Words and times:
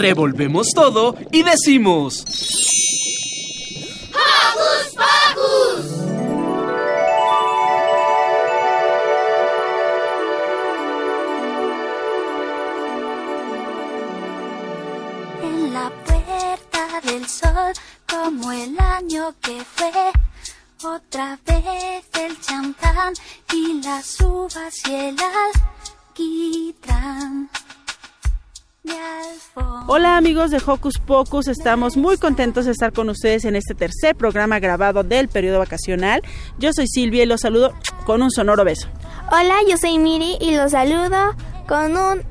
Revolvemos 0.00 0.68
todo 0.74 1.14
y 1.30 1.42
decimos... 1.42 2.24
¡Hocus 4.16 4.94
Pocus! 4.96 5.86
En 15.42 15.74
la 15.74 15.92
puerta 16.06 17.00
del 17.02 17.28
sol, 17.28 17.74
como 18.08 18.52
el 18.52 18.80
año 18.80 19.34
que 19.42 19.62
fue, 19.76 19.92
otra 20.82 21.38
vez 21.46 22.06
el 22.18 22.40
champán 22.40 23.12
y 23.52 23.82
las 23.82 24.18
uvas 24.22 24.74
y 24.88 24.94
el 24.94 25.16
alquitrán. 26.16 27.50
Hola 29.88 30.16
amigos 30.16 30.50
de 30.50 30.60
Hocus 30.64 30.98
Pocus, 30.98 31.48
estamos 31.48 31.98
muy 31.98 32.16
contentos 32.16 32.64
de 32.64 32.72
estar 32.72 32.92
con 32.92 33.10
ustedes 33.10 33.44
en 33.44 33.54
este 33.54 33.74
tercer 33.74 34.16
programa 34.16 34.58
grabado 34.58 35.02
del 35.02 35.28
periodo 35.28 35.58
vacacional. 35.58 36.22
Yo 36.58 36.70
soy 36.72 36.86
Silvia 36.88 37.24
y 37.24 37.26
los 37.26 37.42
saludo 37.42 37.74
con 38.06 38.22
un 38.22 38.30
sonoro 38.30 38.64
beso. 38.64 38.88
Hola, 39.30 39.56
yo 39.68 39.76
soy 39.76 39.98
Miri 39.98 40.38
y 40.40 40.56
los 40.56 40.70
saludo 40.70 41.34
con 41.68 41.94
un 41.96 42.22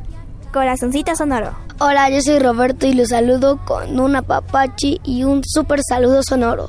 corazoncito 0.51 1.15
sonoro. 1.15 1.55
Hola, 1.79 2.09
yo 2.09 2.19
soy 2.21 2.39
Roberto 2.39 2.87
y 2.87 2.93
los 2.93 3.09
saludo 3.09 3.63
con 3.65 3.99
un 3.99 4.15
apapachi 4.15 5.01
y 5.03 5.25
un 5.25 5.43
súper 5.45 5.81
saludo 5.87 6.23
sonoro. 6.23 6.67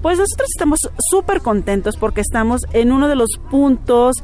Pues 0.00 0.18
nosotros 0.18 0.48
estamos 0.54 0.78
súper 1.10 1.42
contentos 1.42 1.96
porque 1.96 2.22
estamos 2.22 2.62
en 2.72 2.92
uno 2.92 3.08
de 3.08 3.16
los 3.16 3.28
puntos 3.50 4.16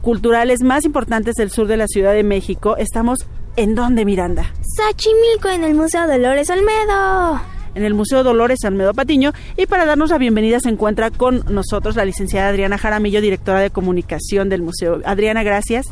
culturales 0.00 0.62
más 0.62 0.86
importantes 0.86 1.34
del 1.34 1.50
sur 1.50 1.66
de 1.66 1.76
la 1.76 1.86
Ciudad 1.86 2.14
de 2.14 2.22
México. 2.22 2.76
Estamos 2.78 3.26
¿En 3.56 3.74
dónde, 3.74 4.04
Miranda? 4.04 4.52
Xochimilco, 4.76 5.48
en 5.48 5.64
el 5.64 5.74
Museo 5.74 6.06
Dolores 6.06 6.48
Olmedo. 6.50 7.40
En 7.74 7.84
el 7.84 7.94
Museo 7.94 8.22
Dolores 8.22 8.58
Olmedo 8.64 8.94
Patiño. 8.94 9.32
Y 9.56 9.66
para 9.66 9.84
darnos 9.86 10.10
la 10.10 10.18
bienvenida 10.18 10.60
se 10.60 10.68
encuentra 10.68 11.10
con 11.10 11.44
nosotros 11.48 11.96
la 11.96 12.04
licenciada 12.04 12.48
Adriana 12.48 12.78
Jaramillo, 12.78 13.20
directora 13.20 13.60
de 13.60 13.70
comunicación 13.70 14.48
del 14.48 14.62
museo. 14.62 15.00
Adriana, 15.04 15.42
gracias. 15.42 15.86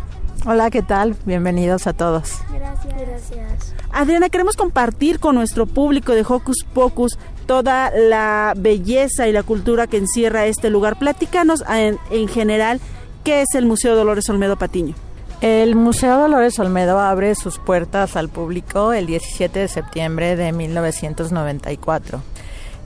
Hola, 0.46 0.70
¿qué 0.70 0.82
tal? 0.82 1.16
Bienvenidos 1.24 1.86
a 1.88 1.92
todos. 1.92 2.38
Gracias, 2.54 2.94
gracias. 2.96 3.74
Adriana, 3.90 4.28
queremos 4.28 4.56
compartir 4.56 5.18
con 5.18 5.34
nuestro 5.34 5.66
público 5.66 6.12
de 6.12 6.24
Hocus 6.26 6.64
Pocus 6.72 7.18
toda 7.46 7.90
la 7.90 8.54
belleza 8.56 9.26
y 9.26 9.32
la 9.32 9.42
cultura 9.42 9.88
que 9.88 9.96
encierra 9.96 10.46
este 10.46 10.70
lugar. 10.70 10.98
Platícanos 10.98 11.64
en, 11.68 11.98
en 12.10 12.28
general 12.28 12.80
qué 13.24 13.42
es 13.42 13.54
el 13.54 13.66
Museo 13.66 13.96
Dolores 13.96 14.28
Olmedo 14.28 14.56
Patiño. 14.56 14.94
El 15.40 15.76
Museo 15.76 16.18
Dolores 16.18 16.58
Olmedo 16.58 16.98
abre 16.98 17.36
sus 17.36 17.60
puertas 17.60 18.16
al 18.16 18.28
público 18.28 18.92
el 18.92 19.06
17 19.06 19.60
de 19.60 19.68
septiembre 19.68 20.34
de 20.34 20.50
1994. 20.50 22.20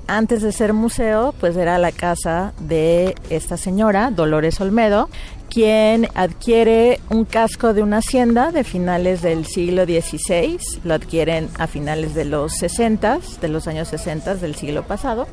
Antes 0.06 0.42
de 0.42 0.52
ser 0.52 0.74
museo, 0.74 1.32
pues 1.40 1.56
era 1.56 1.78
la 1.78 1.92
casa 1.92 2.52
de 2.60 3.14
esta 3.30 3.56
señora, 3.56 4.10
Dolores 4.10 4.60
Olmedo, 4.60 5.08
quien 5.52 6.08
adquiere 6.14 6.98
un 7.10 7.26
casco 7.26 7.74
de 7.74 7.82
una 7.82 7.98
hacienda 7.98 8.52
de 8.52 8.64
finales 8.64 9.20
del 9.20 9.44
siglo 9.44 9.84
XVI, 9.84 10.58
lo 10.82 10.94
adquieren 10.94 11.50
a 11.58 11.66
finales 11.66 12.14
de 12.14 12.24
los 12.24 12.54
60, 12.54 13.18
de 13.38 13.48
los 13.48 13.68
años 13.68 13.88
60 13.88 14.36
del 14.36 14.54
siglo 14.54 14.82
pasado, 14.84 15.26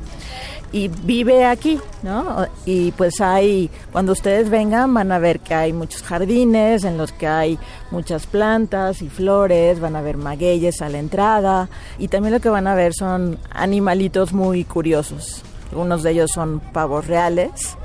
y 0.72 0.88
vive 0.88 1.46
aquí, 1.46 1.80
¿no? 2.02 2.46
Y 2.66 2.92
pues 2.92 3.22
hay, 3.22 3.70
cuando 3.92 4.12
ustedes 4.12 4.50
vengan 4.50 4.92
van 4.92 5.10
a 5.10 5.18
ver 5.18 5.40
que 5.40 5.54
hay 5.54 5.72
muchos 5.72 6.02
jardines 6.02 6.84
en 6.84 6.98
los 6.98 7.12
que 7.12 7.26
hay 7.26 7.58
muchas 7.90 8.26
plantas 8.26 9.00
y 9.00 9.08
flores, 9.08 9.80
van 9.80 9.96
a 9.96 10.02
ver 10.02 10.18
magueyes 10.18 10.82
a 10.82 10.90
la 10.90 10.98
entrada 10.98 11.70
y 11.98 12.08
también 12.08 12.34
lo 12.34 12.40
que 12.40 12.50
van 12.50 12.66
a 12.66 12.74
ver 12.74 12.92
son 12.92 13.38
animalitos 13.50 14.34
muy 14.34 14.64
curiosos. 14.64 15.42
Algunos 15.70 16.02
de 16.02 16.10
ellos 16.10 16.30
son 16.34 16.60
pavos 16.60 17.06
reales, 17.06 17.78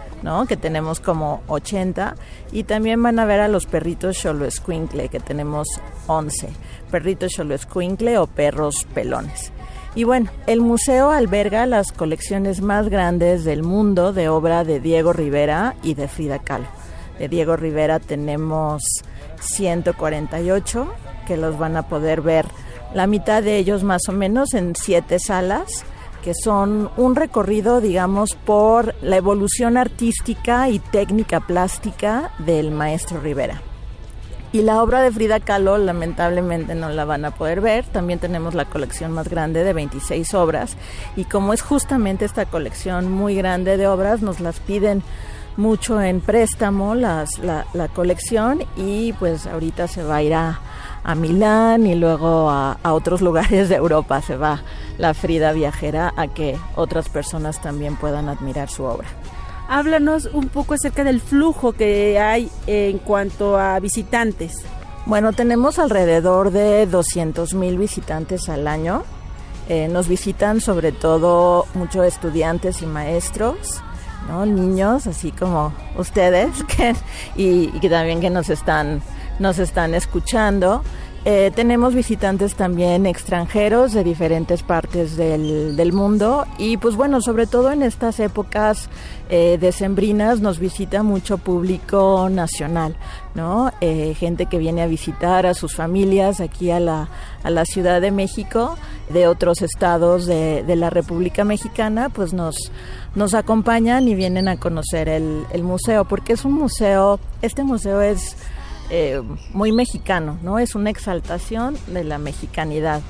Que 0.47 0.57
tenemos 0.57 0.99
como 0.99 1.41
80 1.47 2.15
y 2.51 2.63
también 2.63 3.01
van 3.01 3.19
a 3.19 3.25
ver 3.25 3.41
a 3.41 3.47
los 3.47 3.65
perritos 3.65 4.17
Cholo 4.17 4.49
Squinkle, 4.49 5.09
que 5.09 5.19
tenemos 5.19 5.67
11. 6.07 6.49
Perritos 6.89 7.31
Cholo 7.33 7.57
Squinkle 7.57 8.17
o 8.17 8.27
perros 8.27 8.87
pelones. 8.93 9.51
Y 9.93 10.03
bueno, 10.03 10.29
el 10.47 10.61
museo 10.61 11.11
alberga 11.11 11.65
las 11.65 11.91
colecciones 11.91 12.61
más 12.61 12.89
grandes 12.89 13.45
del 13.45 13.63
mundo 13.63 14.13
de 14.13 14.27
obra 14.27 14.63
de 14.63 14.79
Diego 14.79 15.13
Rivera 15.13 15.75
y 15.83 15.93
de 15.93 16.07
Frida 16.07 16.39
Kahlo. 16.39 16.67
De 17.19 17.29
Diego 17.29 17.55
Rivera 17.55 17.99
tenemos 17.99 18.83
148 19.39 20.87
que 21.25 21.37
los 21.37 21.57
van 21.57 21.75
a 21.75 21.87
poder 21.87 22.21
ver, 22.21 22.45
la 22.93 23.07
mitad 23.07 23.43
de 23.43 23.57
ellos 23.57 23.83
más 23.83 24.07
o 24.07 24.11
menos 24.11 24.53
en 24.53 24.75
siete 24.75 25.19
salas 25.19 25.85
que 26.25 26.33
son 26.33 26.89
un 26.97 27.15
recorrido, 27.15 27.81
digamos, 27.81 28.33
por 28.33 28.95
la 29.03 29.17
evolución 29.17 29.77
artística 29.77 30.69
y 30.69 30.79
técnica 30.79 31.39
plástica 31.41 32.31
del 32.39 32.71
maestro 32.71 33.21
Rivera. 33.21 33.61
Y 34.51 34.63
la 34.63 34.81
obra 34.81 35.01
de 35.01 35.11
Frida 35.11 35.39
Kahlo 35.39 35.77
lamentablemente 35.77 36.73
no 36.73 36.89
la 36.89 37.05
van 37.05 37.25
a 37.25 37.31
poder 37.35 37.61
ver. 37.61 37.85
También 37.85 38.17
tenemos 38.17 38.55
la 38.55 38.65
colección 38.65 39.11
más 39.11 39.29
grande 39.29 39.63
de 39.63 39.73
26 39.73 40.33
obras. 40.33 40.75
Y 41.15 41.25
como 41.25 41.53
es 41.53 41.61
justamente 41.61 42.25
esta 42.25 42.47
colección 42.47 43.11
muy 43.11 43.35
grande 43.35 43.77
de 43.77 43.87
obras, 43.87 44.23
nos 44.23 44.39
las 44.39 44.59
piden 44.59 45.03
mucho 45.57 46.01
en 46.01 46.21
préstamo 46.21 46.95
la, 46.95 47.25
la, 47.43 47.87
colección 47.89 48.63
y 48.75 49.13
pues 49.13 49.45
ahorita 49.45 49.87
se 49.87 50.03
va 50.03 50.17
a 50.17 50.23
ir 50.23 50.33
a, 50.33 50.59
a 51.05 51.15
Milán 51.15 51.87
y 51.87 51.95
luego 51.95 52.49
a, 52.49 52.73
a, 52.83 52.93
otros 52.93 53.21
lugares 53.21 53.69
de 53.69 53.75
Europa. 53.75 54.21
Se 54.21 54.35
va 54.35 54.61
la 54.97 55.13
Frida 55.13 55.53
viajera 55.53 56.13
a 56.17 56.27
que 56.27 56.57
otras 56.75 57.07
personas 57.07 57.61
también 57.61 57.95
puedan 57.95 58.27
admirar 58.27 58.69
su 58.69 58.83
obra 58.83 59.07
háblanos 59.67 60.29
un 60.31 60.49
poco 60.49 60.73
acerca 60.73 61.03
del 61.03 61.21
flujo 61.21 61.73
que 61.73 62.19
hay 62.19 62.49
en 62.67 62.99
cuanto 62.99 63.57
a 63.57 63.79
visitantes. 63.79 64.53
Bueno, 65.05 65.33
tenemos 65.33 65.79
alrededor 65.79 66.51
de 66.51 66.85
200 66.87 67.53
mil 67.53 67.77
visitantes 67.77 68.49
al 68.49 68.67
año. 68.67 69.03
Eh, 69.69 69.87
nos 69.87 70.07
visitan 70.07 70.61
sobre 70.61 70.91
todo 70.91 71.65
muchos 71.73 72.05
estudiantes 72.05 72.81
y 72.81 72.85
maestros, 72.85 73.81
¿no? 74.27 74.45
niños, 74.45 75.07
así 75.07 75.31
como 75.31 75.73
ustedes, 75.97 76.63
que, 76.77 76.95
y, 77.35 77.71
y 77.75 77.79
que 77.79 77.89
también 77.89 78.21
que 78.21 78.29
nos 78.29 78.49
están, 78.49 79.01
nos 79.39 79.59
están 79.59 79.93
escuchando. 79.93 80.81
Eh, 81.27 81.51
tenemos 81.55 81.95
visitantes 81.95 82.53
también 82.53 83.07
extranjeros 83.07 83.93
de 83.93 84.03
diferentes 84.03 84.61
partes 84.61 85.17
del, 85.17 85.75
del, 85.75 85.91
mundo 85.91 86.45
y 86.59 86.77
pues 86.77 86.95
bueno, 86.95 87.19
sobre 87.19 87.47
todo 87.47 87.71
en 87.71 87.81
estas 87.81 88.19
épocas 88.19 88.89
eh, 89.31 89.57
decembrinas 89.59 90.39
nos 90.39 90.59
visita 90.59 91.01
mucho 91.01 91.39
público 91.39 92.29
nacional, 92.29 92.95
¿no? 93.33 93.71
Eh, 93.81 94.13
gente 94.13 94.45
que 94.45 94.59
viene 94.59 94.83
a 94.83 94.85
visitar 94.85 95.47
a 95.47 95.55
sus 95.55 95.73
familias 95.73 96.41
aquí 96.41 96.69
a 96.69 96.79
la, 96.79 97.09
a 97.41 97.49
la 97.49 97.65
Ciudad 97.65 98.01
de 98.01 98.11
México, 98.11 98.77
de 99.09 99.27
otros 99.27 99.63
estados 99.63 100.27
de, 100.27 100.61
de 100.61 100.75
la 100.75 100.91
República 100.91 101.43
Mexicana, 101.43 102.09
pues 102.09 102.33
nos, 102.33 102.71
nos 103.15 103.33
acompañan 103.33 104.07
y 104.07 104.13
vienen 104.13 104.47
a 104.47 104.57
conocer 104.57 105.09
el, 105.09 105.43
el 105.51 105.63
museo, 105.63 106.05
porque 106.05 106.33
es 106.33 106.45
un 106.45 106.53
museo, 106.53 107.19
este 107.41 107.63
museo 107.63 107.99
es 107.99 108.37
eh, 108.89 109.21
muy 109.51 109.71
mexicano, 109.71 110.37
¿no? 110.41 110.59
Es 110.59 110.75
una 110.75 110.89
exaltación 110.89 111.77
de 111.87 112.03
la 112.03 112.17
mexicanidad 112.17 113.01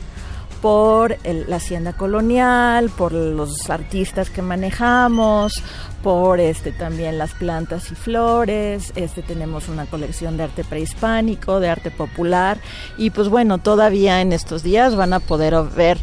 por 0.61 1.17
el, 1.23 1.45
la 1.47 1.57
hacienda 1.57 1.93
colonial, 1.93 2.89
por 2.89 3.11
los 3.11 3.69
artistas 3.69 4.29
que 4.29 4.41
manejamos, 4.41 5.61
por 6.01 6.39
este 6.39 6.71
también 6.71 7.17
las 7.17 7.33
plantas 7.33 7.91
y 7.91 7.95
flores, 7.95 8.91
este 8.95 9.21
tenemos 9.21 9.67
una 9.69 9.85
colección 9.85 10.37
de 10.37 10.43
arte 10.43 10.63
prehispánico, 10.63 11.59
de 11.59 11.69
arte 11.69 11.91
popular 11.91 12.57
y 12.97 13.09
pues 13.09 13.29
bueno, 13.29 13.57
todavía 13.57 14.21
en 14.21 14.33
estos 14.33 14.63
días 14.63 14.95
van 14.95 15.13
a 15.13 15.19
poder 15.19 15.55
ver 15.75 15.99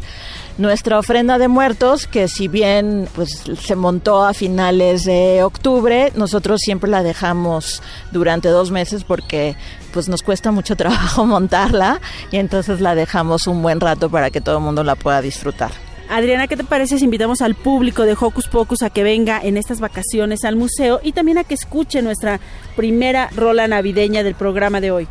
nuestra 0.57 0.99
ofrenda 0.99 1.37
de 1.37 1.47
muertos, 1.47 2.07
que 2.07 2.27
si 2.27 2.47
bien 2.47 3.07
pues 3.15 3.43
se 3.59 3.75
montó 3.75 4.23
a 4.23 4.33
finales 4.33 5.03
de 5.03 5.43
octubre, 5.43 6.11
nosotros 6.15 6.61
siempre 6.61 6.89
la 6.89 7.03
dejamos 7.03 7.81
durante 8.11 8.49
dos 8.49 8.71
meses 8.71 9.03
porque 9.03 9.55
pues 9.91 10.09
nos 10.09 10.21
cuesta 10.21 10.51
mucho 10.51 10.75
trabajo 10.77 11.25
montarla 11.25 11.99
y 12.31 12.37
entonces 12.37 12.81
la 12.81 12.95
dejamos 12.95 13.47
un 13.47 13.61
buen 13.61 13.79
rato 13.79 14.09
para 14.09 14.29
que 14.29 14.41
todo 14.41 14.57
el 14.57 14.63
mundo 14.63 14.83
la 14.83 14.95
pueda 14.95 15.21
disfrutar. 15.21 15.71
Adriana, 16.09 16.47
¿qué 16.47 16.57
te 16.57 16.63
parece 16.63 16.99
si 16.99 17.05
invitamos 17.05 17.41
al 17.41 17.55
público 17.55 18.03
de 18.03 18.15
Hocus 18.19 18.47
Pocus 18.47 18.83
a 18.83 18.89
que 18.89 19.03
venga 19.03 19.39
en 19.41 19.57
estas 19.57 19.79
vacaciones 19.79 20.43
al 20.43 20.55
museo 20.55 20.99
y 21.01 21.13
también 21.13 21.37
a 21.39 21.43
que 21.43 21.55
escuche 21.55 22.01
nuestra 22.01 22.39
primera 22.75 23.29
rola 23.35 23.67
navideña 23.67 24.21
del 24.21 24.35
programa 24.35 24.81
de 24.81 24.91
hoy? 24.91 25.07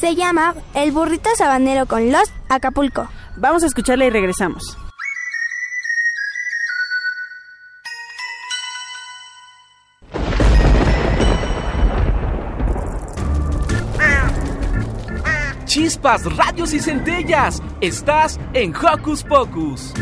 Se 0.00 0.14
llama 0.14 0.54
El 0.74 0.92
burrito 0.92 1.28
sabanero 1.36 1.86
con 1.86 2.12
los 2.12 2.30
Acapulco. 2.48 3.08
Vamos 3.38 3.62
a 3.62 3.66
escucharla 3.66 4.06
y 4.06 4.10
regresamos. 4.10 4.78
Chispas, 15.66 16.24
radios 16.36 16.72
y 16.72 16.80
centellas. 16.80 17.62
Estás 17.82 18.40
en 18.54 18.74
Hocus 18.74 19.22
Pocus. 19.22 19.92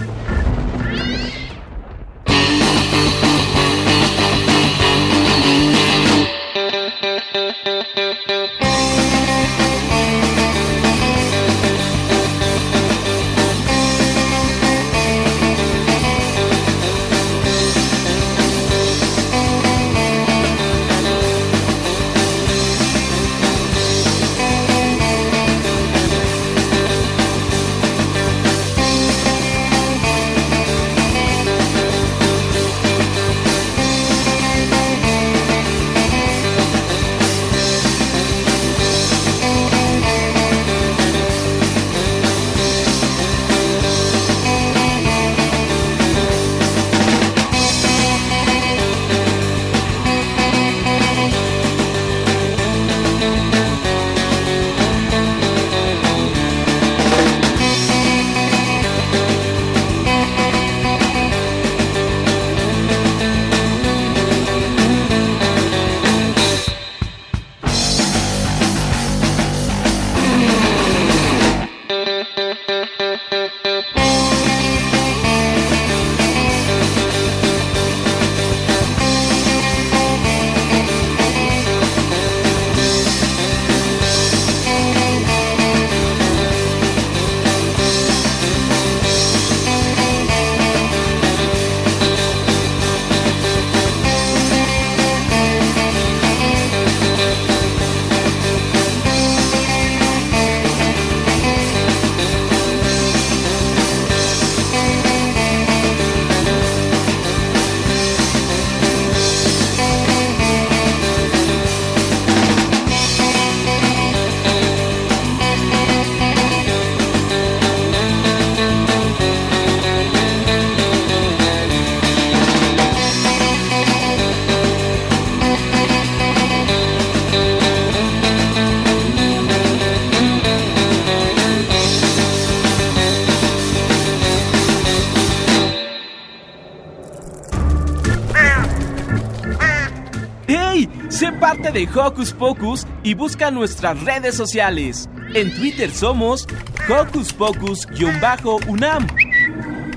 De 141.74 141.88
Hocus 141.88 142.32
Pocus 142.32 142.86
y 143.02 143.14
busca 143.14 143.50
nuestras 143.50 144.00
redes 144.04 144.36
sociales. 144.36 145.08
En 145.34 145.52
Twitter 145.56 145.90
somos 145.90 146.46
Hocus 146.88 147.32
Pocus-UNAM 147.32 149.06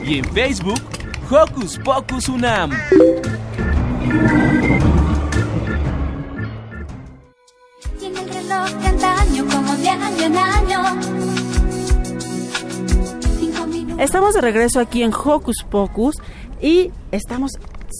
y 0.03 0.17
en 0.17 0.25
Facebook 0.33 0.81
Hocus 1.29 1.77
Pocus 1.77 2.29
UNAM. 2.29 2.71
Estamos 13.99 14.33
de 14.33 14.41
regreso 14.41 14.79
aquí 14.79 15.03
en 15.03 15.13
Hocus 15.13 15.63
Pocus 15.69 16.15
y 16.59 16.91
estamos 17.11 17.51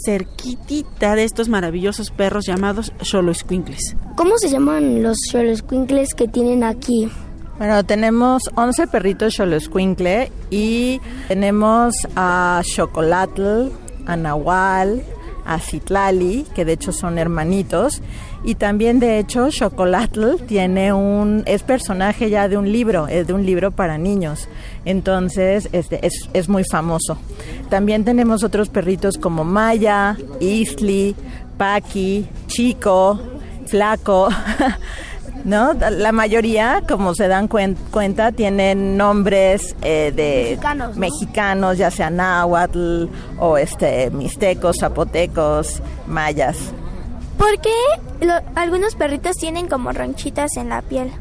cerquitita 0.08 1.16
de 1.16 1.26
estos 1.26 1.50
maravillosos 1.50 2.12
perros 2.12 2.46
llamados 2.48 2.94
Xoloescuincles. 3.02 3.98
¿Cómo 4.16 4.38
se 4.38 4.50
llaman 4.50 5.04
los 5.04 5.18
Xoloescuincles 5.30 6.14
que 6.14 6.30
tienen 6.30 6.64
aquí? 6.64 7.10
Bueno, 7.58 7.84
tenemos 7.84 8.44
11 8.56 8.88
perritos 8.88 9.36
Xoloescuincle 9.36 10.32
y 10.50 11.02
tenemos 11.28 11.94
a 12.16 12.62
Chocolatl, 12.64 13.68
a 14.06 14.16
Nahual, 14.16 15.04
a 15.46 15.60
Citlali, 15.60 16.46
que 16.56 16.64
de 16.64 16.72
hecho 16.72 16.94
son 16.94 17.18
hermanitos, 17.18 18.02
y 18.44 18.56
también 18.56 19.00
de 19.00 19.20
hecho 19.20 19.50
Chocolatl 19.50 20.36
tiene 20.48 20.94
un 20.94 21.44
es 21.46 21.64
personaje 21.64 22.30
ya 22.30 22.48
de 22.48 22.58
un 22.58 22.72
libro, 22.72 23.08
es 23.08 23.28
de 23.28 23.34
un 23.34 23.46
libro 23.46 23.72
para 23.72 23.98
niños. 23.98 24.48
Entonces, 24.86 25.70
este 25.72 26.06
es, 26.06 26.30
es 26.34 26.50
muy 26.50 26.64
famoso. 26.64 27.18
También 27.70 28.06
tenemos 28.06 28.44
otros 28.44 28.70
perritos 28.70 29.18
como 29.18 29.44
Maya, 29.44 30.18
Isli, 30.40 31.16
Paki, 31.58 32.28
Chico, 32.48 33.20
Flaco. 33.66 34.30
¿no? 35.44 35.74
La 35.74 36.12
mayoría, 36.12 36.84
como 36.88 37.16
se 37.16 37.28
dan 37.28 37.48
cuenta, 37.48 38.32
tienen 38.32 38.98
nombres 38.98 39.76
eh, 39.82 40.12
de 40.16 40.60
mexicanos, 40.96 41.78
ya 41.78 41.90
sea 41.90 42.10
náhuatl 42.10 43.06
o 43.40 43.58
este 43.58 44.10
mixtecos, 44.12 44.78
zapotecos, 44.80 45.82
mayas. 46.06 46.58
¿Por 47.38 47.60
qué 47.62 48.30
algunos 48.56 48.96
perritos 48.96 49.36
tienen 49.36 49.68
como 49.68 49.92
ronchitas 49.92 50.58
en 50.58 50.70
la 50.70 50.82
piel? 50.82 51.12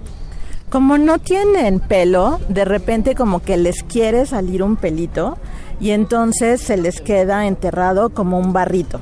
Como 0.70 0.99
no 0.99 1.18
tienen 1.18 1.80
pelo, 1.80 2.40
de 2.49 2.64
repente 2.64 3.14
como 3.14 3.40
que 3.40 3.56
les 3.56 3.82
quiere 3.82 4.26
salir 4.26 4.62
un 4.62 4.76
pelito 4.76 5.38
y 5.78 5.90
entonces 5.90 6.61
se 6.61 6.76
les 6.76 7.00
queda 7.00 7.46
enterrado 7.46 8.11
como 8.11 8.38
un 8.38 8.52
barrito. 8.52 9.00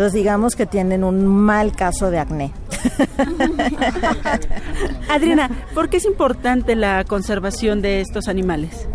Entonces 0.00 0.14
digamos 0.14 0.56
que 0.56 0.64
tienen 0.64 1.04
un 1.04 1.26
mal 1.26 1.72
caso 1.72 2.10
de 2.10 2.18
acné. 2.18 2.54
Adriana, 5.10 5.50
¿por 5.74 5.90
qué 5.90 5.98
es 5.98 6.06
importante 6.06 6.74
la 6.74 7.04
conservación 7.04 7.82
de 7.82 8.00
estos 8.00 8.26
animales? 8.26 8.88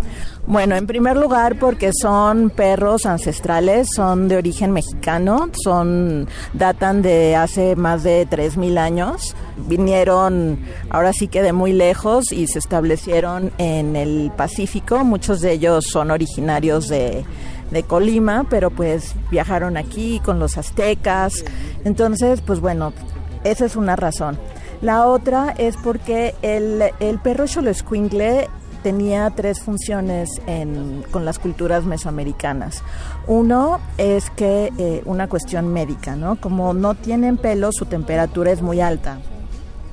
Bueno, 0.47 0.75
en 0.75 0.87
primer 0.87 1.15
lugar 1.15 1.59
porque 1.59 1.91
son 1.93 2.49
perros 2.49 3.05
ancestrales, 3.05 3.89
son 3.95 4.27
de 4.27 4.37
origen 4.37 4.71
mexicano, 4.71 5.51
son 5.63 6.27
datan 6.53 7.03
de 7.03 7.35
hace 7.35 7.75
más 7.75 8.01
de 8.01 8.25
3000 8.25 8.79
años 8.79 9.35
vinieron 9.57 10.59
ahora 10.89 11.13
sí 11.13 11.27
que 11.27 11.41
de 11.41 11.53
muy 11.53 11.73
lejos 11.73 12.31
y 12.31 12.47
se 12.47 12.59
establecieron 12.59 13.51
en 13.57 13.95
el 13.95 14.31
Pacífico. 14.35 15.03
Muchos 15.03 15.41
de 15.41 15.53
ellos 15.53 15.85
son 15.85 16.11
originarios 16.11 16.87
de, 16.87 17.23
de 17.71 17.83
Colima, 17.83 18.45
pero 18.49 18.69
pues 18.69 19.15
viajaron 19.31 19.77
aquí 19.77 20.19
con 20.23 20.39
los 20.39 20.57
aztecas. 20.57 21.43
Entonces, 21.83 22.41
pues 22.41 22.59
bueno, 22.59 22.93
esa 23.43 23.65
es 23.65 23.75
una 23.75 23.95
razón. 23.95 24.37
La 24.81 25.07
otra 25.07 25.53
es 25.57 25.77
porque 25.77 26.35
el, 26.41 26.83
el 26.99 27.19
perro 27.19 27.47
Xoloscuincle 27.47 28.49
tenía 28.83 29.31
tres 29.31 29.61
funciones 29.61 30.29
con 31.09 31.25
las 31.25 31.39
culturas 31.39 31.85
mesoamericanas. 31.85 32.83
Uno 33.25 33.79
es 33.97 34.29
que 34.29 34.71
eh, 34.77 35.01
una 35.05 35.27
cuestión 35.27 35.73
médica, 35.73 36.15
¿no? 36.15 36.35
Como 36.35 36.75
no 36.75 36.93
tienen 36.93 37.37
pelo, 37.37 37.71
su 37.71 37.85
temperatura 37.85 38.51
es 38.51 38.61
muy 38.61 38.81
alta 38.81 39.17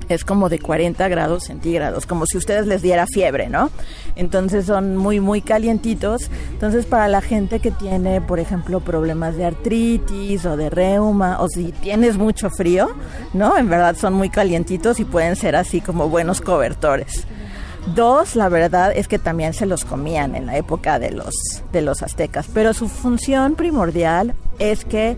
es 0.08 0.24
como 0.24 0.48
de 0.48 0.58
40 0.58 1.08
grados 1.08 1.44
centígrados, 1.44 2.06
como 2.06 2.26
si 2.26 2.36
ustedes 2.36 2.66
les 2.66 2.82
diera 2.82 3.06
fiebre, 3.06 3.48
¿no? 3.48 3.70
Entonces 4.16 4.66
son 4.66 4.96
muy, 4.96 5.20
muy 5.20 5.42
calientitos. 5.42 6.30
Entonces 6.52 6.86
para 6.86 7.08
la 7.08 7.20
gente 7.20 7.60
que 7.60 7.70
tiene, 7.70 8.20
por 8.20 8.38
ejemplo, 8.38 8.80
problemas 8.80 9.36
de 9.36 9.44
artritis 9.44 10.44
o 10.46 10.56
de 10.56 10.70
reuma, 10.70 11.40
o 11.40 11.48
si 11.48 11.72
tienes 11.72 12.16
mucho 12.16 12.50
frío, 12.50 12.90
¿no? 13.32 13.56
En 13.56 13.68
verdad 13.68 13.96
son 13.96 14.14
muy 14.14 14.30
calientitos 14.30 15.00
y 15.00 15.04
pueden 15.04 15.36
ser 15.36 15.56
así 15.56 15.80
como 15.80 16.08
buenos 16.08 16.40
cobertores. 16.40 17.26
Dos, 17.94 18.36
la 18.36 18.48
verdad 18.48 18.92
es 18.94 19.08
que 19.08 19.18
también 19.18 19.54
se 19.54 19.66
los 19.66 19.84
comían 19.84 20.36
en 20.36 20.46
la 20.46 20.56
época 20.56 21.00
de 21.00 21.10
los, 21.10 21.34
de 21.72 21.82
los 21.82 22.02
aztecas, 22.02 22.46
pero 22.54 22.74
su 22.74 22.88
función 22.88 23.56
primordial 23.56 24.34
es 24.70 24.84
que 24.84 25.16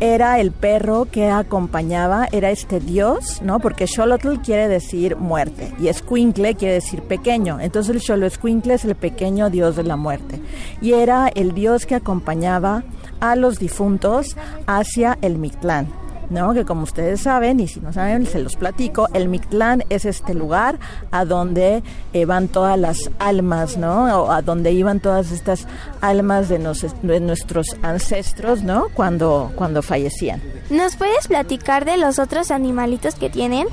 era 0.00 0.40
el 0.40 0.52
perro 0.52 1.06
que 1.10 1.30
acompañaba, 1.30 2.28
era 2.32 2.50
este 2.50 2.80
dios, 2.80 3.40
¿no? 3.42 3.60
Porque 3.60 3.86
Xolotl 3.86 4.36
quiere 4.44 4.68
decir 4.68 5.16
muerte 5.16 5.72
y 5.78 5.88
Escuincle 5.88 6.54
quiere 6.54 6.74
decir 6.74 7.02
pequeño. 7.02 7.60
Entonces 7.60 7.94
el 7.94 8.02
Xoloescuincle 8.02 8.74
es 8.74 8.84
el 8.84 8.94
pequeño 8.94 9.50
dios 9.50 9.76
de 9.76 9.84
la 9.84 9.96
muerte. 9.96 10.40
Y 10.80 10.92
era 10.92 11.28
el 11.28 11.52
dios 11.52 11.86
que 11.86 11.94
acompañaba 11.94 12.84
a 13.20 13.36
los 13.36 13.58
difuntos 13.58 14.36
hacia 14.66 15.18
el 15.22 15.38
Mictlán. 15.38 16.05
¿No? 16.30 16.54
Que 16.54 16.64
como 16.64 16.82
ustedes 16.82 17.20
saben, 17.20 17.60
y 17.60 17.68
si 17.68 17.80
no 17.80 17.92
saben, 17.92 18.26
se 18.26 18.38
los 18.38 18.56
platico, 18.56 19.08
el 19.12 19.28
Mictlán 19.28 19.84
es 19.88 20.04
este 20.04 20.34
lugar 20.34 20.78
a 21.10 21.24
donde 21.24 21.82
eh, 22.12 22.24
van 22.24 22.48
todas 22.48 22.78
las 22.78 23.10
almas, 23.18 23.76
¿no? 23.76 24.22
O 24.22 24.30
a 24.30 24.42
donde 24.42 24.72
iban 24.72 25.00
todas 25.00 25.32
estas 25.32 25.66
almas 26.00 26.48
de, 26.48 26.58
de, 27.02 27.20
nuestros 27.20 27.76
ancestros, 27.82 28.62
¿no? 28.62 28.86
Cuando, 28.94 29.52
cuando 29.54 29.82
fallecían. 29.82 30.42
¿Nos 30.70 30.96
puedes 30.96 31.28
platicar 31.28 31.84
de 31.84 31.96
los 31.96 32.18
otros 32.18 32.50
animalitos 32.50 33.14
que 33.14 33.30
tienen? 33.30 33.66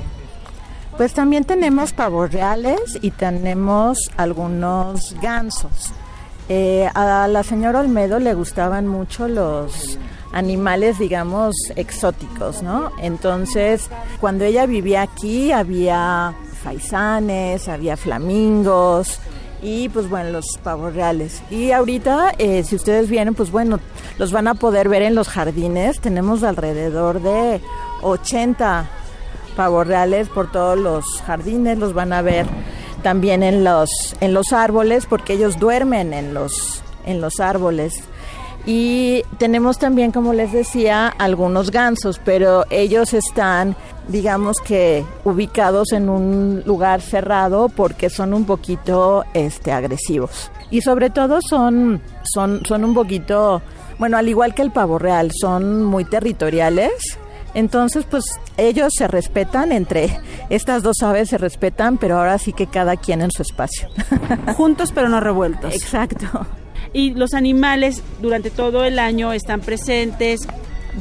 Pues 0.96 1.12
también 1.12 1.44
tenemos 1.44 1.92
pavos 1.92 2.32
reales 2.32 2.98
y 3.02 3.10
tenemos 3.10 3.98
algunos 4.16 5.16
gansos. 5.20 5.92
Eh, 6.48 6.88
a 6.94 7.26
la 7.26 7.42
señora 7.42 7.80
Olmedo 7.80 8.18
le 8.18 8.34
gustaban 8.34 8.86
mucho 8.86 9.28
los 9.28 9.98
animales, 10.34 10.98
digamos, 10.98 11.54
exóticos, 11.76 12.62
¿no? 12.62 12.90
Entonces, 13.00 13.88
cuando 14.20 14.44
ella 14.44 14.66
vivía 14.66 15.02
aquí, 15.02 15.52
había 15.52 16.34
faisanes, 16.62 17.68
había 17.68 17.96
flamingos 17.96 19.20
y 19.62 19.88
pues 19.88 20.10
bueno, 20.10 20.30
los 20.30 20.58
pavos 20.62 20.94
reales. 20.94 21.40
Y 21.50 21.70
ahorita, 21.70 22.34
eh, 22.38 22.64
si 22.64 22.76
ustedes 22.76 23.08
vienen, 23.08 23.34
pues 23.34 23.50
bueno, 23.50 23.80
los 24.18 24.32
van 24.32 24.48
a 24.48 24.54
poder 24.54 24.88
ver 24.88 25.02
en 25.02 25.14
los 25.14 25.28
jardines. 25.28 26.00
Tenemos 26.00 26.42
alrededor 26.42 27.22
de 27.22 27.60
80 28.02 28.90
pavos 29.56 29.86
reales 29.86 30.28
por 30.28 30.50
todos 30.50 30.78
los 30.78 31.22
jardines, 31.22 31.78
los 31.78 31.94
van 31.94 32.12
a 32.12 32.20
ver 32.20 32.46
también 33.02 33.42
en 33.42 33.64
los, 33.64 33.90
en 34.20 34.34
los 34.34 34.52
árboles, 34.52 35.06
porque 35.06 35.34
ellos 35.34 35.58
duermen 35.58 36.12
en 36.12 36.34
los, 36.34 36.82
en 37.06 37.20
los 37.20 37.40
árboles. 37.40 38.02
Y 38.66 39.22
tenemos 39.38 39.78
también, 39.78 40.10
como 40.10 40.32
les 40.32 40.52
decía, 40.52 41.08
algunos 41.08 41.70
gansos, 41.70 42.18
pero 42.24 42.64
ellos 42.70 43.12
están, 43.12 43.76
digamos 44.08 44.56
que, 44.64 45.04
ubicados 45.24 45.92
en 45.92 46.08
un 46.08 46.62
lugar 46.64 47.02
cerrado 47.02 47.68
porque 47.68 48.08
son 48.08 48.32
un 48.32 48.44
poquito 48.46 49.24
este, 49.34 49.70
agresivos. 49.70 50.50
Y 50.70 50.80
sobre 50.80 51.10
todo 51.10 51.40
son, 51.42 52.00
son, 52.22 52.64
son 52.64 52.84
un 52.84 52.94
poquito, 52.94 53.60
bueno, 53.98 54.16
al 54.16 54.28
igual 54.28 54.54
que 54.54 54.62
el 54.62 54.70
pavo 54.70 54.98
real, 54.98 55.30
son 55.38 55.84
muy 55.84 56.06
territoriales. 56.06 57.18
Entonces, 57.52 58.06
pues 58.10 58.24
ellos 58.56 58.94
se 58.96 59.06
respetan 59.08 59.72
entre 59.72 60.18
estas 60.48 60.82
dos 60.82 61.02
aves, 61.02 61.28
se 61.28 61.38
respetan, 61.38 61.98
pero 61.98 62.18
ahora 62.18 62.38
sí 62.38 62.54
que 62.54 62.66
cada 62.66 62.96
quien 62.96 63.20
en 63.20 63.30
su 63.30 63.42
espacio. 63.42 63.88
Juntos 64.56 64.90
pero 64.92 65.10
no 65.10 65.20
revueltos. 65.20 65.74
Exacto 65.74 66.46
y 66.94 67.10
los 67.12 67.34
animales 67.34 68.02
durante 68.22 68.48
todo 68.48 68.84
el 68.84 68.98
año 68.98 69.34
están 69.34 69.60
presentes. 69.60 70.48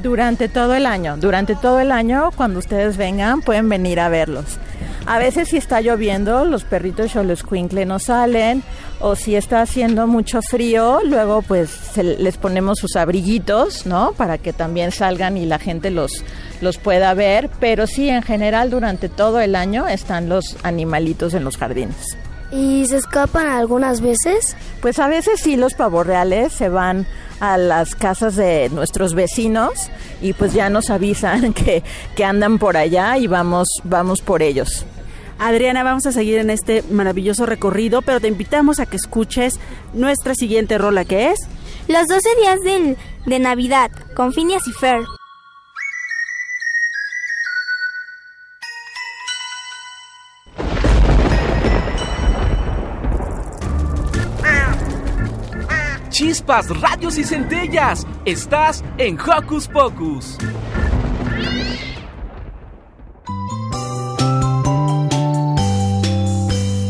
Durante 0.01 0.49
todo 0.49 0.73
el 0.73 0.87
año, 0.87 1.17
durante 1.17 1.55
todo 1.55 1.79
el 1.79 1.91
año, 1.91 2.31
cuando 2.35 2.57
ustedes 2.57 2.97
vengan, 2.97 3.41
pueden 3.41 3.69
venir 3.69 3.99
a 3.99 4.09
verlos. 4.09 4.57
A 5.05 5.19
veces 5.19 5.49
si 5.49 5.57
está 5.57 5.81
lloviendo, 5.81 6.45
los 6.45 6.63
perritos 6.63 7.15
o 7.15 7.23
los 7.23 7.43
no 7.85 7.99
salen, 7.99 8.63
o 8.99 9.15
si 9.15 9.35
está 9.35 9.61
haciendo 9.61 10.07
mucho 10.07 10.41
frío, 10.41 11.01
luego 11.05 11.43
pues 11.43 11.95
les 11.97 12.37
ponemos 12.37 12.79
sus 12.79 12.95
abriguitos, 12.95 13.85
¿no? 13.85 14.13
Para 14.13 14.39
que 14.39 14.51
también 14.51 14.91
salgan 14.91 15.37
y 15.37 15.45
la 15.45 15.59
gente 15.59 15.91
los, 15.91 16.23
los 16.61 16.79
pueda 16.79 17.13
ver, 17.13 17.51
pero 17.59 17.85
sí, 17.85 18.09
en 18.09 18.23
general, 18.23 18.71
durante 18.71 19.09
todo 19.09 19.41
el 19.41 19.55
año 19.55 19.87
están 19.87 20.27
los 20.27 20.55
animalitos 20.63 21.35
en 21.35 21.43
los 21.43 21.57
jardines. 21.57 22.17
¿Y 22.53 22.85
se 22.85 22.97
escapan 22.97 23.47
algunas 23.47 24.01
veces? 24.01 24.55
Pues 24.79 24.99
a 24.99 25.07
veces 25.07 25.41
sí 25.41 25.55
los 25.55 25.73
pavos 25.73 26.05
reales 26.05 26.53
se 26.53 26.69
van 26.69 27.07
a 27.39 27.57
las 27.57 27.95
casas 27.95 28.35
de 28.35 28.69
nuestros 28.69 29.15
vecinos 29.15 29.89
y 30.21 30.33
pues 30.33 30.53
ya 30.53 30.69
nos 30.69 30.91
avisan 30.91 31.53
que, 31.55 31.81
que 32.15 32.23
andan 32.23 32.59
por 32.59 32.77
allá 32.77 33.17
y 33.17 33.25
vamos, 33.25 33.67
vamos 33.83 34.21
por 34.21 34.43
ellos. 34.43 34.85
Adriana, 35.39 35.83
vamos 35.83 36.05
a 36.05 36.11
seguir 36.11 36.37
en 36.37 36.51
este 36.51 36.83
maravilloso 36.91 37.47
recorrido, 37.47 38.03
pero 38.03 38.19
te 38.19 38.27
invitamos 38.27 38.79
a 38.79 38.85
que 38.85 38.97
escuches 38.97 39.59
nuestra 39.93 40.35
siguiente 40.35 40.77
rola 40.77 41.05
que 41.05 41.31
es 41.31 41.39
Los 41.87 42.07
12 42.07 42.29
días 42.39 42.59
de, 42.61 42.97
de 43.25 43.39
Navidad 43.39 43.89
con 44.15 44.31
Phineas 44.31 44.67
y 44.67 44.73
Fer. 44.73 45.01
Chispas, 56.33 56.67
radios 56.81 57.17
y 57.19 57.23
centellas. 57.23 58.07
Estás 58.25 58.83
en 58.97 59.19
Hocus 59.19 59.67
Pocus. 59.67 60.37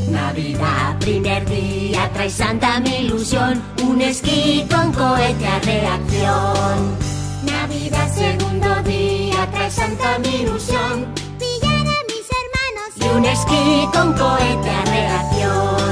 Navidad, 0.10 0.98
primer 1.00 1.46
día, 1.50 2.10
trae 2.14 2.30
santa 2.30 2.80
mi 2.80 2.96
ilusión. 3.00 3.62
Un 3.84 4.00
esquí 4.00 4.66
con 4.74 4.94
cohete 4.94 5.46
a 5.46 5.60
reacción. 5.60 6.98
Navidad, 7.46 8.10
segundo 8.14 8.82
día, 8.84 9.50
trae 9.52 9.70
santa 9.72 10.20
mi 10.20 10.36
ilusión. 10.44 11.06
Pillar 11.38 11.86
a 11.86 12.00
mis 12.10 12.28
hermanos. 12.40 12.92
Y 12.96 13.18
un 13.18 13.26
esquí 13.26 13.90
con 13.92 14.14
cohete 14.14 14.70
a 14.70 14.86
reacción 14.86 15.83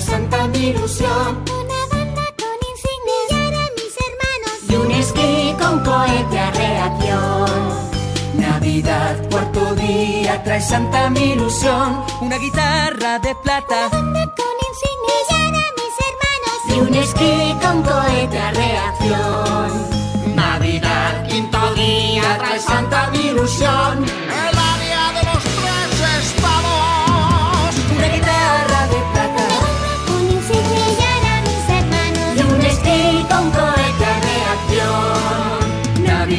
santa 0.00 0.46
mi 0.48 0.68
ilusión. 0.68 1.44
Una 1.60 1.80
banda 1.92 2.24
con 2.40 2.56
insignias. 2.70 3.30
A 3.30 3.66
mis 3.76 3.94
hermanos. 4.06 4.56
Y 4.68 4.74
un 4.76 4.90
esquí 4.90 5.54
con 5.58 5.80
cohete 5.84 6.38
a 6.38 6.50
reacción. 6.50 7.90
Navidad, 8.34 9.16
cuarto 9.30 9.74
día, 9.74 10.42
trae 10.42 10.60
santa 10.60 11.10
mi 11.10 11.32
ilusión. 11.32 12.04
Una 12.20 12.38
guitarra 12.38 13.18
de 13.18 13.34
plata. 13.36 13.88
Una 13.88 14.00
banda 14.00 14.34
con 14.38 14.54
insignias. 14.68 15.26
A 15.30 15.68
mis 15.78 15.94
hermanos. 16.08 16.58
Y 16.68 16.80
un 16.80 16.94
esquí 16.94 17.56
con 17.62 17.82
cohete 17.82 18.38
a 18.38 18.50
reacción. 18.52 20.34
Navidad, 20.34 21.26
quinto 21.28 21.74
día, 21.74 22.38
trae 22.38 22.60
santa 22.60 23.10
mi 23.12 23.18
ilusión. 23.28 24.04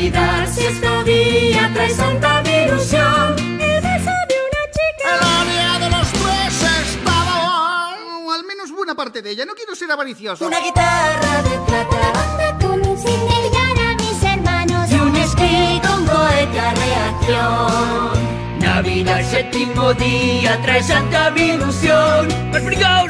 Sexto 0.09 1.03
día 1.03 1.69
trae 1.73 1.89
santa 1.93 2.41
mi 2.41 2.49
ilusión. 2.49 3.35
El 3.37 3.81
beso 3.81 4.13
de 4.29 4.37
una 4.47 4.63
chica. 4.75 5.09
El 5.13 5.21
área 5.41 5.79
de 5.79 5.89
los 5.89 6.07
tres 6.11 6.63
estados. 6.87 8.25
O 8.25 8.31
al 8.31 8.43
menos 8.45 8.71
buena 8.71 8.95
parte 8.95 9.21
de 9.21 9.31
ella. 9.31 9.45
No 9.45 9.53
quiero 9.53 9.75
ser 9.75 9.91
avaricioso. 9.91 10.47
Una 10.47 10.59
guitarra 10.59 11.43
de 11.43 11.57
plata. 11.67 12.11
Banda 12.13 12.57
con. 12.59 12.81
Pillar 12.81 13.77
a 13.79 13.95
mis 13.95 14.23
hermanos. 14.23 14.91
Y 14.91 14.95
un 14.95 15.15
esquí 15.15 15.81
con 15.87 16.05
cohete 16.05 16.61
reacción. 16.81 18.31
Navidad, 18.59 19.21
séptimo 19.29 19.93
día, 19.93 20.59
trae 20.63 20.83
santa 20.83 21.29
mi 21.31 21.41
ilusión. 21.41 22.27
¡Más 22.51 22.63
brigaos 22.63 23.00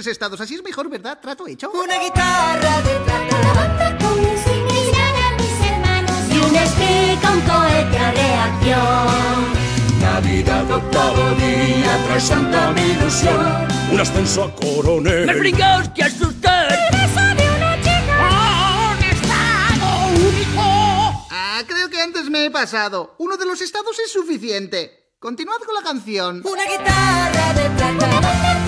tres 0.00 0.12
estados. 0.12 0.40
Así 0.40 0.54
es 0.54 0.62
mejor, 0.62 0.88
¿verdad? 0.88 1.18
¿Trato 1.20 1.46
hecho? 1.46 1.70
Una 1.72 1.98
guitarra 1.98 2.80
de 2.80 2.94
plata. 3.04 3.38
La 3.42 3.52
banda 3.52 3.98
con 3.98 4.18
insignias 4.18 4.86
y 4.88 5.22
a 5.22 5.30
mis 5.36 5.60
hermanos. 5.70 6.20
Y 6.30 6.38
un 6.38 6.56
esquí 6.56 7.18
con 7.20 7.40
cohete 7.42 7.98
a 7.98 8.10
reacción. 8.12 10.00
Navidad, 10.00 10.70
octavo 10.70 11.30
día, 11.34 12.04
trae 12.06 12.20
santa 12.20 12.72
mi 12.72 12.80
ilusión. 12.80 13.68
Un 13.92 14.00
ascenso 14.00 14.44
a 14.44 14.54
coronel. 14.54 15.26
¡Más 15.26 15.38
brigaos 15.38 15.88
que 15.90 16.02
asustar! 16.02 16.72
¡El 16.72 16.98
beso 16.98 17.20
de 17.20 17.50
una 17.56 17.76
chica! 17.82 18.96
¡Un 18.96 19.04
estado 19.04 19.88
único! 20.14 21.26
Ah, 21.30 21.62
creo 21.66 21.90
que 21.90 22.00
antes 22.00 22.30
me 22.30 22.46
he 22.46 22.50
pasado. 22.50 23.16
Uno 23.18 23.36
de 23.36 23.44
los 23.44 23.60
estados 23.60 23.98
es 23.98 24.10
suficiente. 24.10 25.12
Continuad 25.18 25.58
con 25.58 25.74
la 25.74 25.82
canción. 25.82 26.40
Una 26.42 26.64
guitarra 26.64 27.52
de 27.52 27.68
La 27.68 27.98
plata. 27.98 28.59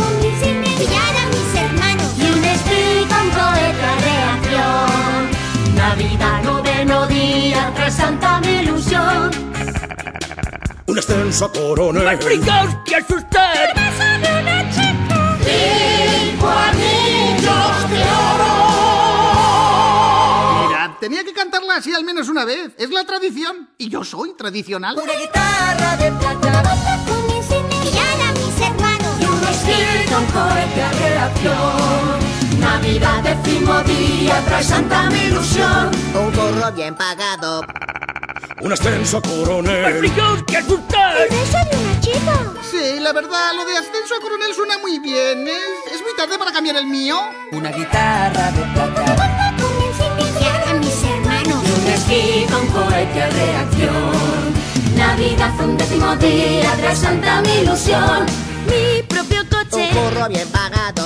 Navidad, 5.92 6.42
noveno 6.42 7.06
día, 7.06 7.70
trae 7.74 7.90
santa 7.90 8.40
mi 8.40 8.48
ilusión. 8.62 9.30
Un 10.86 10.98
ascenso 10.98 11.44
a 11.44 11.52
coronel. 11.52 12.02
¡Más 12.02 12.24
brigaos 12.24 12.74
que 12.86 12.96
asustar! 12.96 13.54
¡El 13.54 13.74
beso 13.74 14.04
de 14.22 14.40
una 14.40 14.70
chica! 14.70 15.36
¡Cinco 15.44 16.48
anillos 16.48 17.90
de 17.90 18.02
oro! 18.32 18.52
Mirad, 20.66 20.90
tenía 20.98 21.24
que 21.24 21.34
cantarla 21.34 21.76
así 21.76 21.92
al 21.92 22.04
menos 22.04 22.26
una 22.30 22.46
vez. 22.46 22.72
Es 22.78 22.88
la 22.88 23.04
tradición. 23.04 23.68
Y 23.76 23.90
yo 23.90 24.02
soy 24.02 24.34
tradicional. 24.34 24.96
Una 24.96 25.12
guitarra 25.12 25.96
de 25.98 26.10
La 26.10 26.40
plata. 26.40 26.74
con 27.06 27.36
insignias 27.36 27.84
y 27.84 27.98
a 27.98 28.32
mis 28.32 28.60
hermanos. 28.66 29.20
Y 29.20 29.24
un 29.26 29.42
esquí 29.44 30.10
con 30.10 30.24
cohete 30.24 30.82
a 30.82 30.92
reacción. 30.92 32.21
Navidad, 32.62 33.22
décimo 33.22 33.80
día, 33.82 34.40
trae 34.46 34.62
santa 34.64 35.10
mi 35.10 35.18
ilusión. 35.24 35.90
Un 36.14 36.30
curro 36.30 36.72
bien 36.72 36.94
pagado. 36.94 37.62
Un 38.60 38.72
ascenso 38.72 39.18
a 39.18 39.20
¡Más 39.20 39.28
coronel. 39.30 39.98
brigaos 39.98 40.42
que 40.44 40.56
asustar! 40.58 41.16
¡El 41.22 41.28
beso 41.30 41.58
de 41.70 41.76
una 41.76 42.00
chica! 42.00 42.38
Sí, 42.70 43.00
la 43.00 43.12
verdad, 43.12 43.52
lo 43.56 43.64
de 43.64 43.76
ascenso 43.76 44.14
a 44.16 44.22
coronel 44.22 44.54
suena 44.54 44.78
muy 44.78 44.98
bien. 45.00 45.46
¿Es, 45.48 45.94
es 45.94 46.00
muy 46.02 46.14
tarde 46.16 46.38
para 46.38 46.52
cambiar 46.52 46.76
el 46.76 46.86
mío? 46.86 47.18
Una 47.50 47.70
guitarra 47.72 48.50
de 48.52 48.62
plata. 48.72 49.16
Y 50.38 50.68
a 50.68 50.74
mis 50.74 51.04
hermanos. 51.04 51.62
Y 51.66 51.80
un 51.80 51.86
esquí 51.92 52.46
con 52.52 52.66
cohete 52.68 53.22
a 53.22 53.30
reacción. 53.30 54.54
Navidad, 54.96 55.52
un 55.60 55.76
décimo 55.76 56.16
día, 56.16 56.72
trae 56.76 56.94
santa 56.96 57.40
mi 57.42 57.52
ilusión. 57.62 58.26
Mi 58.66 59.02
propio 59.02 59.40
Un 59.42 59.48
coche. 59.48 59.90
curro 59.92 60.28
bien 60.28 60.48
pagado. 60.50 61.04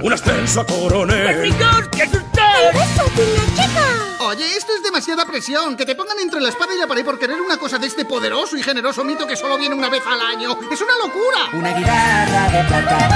Un 0.00 0.12
ascenso 0.12 0.60
a 0.60 0.64
¡Más 0.64 0.72
coronel. 0.72 1.38
brigaos 1.40 1.88
que 1.88 2.02
¡El 2.02 2.08
asustar! 2.08 2.72
beso 2.72 3.04
de 3.16 3.24
una 3.24 3.44
chica! 3.54 3.84
Oye, 4.20 4.56
esto 4.56 4.72
es 4.74 4.82
demasiada 4.82 5.24
presión. 5.24 5.76
Que 5.76 5.84
te 5.86 5.94
pongan 5.94 6.18
entre 6.20 6.40
la 6.40 6.50
espada 6.50 6.74
y 6.74 6.78
la 6.78 6.86
pared 6.86 7.04
por 7.04 7.18
querer 7.18 7.40
una 7.40 7.56
cosa 7.56 7.78
de 7.78 7.86
este 7.86 8.04
poderoso 8.04 8.56
y 8.56 8.62
generoso 8.62 9.02
mito 9.04 9.26
que 9.26 9.36
solo 9.36 9.56
viene 9.58 9.74
una 9.74 9.88
vez 9.88 10.02
al 10.06 10.20
año. 10.20 10.56
¡Es 10.70 10.80
una 10.80 10.92
locura! 11.02 11.48
Una 11.52 11.72
guitarra 11.76 12.48
de 12.50 12.62
La 12.62 12.68
plata. 12.68 13.08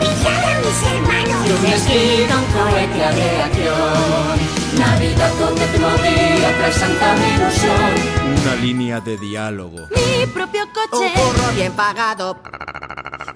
y 0.00 0.26
a 0.26 0.60
mis 0.60 0.82
hermanos. 0.82 1.46
Y 1.46 1.52
un 1.52 1.66
esquí 1.66 2.26
con 2.32 2.44
cohete 2.52 3.04
a 3.04 3.10
reacción. 3.12 4.56
Navidad, 4.78 5.32
un 5.40 5.54
décimo 5.54 5.88
día, 5.98 6.56
trae 6.58 6.72
santa 6.72 7.14
mi 7.14 7.28
ilusión. 7.34 8.42
Una 8.42 8.54
línea 8.56 9.00
de 9.00 9.16
diálogo. 9.18 9.88
Mi 9.94 10.26
propio 10.26 10.64
Un 10.64 10.70
coche. 10.70 11.12
curro 11.14 11.52
bien 11.54 11.72
pagado. 11.72 12.40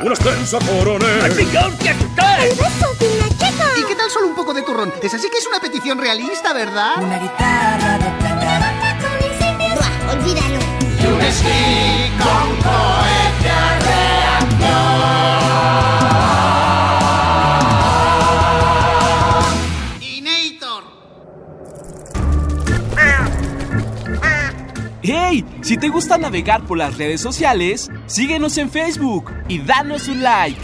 Un 0.03 0.13
ascenso 0.13 0.57
a 0.57 0.61
¡Más 0.61 0.69
coronel. 0.71 1.31
brigaos 1.35 1.75
que 1.75 1.91
asustar! 1.91 2.41
¡El 2.41 2.51
beso 2.57 2.95
de 2.99 3.09
una 3.09 3.29
chica! 3.29 3.65
¿Y 3.79 3.85
qué 3.85 3.95
tal 3.95 4.11
solo 4.11 4.27
un 4.29 4.35
poco 4.35 4.53
de 4.55 4.63
turrón? 4.63 4.93
Es 5.03 5.15
así 5.15 5.29
que 5.31 5.39
es 5.39 5.47
una 5.47 5.61
petición 5.61 5.99
realista, 5.99 6.53
¿verdad? 6.53 7.03
Una 7.03 7.19
guitarra 7.19 7.99
de 7.99 8.05
La 8.05 8.19
plata. 8.19 8.59
banda 8.61 8.99
con 9.01 9.31
insignias. 9.31 9.75
¡Buah! 9.77 10.13
Olvídalo. 10.13 10.59
Y 11.03 11.07
un 11.07 11.21
esquí 11.21 12.13
con 12.19 12.59
¡Hey! 25.03 25.45
Si 25.63 25.79
te 25.79 25.89
gusta 25.89 26.19
navegar 26.19 26.67
por 26.67 26.77
las 26.77 26.99
redes 26.99 27.23
sociales, 27.23 27.91
síguenos 28.07 28.59
en 28.59 28.71
Facebook 28.71 29.33
y 29.49 29.59
danos 29.59 30.09
un 30.09 30.23
like. 30.23 30.61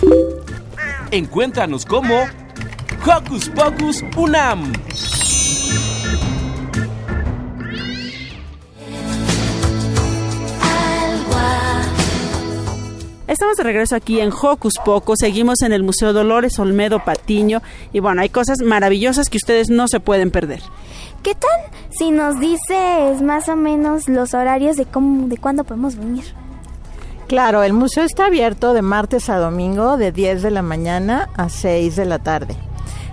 Encuéntranos 1.11 1.87
como 1.87 2.15
Hocus 3.07 3.49
Pocus 3.49 4.05
Unam. 4.15 4.73
Estamos 13.27 13.57
de 13.57 13.63
regreso 13.65 13.97
aquí 13.97 14.21
en 14.21 14.31
Hocus 14.31 14.75
Pocus, 14.85 15.19
seguimos 15.19 15.63
en 15.63 15.73
el 15.73 15.83
Museo 15.83 16.13
Dolores 16.13 16.59
Olmedo 16.59 17.05
Patiño 17.05 17.63
y 17.93 18.01
bueno, 18.01 18.21
hay 18.21 18.29
cosas 18.29 18.59
maravillosas 18.63 19.31
que 19.31 19.39
ustedes 19.39 19.71
no 19.71 19.89
se 19.89 19.99
pueden 19.99 20.31
perder. 20.31 20.61
¿Qué 21.27 21.35
tal 21.35 21.61
si 21.91 22.13
nos 22.13 22.39
dices 22.39 23.21
más 23.21 23.49
o 23.49 23.57
menos 23.57 24.09
los 24.09 24.33
horarios 24.33 24.77
de 24.77 24.87
cómo, 24.87 25.27
de 25.27 25.37
cuándo 25.37 25.65
podemos 25.65 25.97
venir? 25.97 26.23
Claro, 27.27 27.65
el 27.65 27.73
museo 27.73 28.05
está 28.05 28.27
abierto 28.27 28.73
de 28.75 28.83
martes 28.83 29.29
a 29.29 29.39
domingo 29.39 29.97
de 29.97 30.13
10 30.13 30.43
de 30.43 30.53
la 30.53 30.63
mañana 30.63 31.29
a 31.37 31.49
6 31.49 31.97
de 31.97 32.05
la 32.05 32.21
tarde. 32.21 32.57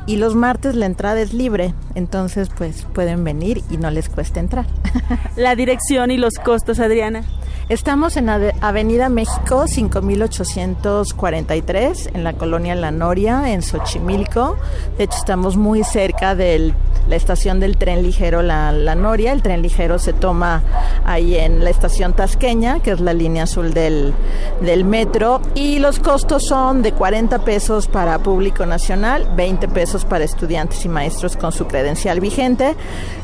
Y 0.06 0.18
los 0.18 0.36
martes 0.36 0.76
la 0.76 0.86
entrada 0.86 1.22
es 1.22 1.34
libre, 1.34 1.74
entonces 1.96 2.50
pues 2.56 2.86
pueden 2.94 3.24
venir 3.24 3.64
y 3.70 3.78
no 3.78 3.90
les 3.90 4.10
cuesta 4.10 4.42
entrar. 4.42 4.66
La 5.38 5.56
dirección 5.56 6.12
y 6.12 6.18
los 6.18 6.34
costos, 6.36 6.80
Adriana. 6.80 7.24
Estamos 7.70 8.18
en 8.18 8.28
Avenida 8.30 9.08
México 9.08 9.68
5843 9.68 12.10
en 12.14 12.26
la 12.26 12.34
colonia 12.34 12.76
La 12.76 12.92
Noria 12.92 13.54
en 13.54 13.62
Xochimilco. 13.62 14.58
De 14.98 15.06
hecho 15.06 15.18
estamos 15.18 15.56
muy 15.56 15.86
cerca 15.86 16.36
de 16.36 16.74
la 17.08 17.16
estación 17.16 17.62
del 17.62 17.78
tren 17.78 18.04
ligero 18.04 18.42
La, 18.42 18.74
La 18.74 18.96
Noria. 18.96 19.32
El 19.32 19.42
tren 19.42 19.62
ligero 19.62 19.98
se 19.98 20.12
toma 20.12 20.62
ahí 21.06 21.38
en 21.38 21.64
la 21.64 21.70
estación 21.70 22.12
Tasqueña, 22.12 22.82
que 22.82 22.92
es 22.92 23.00
la 23.00 23.14
línea 23.14 23.44
azul 23.44 23.74
del, 23.74 24.14
del 24.62 24.84
metro. 24.84 25.40
Y 25.56 25.80
los 25.80 26.00
costos 26.00 26.46
son 26.46 26.82
de 26.82 26.92
40 26.92 27.46
pesos 27.46 27.88
para 27.88 28.20
público 28.20 28.66
nacional, 28.66 29.32
20 29.38 29.70
pesos 29.70 29.93
para 30.04 30.24
estudiantes 30.24 30.84
y 30.86 30.90
maestros 30.90 31.38
con 31.38 31.52
su 31.52 31.68
credencial 31.68 32.20
vigente, 32.20 32.76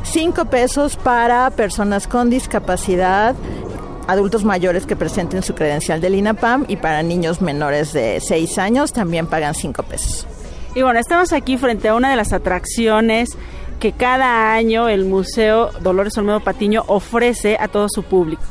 5 0.03 0.45
pesos 0.45 0.95
para 0.95 1.49
personas 1.49 2.07
con 2.07 2.29
discapacidad 2.29 3.35
adultos 4.07 4.43
mayores 4.43 4.87
que 4.87 4.95
presenten 4.95 5.43
su 5.43 5.53
credencial 5.53 6.01
del 6.01 6.15
INAPAM 6.15 6.65
y 6.67 6.77
para 6.77 7.03
niños 7.03 7.41
menores 7.41 7.93
de 7.93 8.19
6 8.19 8.57
años 8.57 8.91
también 8.91 9.27
pagan 9.27 9.53
5 9.53 9.83
pesos. 9.83 10.25
Y 10.73 10.81
bueno, 10.81 10.99
estamos 10.99 11.31
aquí 11.33 11.57
frente 11.57 11.89
a 11.89 11.95
una 11.95 12.09
de 12.09 12.15
las 12.15 12.33
atracciones 12.33 13.37
que 13.79 13.91
cada 13.91 14.53
año 14.53 14.89
el 14.89 15.05
Museo 15.05 15.69
Dolores 15.81 16.17
Olmedo 16.17 16.39
Patiño 16.39 16.83
ofrece 16.87 17.57
a 17.59 17.67
todo 17.67 17.87
su 17.89 18.03
público. 18.03 18.43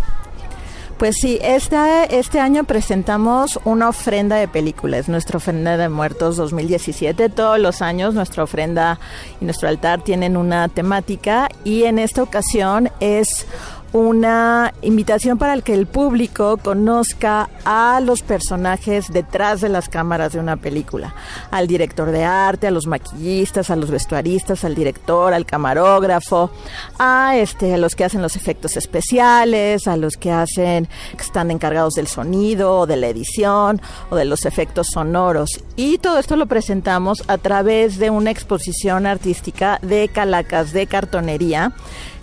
Pues 0.98 1.18
sí, 1.20 1.38
este, 1.42 2.18
este 2.18 2.40
año 2.40 2.64
presentamos 2.64 3.60
una 3.64 3.88
ofrenda 3.88 4.34
de 4.34 4.48
películas, 4.48 5.08
nuestra 5.08 5.36
ofrenda 5.36 5.76
de 5.76 5.88
muertos 5.88 6.36
2017. 6.36 7.28
Todos 7.28 7.60
los 7.60 7.82
años 7.82 8.14
nuestra 8.14 8.42
ofrenda 8.42 8.98
y 9.40 9.44
nuestro 9.44 9.68
altar 9.68 10.02
tienen 10.02 10.36
una 10.36 10.66
temática 10.66 11.50
y 11.62 11.84
en 11.84 12.00
esta 12.00 12.20
ocasión 12.20 12.90
es 12.98 13.46
una 13.92 14.74
invitación 14.82 15.38
para 15.38 15.58
que 15.60 15.74
el 15.74 15.86
público 15.86 16.58
conozca 16.58 17.48
a 17.64 18.00
los 18.00 18.22
personajes 18.22 19.06
detrás 19.10 19.60
de 19.60 19.68
las 19.68 19.88
cámaras 19.88 20.32
de 20.32 20.40
una 20.40 20.56
película, 20.56 21.14
al 21.50 21.66
director 21.66 22.10
de 22.10 22.24
arte, 22.24 22.66
a 22.66 22.70
los 22.70 22.86
maquillistas, 22.86 23.70
a 23.70 23.76
los 23.76 23.90
vestuaristas, 23.90 24.64
al 24.64 24.74
director, 24.74 25.32
al 25.32 25.46
camarógrafo, 25.46 26.50
a 26.98 27.36
este 27.36 27.74
a 27.74 27.78
los 27.78 27.94
que 27.94 28.04
hacen 28.04 28.22
los 28.22 28.36
efectos 28.36 28.76
especiales, 28.76 29.86
a 29.86 29.96
los 29.96 30.16
que 30.16 30.32
hacen 30.32 30.88
que 31.16 31.22
están 31.22 31.50
encargados 31.50 31.94
del 31.94 32.06
sonido 32.06 32.80
o 32.80 32.86
de 32.86 32.96
la 32.96 33.08
edición 33.08 33.80
o 34.10 34.16
de 34.16 34.24
los 34.24 34.44
efectos 34.44 34.88
sonoros. 34.92 35.62
Y 35.76 35.98
todo 35.98 36.18
esto 36.18 36.36
lo 36.36 36.46
presentamos 36.46 37.24
a 37.28 37.38
través 37.38 37.98
de 37.98 38.10
una 38.10 38.30
exposición 38.30 39.06
artística 39.06 39.78
de 39.82 40.08
calacas 40.08 40.72
de 40.72 40.86
cartonería 40.86 41.72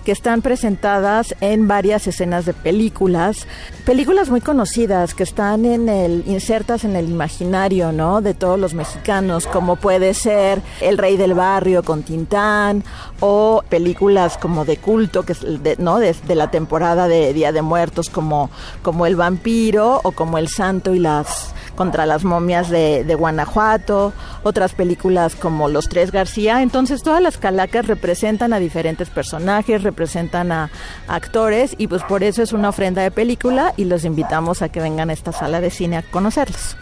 que 0.05 0.11
están 0.11 0.41
presentadas 0.41 1.35
en 1.41 1.67
varias 1.67 2.07
escenas 2.07 2.45
de 2.45 2.53
películas, 2.53 3.47
películas 3.85 4.29
muy 4.29 4.39
conocidas 4.39 5.15
que 5.15 5.23
están 5.23 5.65
en 5.65 5.89
el 5.89 6.23
insertas 6.27 6.85
en 6.85 6.95
el 6.95 7.09
imaginario, 7.09 7.91
¿no? 7.91 8.21
de 8.21 8.35
todos 8.35 8.59
los 8.59 8.73
mexicanos, 8.75 9.47
como 9.47 9.75
puede 9.75 10.13
ser 10.13 10.61
El 10.79 10.97
Rey 10.97 11.17
del 11.17 11.33
Barrio 11.33 11.83
con 11.83 12.03
Tintán 12.03 12.83
o 13.19 13.63
películas 13.67 14.37
como 14.37 14.63
de 14.63 14.77
culto 14.77 15.23
que 15.23 15.33
de, 15.33 15.75
no 15.79 15.97
de, 15.97 16.15
la 16.35 16.51
temporada 16.51 17.07
de 17.07 17.33
Día 17.33 17.51
de 17.51 17.63
Muertos 17.63 18.09
como 18.09 18.51
como 18.83 19.07
El 19.07 19.15
vampiro 19.15 20.01
o 20.03 20.11
como 20.11 20.37
El 20.37 20.49
Santo 20.49 20.93
y 20.93 20.99
las 20.99 21.53
contra 21.75 22.05
las 22.05 22.23
momias 22.23 22.69
de, 22.69 23.03
de, 23.03 23.15
Guanajuato, 23.15 24.13
otras 24.43 24.73
películas 24.73 25.35
como 25.35 25.69
Los 25.69 25.89
Tres 25.89 26.11
García. 26.11 26.61
Entonces 26.61 27.03
todas 27.03 27.21
las 27.21 27.37
calacas 27.37 27.87
representan 27.87 28.53
a 28.53 28.59
diferentes 28.59 29.09
personajes, 29.09 29.83
representan 29.83 30.51
a, 30.51 30.69
actores 31.07 31.75
y 31.77 31.87
pues 31.87 32.03
por 32.03 32.23
eso 32.23 32.41
es 32.41 32.53
una 32.53 32.69
ofrenda 32.69 33.01
de 33.01 33.11
película 33.11 33.73
y 33.77 33.85
los 33.85 34.05
invitamos 34.05 34.61
a 34.61 34.69
que 34.69 34.79
vengan 34.79 35.09
a 35.09 35.13
esta 35.13 35.31
sala 35.31 35.61
de 35.61 35.69
cine 35.69 35.97
a 35.97 36.01
conocerlos. 36.03 36.77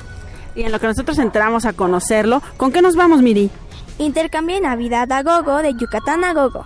Y 0.56 0.64
en 0.64 0.72
lo 0.72 0.80
que 0.80 0.88
nosotros 0.88 1.18
entramos 1.18 1.66
a 1.66 1.74
conocerlo, 1.74 2.42
¿con 2.58 2.72
qué 2.72 2.82
nos 2.82 2.96
vamos, 2.96 3.22
Miri? 3.22 3.50
Intercambio 3.98 4.60
Navidad 4.62 5.12
a 5.12 5.24
Gogo 5.24 5.58
de 5.58 5.74
Yucatán 5.74 6.24
a 6.24 6.34
Gogo. 6.34 6.66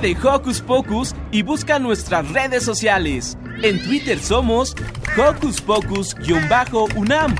De 0.00 0.16
Hocus 0.22 0.60
Pocus 0.60 1.14
y 1.32 1.42
busca 1.42 1.78
nuestras 1.78 2.28
redes 2.30 2.64
sociales. 2.64 3.36
En 3.62 3.82
Twitter 3.82 4.18
somos 4.18 4.76
Hocus 5.16 5.60
Pocus-UNAM 5.60 7.34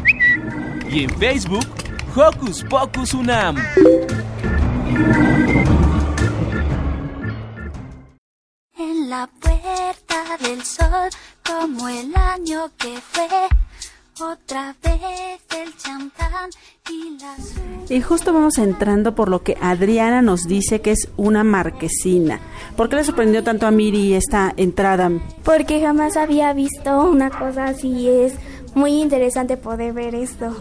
y 0.90 1.05
en 1.05 1.11
Facebook 1.18 1.66
Hocus 2.16 2.64
Pocus 2.64 3.14
UNAM. 3.14 3.57
En 8.77 9.11
la 9.11 9.29
puerta 9.40 10.37
del 10.40 10.64
sol, 10.64 11.11
como 11.44 11.88
el 11.88 12.14
año 12.16 12.71
que 12.77 12.99
fue, 13.01 13.29
otra 14.21 14.75
vez 14.83 15.41
el 15.57 15.77
champán 15.77 16.51
y 16.91 17.19
las 17.21 17.91
Y 17.91 18.01
justo 18.01 18.33
vamos 18.33 18.59
entrando 18.59 19.15
por 19.15 19.29
lo 19.29 19.43
que 19.43 19.57
Adriana 19.61 20.23
nos 20.23 20.45
dice 20.45 20.81
que 20.81 20.93
es 20.93 21.09
una 21.17 21.45
marquesina. 21.45 22.41
¿Por 22.77 22.89
qué 22.89 22.97
le 22.97 23.05
sorprendió 23.05 23.45
tanto 23.45 23.67
a 23.67 23.71
Miri 23.71 24.15
esta 24.15 24.53
entrada? 24.57 25.11
Porque 25.45 25.81
jamás 25.81 26.17
había 26.17 26.53
visto 26.53 27.03
una 27.03 27.31
cosa 27.31 27.67
así. 27.67 28.09
Es 28.09 28.35
muy 28.75 29.01
interesante 29.01 29.57
poder 29.57 29.93
ver 29.93 30.15
esto. 30.15 30.57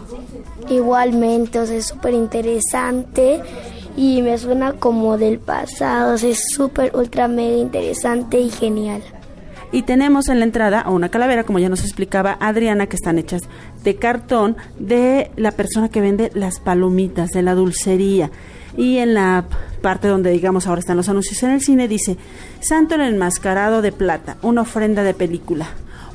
Igualmente, 0.68 1.58
o 1.58 1.66
sea, 1.66 1.76
es 1.76 1.86
súper 1.86 2.14
interesante 2.14 3.42
y 3.96 4.22
me 4.22 4.38
suena 4.38 4.74
como 4.74 5.18
del 5.18 5.40
pasado, 5.40 6.14
o 6.14 6.18
sea, 6.18 6.30
es 6.30 6.44
súper, 6.54 6.94
ultra, 6.94 7.26
mega 7.26 7.56
interesante 7.56 8.38
y 8.38 8.50
genial. 8.50 9.02
Y 9.70 9.82
tenemos 9.82 10.28
en 10.28 10.38
la 10.38 10.46
entrada 10.46 10.80
a 10.80 10.90
una 10.90 11.10
calavera, 11.10 11.44
como 11.44 11.58
ya 11.58 11.68
nos 11.68 11.82
explicaba 11.82 12.38
Adriana, 12.40 12.86
que 12.86 12.96
están 12.96 13.18
hechas 13.18 13.42
de 13.84 13.96
cartón 13.96 14.56
de 14.78 15.30
la 15.36 15.52
persona 15.52 15.90
que 15.90 16.00
vende 16.00 16.30
las 16.34 16.58
palomitas, 16.58 17.30
de 17.30 17.42
la 17.42 17.54
dulcería. 17.54 18.30
Y 18.76 18.98
en 18.98 19.14
la 19.14 19.44
parte 19.82 20.08
donde, 20.08 20.30
digamos, 20.30 20.66
ahora 20.66 20.80
están 20.80 20.96
los 20.96 21.08
anuncios 21.08 21.42
en 21.42 21.50
el 21.50 21.60
cine, 21.60 21.88
dice, 21.88 22.16
Santo 22.60 22.94
el 22.94 23.02
enmascarado 23.02 23.82
de 23.82 23.92
plata, 23.92 24.36
una 24.42 24.62
ofrenda 24.62 25.02
de 25.02 25.14
película. 25.14 25.68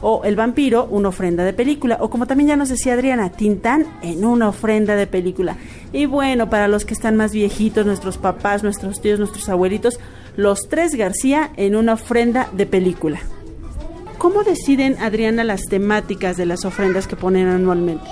O 0.06 0.26
El 0.26 0.36
vampiro, 0.36 0.86
una 0.92 1.10
ofrenda 1.10 1.46
de 1.46 1.54
película. 1.54 1.98
O 2.02 2.10
como 2.10 2.28
también 2.28 2.50
ya 2.50 2.56
nos 2.58 2.68
decía 2.68 2.92
Adriana, 2.92 3.30
Tintán 3.30 3.86
en 4.02 4.26
una 4.26 4.50
ofrenda 4.50 4.98
de 4.98 5.08
película. 5.08 5.56
Y 5.94 6.08
bueno, 6.08 6.50
para 6.50 6.68
los 6.68 6.84
que 6.84 6.94
están 6.94 7.16
más 7.16 7.32
viejitos, 7.32 7.86
nuestros 7.86 8.18
papás, 8.18 8.64
nuestros 8.64 9.00
tíos, 9.00 9.18
nuestros 9.18 9.48
abuelitos, 9.48 10.02
los 10.36 10.68
tres 10.68 10.96
García 10.96 11.52
en 11.56 11.78
una 11.78 11.94
ofrenda 11.94 12.50
de 12.52 12.66
película. 12.66 13.22
¿Cómo 14.24 14.46
deciden, 14.46 14.96
Adriana, 15.02 15.44
las 15.44 15.64
temáticas 15.64 16.38
de 16.38 16.46
las 16.46 16.64
ofrendas 16.64 17.08
que 17.08 17.18
ponen 17.18 17.50
anualmente? 17.50 18.06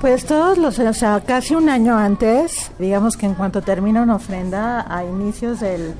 Pues 0.00 0.24
todos 0.24 0.56
los, 0.56 0.78
o 0.78 0.92
sea, 0.92 1.20
casi 1.26 1.56
un 1.56 1.68
año 1.68 1.98
antes, 1.98 2.70
digamos 2.78 3.16
que 3.16 3.26
en 3.26 3.34
cuanto 3.34 3.60
termina 3.60 4.02
una 4.02 4.14
ofrenda, 4.14 4.86
a 4.88 5.04
inicios 5.04 5.58
del, 5.58 5.94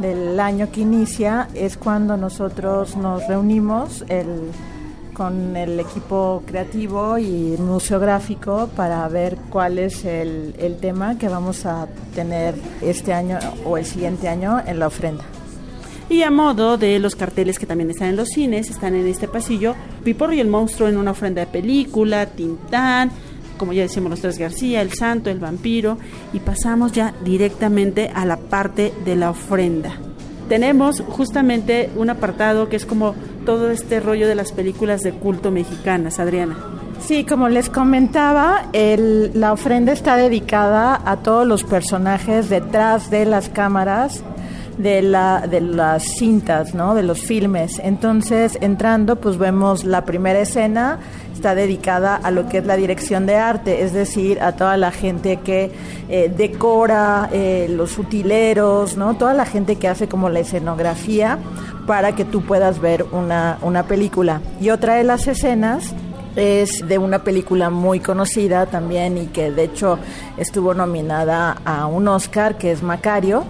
del 0.00 0.40
año 0.40 0.72
que 0.72 0.80
inicia, 0.80 1.50
es 1.54 1.76
cuando 1.76 2.16
nosotros 2.16 2.96
nos 2.96 3.28
reunimos 3.28 4.04
el, 4.08 4.50
con 5.14 5.56
el 5.56 5.78
equipo 5.78 6.42
creativo 6.44 7.18
y 7.18 7.56
museográfico 7.60 8.68
para 8.74 9.06
ver 9.06 9.36
cuál 9.50 9.78
es 9.78 10.04
el, 10.04 10.56
el 10.58 10.78
tema 10.78 11.16
que 11.16 11.28
vamos 11.28 11.64
a 11.64 11.86
tener 12.12 12.56
este 12.80 13.14
año 13.14 13.38
o 13.64 13.78
el 13.78 13.86
siguiente 13.86 14.28
año 14.28 14.60
en 14.66 14.80
la 14.80 14.88
ofrenda. 14.88 15.22
Y 16.12 16.24
a 16.24 16.30
modo 16.30 16.76
de 16.76 16.98
los 16.98 17.16
carteles 17.16 17.58
que 17.58 17.64
también 17.64 17.88
están 17.88 18.08
en 18.08 18.16
los 18.16 18.28
cines, 18.28 18.68
están 18.68 18.94
en 18.94 19.06
este 19.06 19.28
pasillo, 19.28 19.74
Piporro 20.04 20.34
y 20.34 20.40
el 20.40 20.46
monstruo 20.46 20.90
en 20.90 20.98
una 20.98 21.12
ofrenda 21.12 21.40
de 21.40 21.46
película, 21.46 22.26
Tintán, 22.26 23.10
como 23.56 23.72
ya 23.72 23.80
decíamos 23.80 24.10
los 24.10 24.20
tres 24.20 24.36
García, 24.36 24.82
el 24.82 24.92
santo, 24.92 25.30
el 25.30 25.38
vampiro, 25.38 25.96
y 26.34 26.40
pasamos 26.40 26.92
ya 26.92 27.14
directamente 27.24 28.10
a 28.14 28.26
la 28.26 28.36
parte 28.36 28.92
de 29.06 29.16
la 29.16 29.30
ofrenda. 29.30 29.94
Tenemos 30.50 31.00
justamente 31.00 31.88
un 31.96 32.10
apartado 32.10 32.68
que 32.68 32.76
es 32.76 32.84
como 32.84 33.14
todo 33.46 33.70
este 33.70 33.98
rollo 33.98 34.28
de 34.28 34.34
las 34.34 34.52
películas 34.52 35.00
de 35.00 35.12
culto 35.12 35.50
mexicanas, 35.50 36.18
Adriana. 36.18 36.58
Sí, 37.00 37.24
como 37.24 37.48
les 37.48 37.70
comentaba, 37.70 38.66
el, 38.74 39.30
la 39.32 39.54
ofrenda 39.54 39.92
está 39.92 40.16
dedicada 40.16 41.00
a 41.06 41.16
todos 41.16 41.46
los 41.46 41.64
personajes 41.64 42.50
detrás 42.50 43.08
de 43.08 43.24
las 43.24 43.48
cámaras 43.48 44.22
de, 44.78 45.02
la, 45.02 45.46
de 45.46 45.60
las 45.60 46.02
cintas, 46.02 46.74
¿no? 46.74 46.94
de 46.94 47.02
los 47.02 47.20
filmes. 47.20 47.80
Entonces, 47.82 48.58
entrando, 48.60 49.16
pues 49.16 49.38
vemos 49.38 49.84
la 49.84 50.04
primera 50.04 50.40
escena, 50.40 50.98
está 51.34 51.54
dedicada 51.54 52.16
a 52.16 52.30
lo 52.30 52.48
que 52.48 52.58
es 52.58 52.66
la 52.66 52.76
dirección 52.76 53.26
de 53.26 53.36
arte, 53.36 53.82
es 53.82 53.92
decir, 53.92 54.40
a 54.40 54.52
toda 54.52 54.76
la 54.76 54.90
gente 54.90 55.38
que 55.38 55.72
eh, 56.08 56.32
decora, 56.34 57.28
eh, 57.32 57.66
los 57.70 57.98
utileros, 57.98 58.96
¿no? 58.96 59.14
toda 59.14 59.34
la 59.34 59.44
gente 59.44 59.76
que 59.76 59.88
hace 59.88 60.08
como 60.08 60.28
la 60.28 60.40
escenografía 60.40 61.38
para 61.86 62.14
que 62.14 62.24
tú 62.24 62.42
puedas 62.42 62.80
ver 62.80 63.04
una, 63.12 63.58
una 63.62 63.84
película. 63.84 64.40
Y 64.60 64.70
otra 64.70 64.94
de 64.94 65.04
las 65.04 65.26
escenas 65.26 65.94
es 66.36 66.86
de 66.86 66.98
una 66.98 67.24
película 67.24 67.70
muy 67.70 68.00
conocida 68.00 68.66
también 68.66 69.18
y 69.18 69.26
que 69.26 69.50
de 69.50 69.64
hecho 69.64 69.98
estuvo 70.38 70.72
nominada 70.72 71.58
a 71.64 71.86
un 71.86 72.08
Oscar, 72.08 72.56
que 72.56 72.72
es 72.72 72.82
Macario 72.82 73.44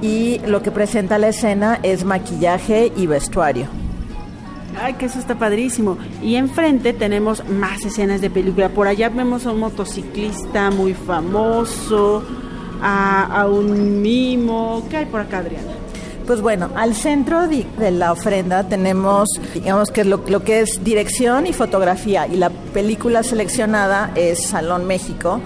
y 0.00 0.38
lo 0.46 0.62
que 0.62 0.70
presenta 0.70 1.18
la 1.18 1.28
escena 1.28 1.80
es 1.82 2.04
maquillaje 2.04 2.92
y 2.96 3.06
vestuario. 3.06 3.68
Ay, 4.80 4.94
que 4.94 5.06
eso 5.06 5.18
está 5.18 5.36
padrísimo. 5.36 5.98
Y 6.22 6.36
enfrente 6.36 6.92
tenemos 6.92 7.48
más 7.48 7.84
escenas 7.84 8.20
de 8.20 8.30
película. 8.30 8.68
Por 8.68 8.86
allá 8.86 9.08
vemos 9.08 9.46
a 9.46 9.52
un 9.52 9.60
motociclista 9.60 10.70
muy 10.70 10.94
famoso, 10.94 12.22
a, 12.80 13.46
un 13.50 14.00
mimo. 14.00 14.86
¿Qué 14.88 14.98
hay 14.98 15.06
por 15.06 15.20
acá, 15.20 15.38
Adriana? 15.38 15.72
Pues 16.28 16.42
bueno, 16.42 16.68
al 16.74 16.94
centro 16.94 17.48
de, 17.48 17.64
la 17.90 18.12
ofrenda 18.12 18.62
tenemos, 18.64 19.30
digamos 19.54 19.90
que 19.90 20.04
lo, 20.04 20.18
lo, 20.28 20.44
que 20.44 20.60
es 20.60 20.84
dirección 20.84 21.46
y 21.46 21.54
fotografía. 21.54 22.26
Y 22.26 22.36
la 22.36 22.50
película 22.50 23.22
seleccionada 23.22 24.12
es 24.14 24.46
Salón 24.46 24.86
México, 24.86 25.40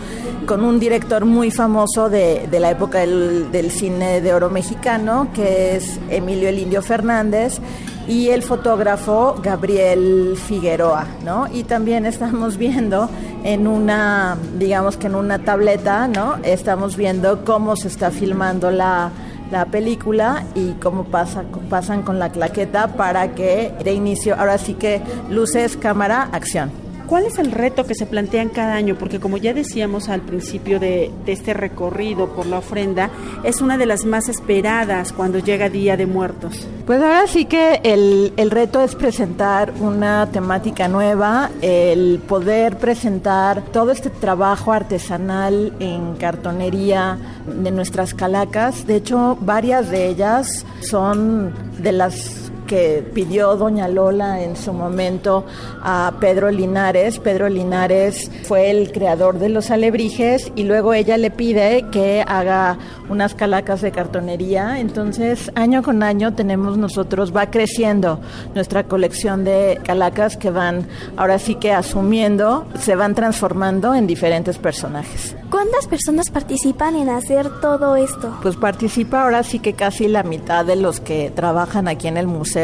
con 0.45 0.65
un 0.65 0.81
director 0.81 1.25
muy 1.25 1.53
famoso 1.53 2.11
de, 2.11 2.49
la 2.51 2.73
época 2.73 2.99
del, 2.99 3.53
del, 3.53 3.71
cine 3.71 4.21
de 4.21 4.35
oro 4.35 4.51
mexicano, 4.51 5.29
que 5.33 5.77
es 5.77 6.01
Emilio 6.11 6.49
El 6.49 6.59
Indio 6.59 6.83
Fernández, 6.83 7.61
y 8.09 8.31
el 8.31 8.43
fotógrafo 8.43 9.37
Gabriel 9.41 10.37
Figueroa, 10.37 11.07
¿no? 11.25 11.47
Y 11.47 11.63
también 11.63 12.07
estamos 12.07 12.57
viendo 12.57 13.09
en 13.45 13.69
una, 13.69 14.37
digamos 14.59 14.97
que 14.97 15.07
en 15.07 15.15
una 15.15 15.39
tableta, 15.39 16.09
¿no? 16.09 16.39
Estamos 16.43 16.97
viendo 16.97 17.45
cómo 17.45 17.77
se 17.77 17.87
está 17.87 18.11
filmando 18.11 18.73
la 18.73 19.13
la 19.53 19.67
película 19.67 20.45
y 20.55 20.73
cómo 20.73 21.05
pasa, 21.05 21.45
pasan 21.69 22.03
con 22.03 22.19
la 22.19 22.33
claqueta 22.33 22.89
para 22.89 23.35
que 23.35 23.73
de 23.85 23.93
inicio, 23.93 24.35
ahora 24.35 24.59
sí 24.59 24.75
que 24.75 25.03
luces, 25.29 25.77
cámara, 25.77 26.31
acción. 26.33 26.82
¿Cuál 27.13 27.27
es 27.27 27.39
el 27.39 27.53
reto 27.53 27.85
que 27.85 27.95
se 27.95 28.07
plantean 28.07 28.49
cada 28.49 28.73
año? 28.73 28.97
Porque 28.99 29.21
como 29.21 29.37
ya 29.37 29.53
decíamos 29.53 30.09
al 30.09 30.23
principio 30.23 30.81
de, 30.81 31.11
este 31.27 31.53
recorrido 31.53 32.31
por 32.31 32.47
la 32.47 32.57
ofrenda, 32.57 33.11
es 33.45 33.61
una 33.61 33.77
de 33.77 33.85
las 33.85 34.07
más 34.07 34.31
esperadas 34.31 35.13
cuando 35.13 35.39
llega 35.39 35.69
Día 35.69 35.99
de 35.99 36.07
Muertos. 36.07 36.67
Pues 36.87 37.03
ahora 37.03 37.27
sí 37.27 37.45
que 37.45 37.83
el, 37.85 38.33
el 38.39 38.51
reto 38.51 38.81
es 38.81 38.95
presentar 38.95 39.75
una 39.79 40.31
temática 40.33 40.89
nueva, 40.89 41.51
el 41.61 42.19
poder 42.27 42.79
presentar 42.79 43.61
todo 43.61 43.91
este 43.91 44.09
trabajo 44.09 44.73
artesanal 44.73 45.75
en 45.81 46.15
cartonería 46.15 47.19
de 47.47 47.73
nuestras 47.73 48.15
calacas. 48.15 48.87
De 48.87 48.97
hecho, 48.97 49.37
varias 49.39 49.91
de 49.91 50.09
ellas 50.09 50.65
son 50.81 51.53
de 51.77 51.93
las 51.93 52.42
que 52.73 53.05
pidió 53.13 53.55
doña 53.57 53.87
Lola 53.87 54.41
en 54.41 54.57
su 54.57 54.73
momento 54.73 55.45
a 55.83 56.15
Pedro 56.21 56.51
Linares. 56.51 57.19
Pedro 57.19 57.51
Linares 57.51 58.31
fue 58.45 58.71
el 58.71 58.93
creador 58.93 59.39
de 59.39 59.51
los 59.51 59.71
alebrijes 59.71 60.51
y 60.57 60.65
luego 60.65 60.95
ella 60.95 61.19
le 61.19 61.31
pide 61.31 61.85
que 61.93 62.25
haga 62.27 62.79
unas 63.11 63.35
calacas 63.35 63.83
de 63.83 63.93
cartonería. 63.93 64.81
Entonces, 64.81 65.53
año 65.55 65.83
con 65.83 66.03
año 66.03 66.33
tenemos 66.33 66.79
nosotros, 66.79 67.37
va 67.37 67.51
creciendo 67.51 68.21
nuestra 68.55 68.85
colección 68.85 69.45
de 69.45 69.79
calacas 69.85 70.39
que 70.39 70.49
van 70.49 70.87
ahora 71.19 71.39
sí 71.39 71.57
que 71.57 71.73
asumiendo, 71.73 72.65
se 72.79 72.97
van 72.97 73.15
transformando 73.15 73.95
en 73.95 74.07
diferentes 74.07 74.57
personajes. 74.57 75.37
¿Cuántas 75.51 75.87
personas 75.87 76.31
participan 76.31 76.97
en 76.97 77.11
hacer 77.11 77.61
todo 77.61 77.97
esto? 77.97 78.39
Pues 78.41 78.57
participa 78.57 79.25
ahora 79.25 79.43
sí 79.43 79.59
que 79.59 79.75
casi 79.75 80.09
la 80.09 80.23
mitad 80.23 80.65
de 80.65 80.77
los 80.77 80.99
que 81.01 81.31
trabajan 81.31 81.89
aquí 81.89 82.09
en 82.09 82.17
el 82.17 82.27
museo. 82.27 82.62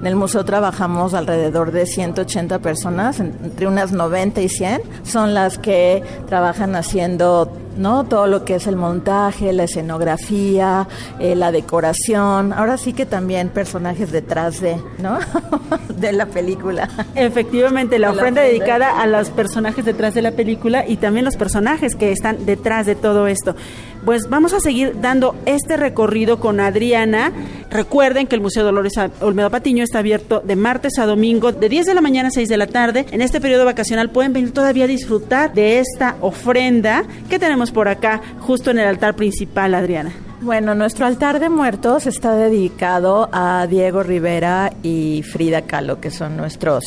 En 0.00 0.06
el 0.06 0.16
museo 0.16 0.44
trabajamos 0.44 1.14
alrededor 1.14 1.72
de 1.72 1.86
180 1.86 2.58
personas, 2.60 3.20
entre 3.20 3.66
unas 3.66 3.92
90 3.92 4.40
y 4.40 4.48
100. 4.48 4.82
Son 5.04 5.34
las 5.34 5.58
que 5.58 6.02
trabajan 6.26 6.76
haciendo 6.76 7.50
¿no? 7.76 8.04
Todo 8.04 8.26
lo 8.26 8.44
que 8.44 8.56
es 8.56 8.66
el 8.66 8.76
montaje, 8.76 9.52
la 9.52 9.64
escenografía, 9.64 10.86
eh, 11.18 11.34
la 11.34 11.52
decoración. 11.52 12.52
Ahora 12.52 12.76
sí 12.76 12.92
que 12.92 13.06
también 13.06 13.48
personajes 13.48 14.12
detrás 14.12 14.60
de, 14.60 14.76
¿no? 14.98 15.18
de 15.88 16.12
la 16.12 16.26
película. 16.26 16.88
Efectivamente, 17.14 17.98
la 17.98 18.10
ofrenda 18.10 18.42
la 18.42 18.48
dedicada 18.48 19.00
a 19.00 19.06
los 19.06 19.30
personajes 19.30 19.84
detrás 19.84 20.14
de 20.14 20.22
la 20.22 20.32
película 20.32 20.86
y 20.86 20.96
también 20.96 21.24
los 21.24 21.36
personajes 21.36 21.94
que 21.94 22.12
están 22.12 22.46
detrás 22.46 22.86
de 22.86 22.94
todo 22.94 23.26
esto. 23.26 23.56
Pues 24.04 24.28
vamos 24.28 24.52
a 24.52 24.60
seguir 24.60 25.00
dando 25.00 25.34
este 25.46 25.78
recorrido 25.78 26.38
con 26.38 26.60
Adriana. 26.60 27.32
Recuerden 27.70 28.26
que 28.26 28.34
el 28.34 28.42
Museo 28.42 28.62
Dolores 28.62 28.92
Olmedo 29.20 29.50
Patiño 29.50 29.82
está 29.82 30.00
abierto 30.00 30.40
de 30.40 30.56
martes 30.56 30.98
a 30.98 31.06
domingo, 31.06 31.52
de 31.52 31.70
10 31.70 31.86
de 31.86 31.94
la 31.94 32.02
mañana 32.02 32.28
a 32.28 32.30
6 32.30 32.48
de 32.50 32.56
la 32.58 32.66
tarde. 32.66 33.06
En 33.12 33.22
este 33.22 33.40
periodo 33.40 33.64
vacacional 33.64 34.10
pueden 34.10 34.34
venir 34.34 34.52
todavía 34.52 34.84
a 34.84 34.88
disfrutar 34.88 35.54
de 35.54 35.78
esta 35.78 36.16
ofrenda 36.20 37.04
que 37.30 37.38
tenemos 37.38 37.70
por 37.70 37.88
acá, 37.88 38.20
justo 38.40 38.70
en 38.70 38.78
el 38.78 38.88
altar 38.88 39.16
principal, 39.16 39.74
Adriana? 39.74 40.12
Bueno, 40.42 40.74
nuestro 40.74 41.06
altar 41.06 41.40
de 41.40 41.48
muertos 41.48 42.06
está 42.06 42.36
dedicado 42.36 43.30
a 43.32 43.66
Diego 43.66 44.02
Rivera 44.02 44.70
y 44.82 45.22
Frida 45.22 45.62
Kahlo, 45.62 46.00
que 46.00 46.10
son 46.10 46.36
nuestros 46.36 46.84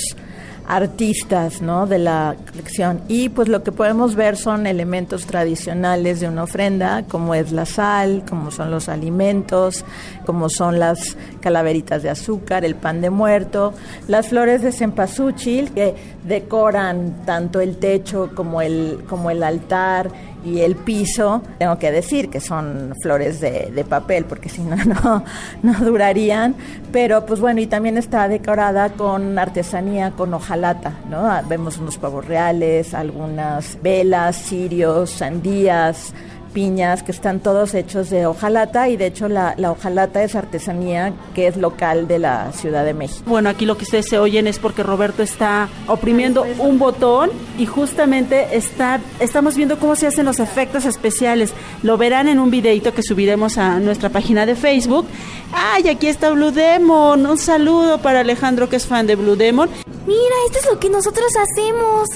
artistas 0.68 1.62
¿no? 1.62 1.88
de 1.88 1.98
la 1.98 2.36
colección. 2.52 3.02
Y 3.08 3.30
pues 3.30 3.48
lo 3.48 3.64
que 3.64 3.72
podemos 3.72 4.16
ver 4.16 4.38
son 4.38 4.68
elementos 4.68 5.26
tradicionales 5.26 6.20
de 6.20 6.28
una 6.28 6.44
ofrenda, 6.44 7.04
como 7.08 7.34
es 7.34 7.52
la 7.52 7.66
sal, 7.66 8.24
como 8.30 8.52
son 8.52 8.70
los 8.72 8.90
alimentos, 8.90 9.86
como 10.26 10.50
son 10.50 10.80
las 10.80 11.18
calaveritas 11.48 12.04
de 12.04 12.10
azúcar, 12.10 12.66
el 12.66 12.76
pan 12.76 13.00
de 13.00 13.10
muerto, 13.10 13.74
las 14.10 14.28
flores 14.28 14.62
de 14.62 14.74
cempasúchil 14.74 15.72
que 15.72 15.96
decoran 16.26 17.24
tanto 17.26 17.62
el 17.62 17.78
techo 17.78 18.32
como 18.36 18.62
el, 18.62 19.06
como 19.08 19.32
el 19.32 19.42
altar 19.42 20.10
y 20.44 20.60
el 20.60 20.76
piso, 20.76 21.42
tengo 21.58 21.80
que 21.80 21.90
decir 21.90 22.30
que 22.30 22.42
son 22.42 22.94
flores 23.02 23.40
de, 23.40 23.86
papel, 23.88 24.26
porque 24.26 24.50
si 24.50 24.62
no, 24.62 25.24
no, 25.64 25.74
durarían. 25.80 26.54
Pero 26.92 27.26
pues 27.26 27.40
bueno, 27.40 27.62
y 27.62 27.68
también 27.68 27.98
está 27.98 28.28
decorada 28.28 28.90
con 28.90 29.40
artesanía, 29.40 30.12
con 30.12 30.34
hojalata. 30.34 30.96
Ah, 31.14 31.44
Vemos 31.48 31.78
unos 31.78 31.98
pavos 31.98 32.26
reales, 32.26 32.94
algunas 32.94 33.82
velas, 33.82 34.36
cirios, 34.36 35.12
sandías, 35.12 36.14
piñas, 36.48 37.04
que 37.04 37.12
están 37.12 37.40
todos 37.40 37.74
hechos 37.74 38.10
de 38.10 38.26
hojalata 38.26 38.90
y 38.90 38.98
de 38.98 39.08
hecho 39.08 39.28
la, 39.28 39.54
la 39.58 39.72
hojalata 39.72 40.24
es 40.24 40.36
artesanía 40.36 41.14
que 41.36 41.48
es 41.48 41.58
local 41.58 42.08
de 42.08 42.20
la 42.20 42.52
Ciudad 42.54 42.86
de 42.86 42.94
México. 42.94 43.24
Bueno, 43.26 43.50
aquí 43.50 43.66
lo 43.66 43.78
que 43.78 43.84
ustedes 43.84 44.08
se 44.08 44.20
oyen 44.20 44.48
es 44.48 44.60
porque 44.60 44.84
Roberto 44.84 45.24
está 45.24 45.70
oprimiendo 45.88 46.46
un 46.60 46.80
botón 46.80 47.30
y 47.58 47.66
justamente 47.66 48.56
está, 48.56 49.00
estamos 49.20 49.56
viendo 49.56 49.80
cómo 49.80 49.96
se 49.96 50.08
hacen 50.08 50.26
los 50.26 50.40
efectos 50.40 50.86
especiales. 50.86 51.54
Lo 51.84 51.98
verán 51.98 52.28
en 52.28 52.40
un 52.40 52.50
videito 52.50 52.94
que 52.94 53.04
subiremos 53.04 53.58
a 53.58 53.80
nuestra 53.80 54.10
página 54.10 54.46
de 54.46 54.56
Facebook. 54.56 55.06
¡Ay, 55.54 55.90
aquí 55.90 56.08
está 56.08 56.32
Blue 56.32 56.52
Demon! 56.52 57.26
Un 57.26 57.38
saludo 57.38 58.00
para 58.00 58.22
Alejandro 58.22 58.70
que 58.70 58.76
es 58.78 58.86
fan 58.86 59.08
de 59.08 59.16
Blue 59.16 59.36
Demon. 59.36 59.70
Mira, 60.06 60.36
esto 60.48 60.60
es 60.60 60.66
lo 60.72 60.80
que 60.80 60.90
nosotros 60.90 61.28
hacemos. 61.36 62.08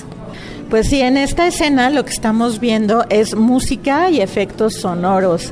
Pues 0.71 0.87
sí, 0.87 1.01
en 1.01 1.17
esta 1.17 1.47
escena 1.47 1.89
lo 1.89 2.05
que 2.05 2.11
estamos 2.11 2.61
viendo 2.61 3.03
es 3.09 3.35
música 3.35 4.09
y 4.09 4.21
efectos 4.21 4.75
sonoros. 4.75 5.51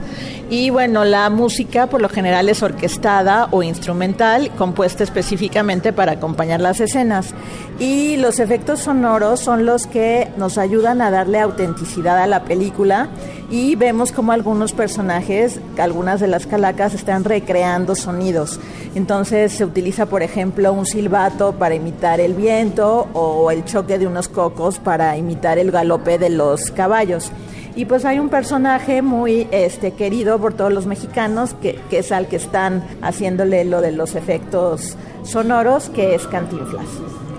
Y 0.51 0.71
bueno, 0.71 1.05
la 1.05 1.29
música 1.29 1.87
por 1.87 2.01
lo 2.01 2.09
general 2.09 2.49
es 2.49 2.63
orquestada 2.63 3.49
o 3.51 3.61
instrumental, 3.61 4.49
compuesta 4.57 5.03
específicamente 5.03 5.93
para 5.93 6.13
acompañar 6.13 6.59
las 6.59 6.79
escenas. 6.79 7.35
Y 7.77 8.17
los 8.17 8.39
efectos 8.39 8.79
sonoros 8.79 9.41
son 9.41 9.67
los 9.67 9.85
que 9.85 10.27
nos 10.37 10.57
ayudan 10.57 11.01
a 11.01 11.11
darle 11.11 11.39
autenticidad 11.39 12.17
a 12.17 12.25
la 12.25 12.45
película 12.45 13.09
y 13.51 13.75
vemos 13.75 14.11
como 14.11 14.31
algunos 14.31 14.73
personajes, 14.73 15.59
algunas 15.77 16.19
de 16.19 16.27
las 16.27 16.47
calacas 16.47 16.95
están 16.95 17.25
recreando 17.25 17.95
sonidos. 17.95 18.59
Entonces 18.95 19.51
se 19.51 19.65
utiliza, 19.65 20.07
por 20.07 20.23
ejemplo, 20.23 20.73
un 20.73 20.87
silbato 20.87 21.53
para 21.53 21.75
imitar 21.75 22.19
el 22.19 22.33
viento 22.33 23.07
o 23.13 23.51
el 23.51 23.65
choque 23.65 23.99
de 23.99 24.07
unos 24.07 24.27
cocos 24.27 24.79
para 24.79 25.15
imitar 25.15 25.59
el 25.59 25.69
galope 25.69 26.17
de 26.17 26.31
los 26.31 26.71
caballos. 26.71 27.31
Y 27.79 27.85
pues 27.85 28.03
hay 28.03 28.19
un 28.19 28.27
personaje 28.27 29.01
muy 29.01 29.47
este, 29.51 29.91
querido 29.93 30.37
por 30.37 30.53
todos 30.53 30.73
los 30.73 30.85
mexicanos, 30.85 31.53
que, 31.61 31.79
que 31.89 31.99
es 31.99 32.11
al 32.11 32.27
que 32.27 32.35
están 32.35 32.83
haciéndole 33.01 33.63
lo 33.63 33.79
de 33.79 33.93
los 33.93 34.15
efectos 34.15 34.97
sonoros, 35.23 35.87
que 35.87 36.13
es 36.13 36.27
Cantinflas, 36.27 36.83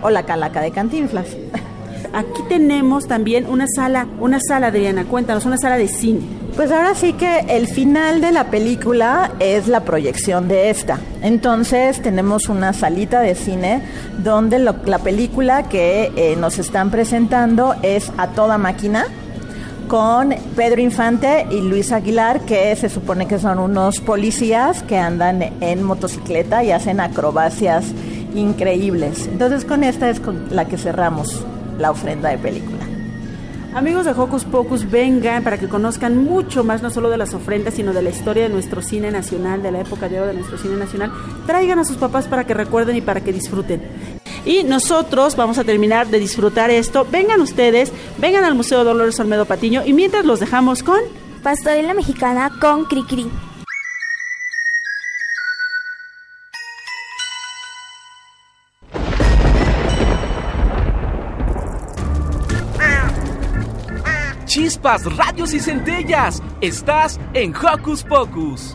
o 0.00 0.08
la 0.08 0.22
calaca 0.22 0.62
de 0.62 0.70
Cantinflas. 0.70 1.26
Aquí 2.14 2.40
tenemos 2.48 3.06
también 3.06 3.44
una 3.50 3.66
sala, 3.68 4.06
una 4.18 4.38
sala, 4.40 4.68
Adriana, 4.68 5.04
cuéntanos, 5.04 5.44
una 5.44 5.58
sala 5.58 5.76
de 5.76 5.88
cine. 5.88 6.20
Pues 6.56 6.72
ahora 6.72 6.94
sí 6.94 7.12
que 7.12 7.40
el 7.50 7.66
final 7.68 8.22
de 8.22 8.32
la 8.32 8.44
película 8.44 9.32
es 9.40 9.68
la 9.68 9.80
proyección 9.84 10.48
de 10.48 10.70
esta. 10.70 11.00
Entonces 11.20 12.00
tenemos 12.00 12.48
una 12.48 12.72
salita 12.72 13.20
de 13.20 13.34
cine 13.34 13.82
donde 14.24 14.58
lo- 14.58 14.76
la 14.86 15.00
película 15.00 15.64
que 15.68 16.10
eh, 16.16 16.34
nos 16.36 16.58
están 16.58 16.90
presentando 16.90 17.74
es 17.82 18.10
a 18.16 18.28
toda 18.28 18.56
máquina 18.56 19.04
con 19.90 20.32
Pedro 20.54 20.80
Infante 20.80 21.48
y 21.50 21.62
Luis 21.62 21.90
Aguilar, 21.90 22.42
que 22.42 22.76
se 22.76 22.88
supone 22.88 23.26
que 23.26 23.40
son 23.40 23.58
unos 23.58 24.00
policías 24.00 24.84
que 24.84 24.96
andan 24.96 25.42
en 25.60 25.82
motocicleta 25.82 26.62
y 26.62 26.70
hacen 26.70 27.00
acrobacias 27.00 27.86
increíbles. 28.32 29.26
Entonces 29.26 29.64
con 29.64 29.82
esta 29.82 30.08
es 30.08 30.20
con 30.20 30.54
la 30.54 30.68
que 30.68 30.78
cerramos 30.78 31.44
la 31.76 31.90
ofrenda 31.90 32.28
de 32.30 32.38
película. 32.38 32.78
Amigos 33.74 34.04
de 34.04 34.12
Hocus 34.12 34.44
Pocus, 34.44 34.88
vengan 34.88 35.42
para 35.42 35.58
que 35.58 35.68
conozcan 35.68 36.22
mucho 36.22 36.62
más, 36.62 36.82
no 36.82 36.90
solo 36.90 37.10
de 37.10 37.16
las 37.16 37.34
ofrendas, 37.34 37.74
sino 37.74 37.92
de 37.92 38.02
la 38.02 38.10
historia 38.10 38.44
de 38.44 38.48
nuestro 38.48 38.82
cine 38.82 39.10
nacional, 39.10 39.60
de 39.60 39.72
la 39.72 39.80
época 39.80 40.08
de 40.08 40.34
nuestro 40.34 40.56
cine 40.56 40.76
nacional. 40.76 41.10
Traigan 41.46 41.80
a 41.80 41.84
sus 41.84 41.96
papás 41.96 42.28
para 42.28 42.44
que 42.44 42.54
recuerden 42.54 42.94
y 42.94 43.00
para 43.00 43.22
que 43.22 43.32
disfruten. 43.32 44.19
Y 44.44 44.64
nosotros 44.64 45.36
vamos 45.36 45.58
a 45.58 45.64
terminar 45.64 46.08
de 46.08 46.18
disfrutar 46.18 46.70
esto. 46.70 47.06
Vengan 47.10 47.40
ustedes, 47.40 47.92
vengan 48.18 48.44
al 48.44 48.54
Museo 48.54 48.84
Dolores 48.84 49.18
Olmedo 49.20 49.44
Patiño 49.44 49.82
y 49.84 49.92
mientras 49.92 50.24
los 50.24 50.40
dejamos 50.40 50.82
con... 50.82 51.00
Pastorela 51.42 51.94
mexicana 51.94 52.50
con 52.60 52.84
Cricri. 52.84 53.30
Chispas, 64.50 65.04
radios 65.16 65.54
y 65.54 65.60
centellas. 65.60 66.42
Estás 66.60 67.20
en 67.34 67.54
Hocus 67.54 68.02
Pocus. 68.02 68.74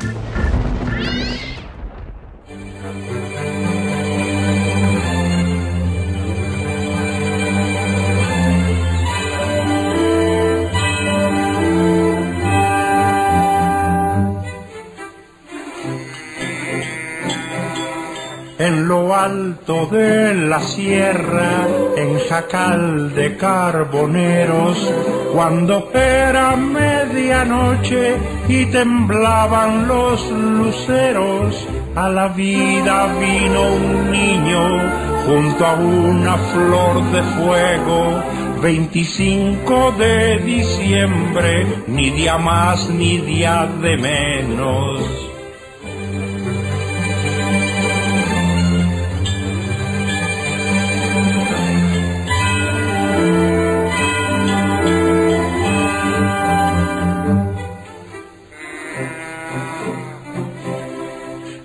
En 18.58 18.88
lo 18.88 19.13
alto 19.13 19.86
de 19.88 20.34
la 20.34 20.62
sierra, 20.62 21.68
en 21.98 22.18
jacal 22.20 23.13
de 23.13 23.36
carboneros, 23.36 24.94
cuando 25.34 25.91
era 25.94 26.56
medianoche 26.56 28.15
y 28.48 28.65
temblaban 28.68 29.89
los 29.89 30.32
luceros, 30.32 31.68
a 31.96 32.08
la 32.08 32.30
vida 32.30 33.08
vino 33.20 33.62
un 33.62 34.12
niño 34.12 34.80
junto 35.26 35.65
a 35.65 35.74
una 35.74 36.38
flor 36.38 37.04
de 37.12 37.24
fuego. 37.24 38.24
25 38.62 39.91
de 40.00 40.39
diciembre, 40.39 41.84
ni 41.88 42.10
día 42.10 42.38
más 42.38 42.89
ni 42.89 43.18
día 43.18 43.70
de 43.82 43.98
menos. 43.98 45.35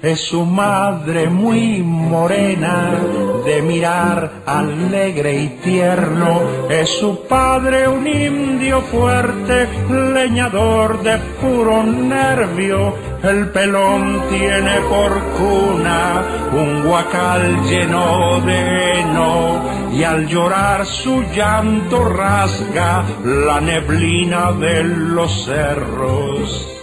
Es 0.02 0.20
su 0.20 0.46
madre 0.46 1.28
muy 1.28 1.82
morena, 1.82 2.98
de 3.44 3.60
mirar 3.60 4.30
alegre 4.46 5.42
y 5.42 5.48
tierno. 5.62 6.40
Es 6.70 6.88
su 6.88 7.26
padre 7.28 7.86
un 7.86 8.06
indio 8.06 8.80
fuerte, 8.80 9.68
leñador 9.90 11.02
de 11.02 11.18
puro 11.42 11.82
nervio. 11.82 12.94
El 13.22 13.50
pelón 13.50 14.22
tiene 14.30 14.80
por 14.88 15.22
cuna 15.36 16.22
un 16.50 16.82
guacal 16.82 17.62
lleno 17.64 18.40
de 18.40 19.00
heno. 19.00 19.90
Y 19.92 20.02
al 20.02 20.26
llorar 20.26 20.86
su 20.86 21.24
llanto 21.24 22.08
rasga 22.08 23.04
la 23.22 23.60
neblina 23.60 24.50
de 24.52 24.82
los 24.82 25.44
cerros. 25.44 26.79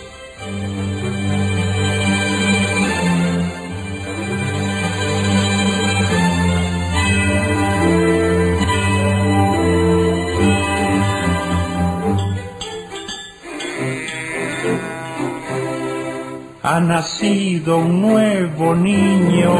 Ha 16.70 16.82
nacido 16.82 17.78
un 17.78 18.02
nuevo 18.02 18.76
niño 18.76 19.56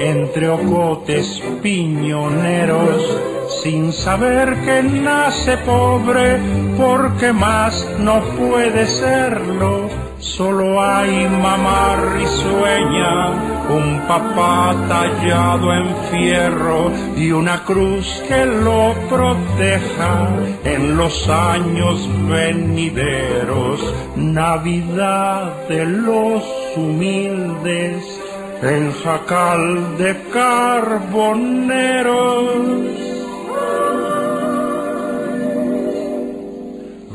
entre 0.00 0.48
ocotes 0.48 1.40
piñoneros, 1.62 3.16
sin 3.62 3.92
saber 3.92 4.56
que 4.64 4.82
nace 4.82 5.56
pobre, 5.58 6.40
porque 6.76 7.32
más 7.32 7.86
no 8.00 8.20
puede 8.36 8.88
serlo. 8.88 9.87
Solo 10.20 10.82
hay 10.82 11.28
mamá 11.28 11.96
risueña 12.14 13.48
un 13.68 14.00
papá 14.08 14.74
tallado 14.88 15.72
en 15.72 15.94
fierro 16.10 16.90
y 17.16 17.30
una 17.30 17.62
cruz 17.64 18.22
que 18.26 18.44
lo 18.46 18.94
proteja 19.08 20.28
en 20.64 20.96
los 20.96 21.28
años 21.28 22.08
venideros. 22.28 23.94
Navidad 24.16 25.68
de 25.68 25.84
los 25.84 26.42
humildes 26.76 28.20
en 28.62 28.92
jacal 28.92 29.96
de 29.98 30.16
carboneros. 30.32 31.48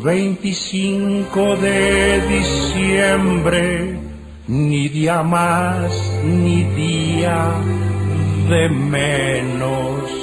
25 0.04 1.56
de 1.56 2.20
diciembre, 2.28 3.98
ni 4.48 4.90
día 4.90 5.24
más 5.24 6.20
ni 6.26 6.64
día 6.76 7.54
de 8.50 8.68
menos. 8.68 10.23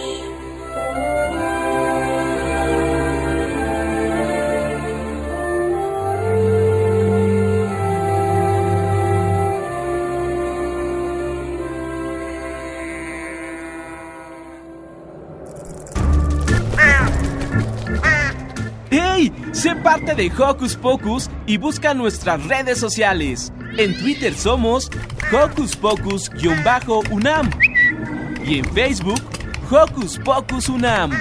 Parte 19.83 20.15
de 20.15 20.31
Hocus 20.31 20.77
Pocus 20.77 21.31
y 21.47 21.57
busca 21.57 21.95
nuestras 21.95 22.45
redes 22.47 22.79
sociales. 22.79 23.53
En 23.77 23.97
Twitter 23.99 24.35
somos 24.35 24.91
Hocus 25.33 25.77
Pocus-UNAM 25.77 27.51
y 28.45 28.59
en 28.59 28.65
Facebook 28.67 29.21
Hocus 29.71 30.19
Pocus 30.19 30.69
UNAM. 30.69 31.13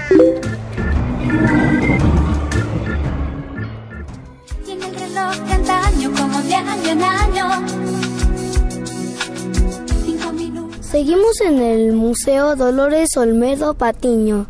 Tiene 4.66 4.88
el 4.88 4.96
reloj 4.96 5.36
de 5.36 5.54
antaño 5.54 6.12
como 6.18 6.42
de 6.42 6.56
año 6.56 6.90
en 6.90 7.04
año. 7.04 7.68
Cinco 10.06 10.32
minutos. 10.34 10.86
Seguimos 10.86 11.42
en 11.42 11.60
el 11.60 11.94
Museo 11.94 12.56
Dolores 12.56 13.16
Olmedo 13.16 13.74
Patiño 13.74 14.48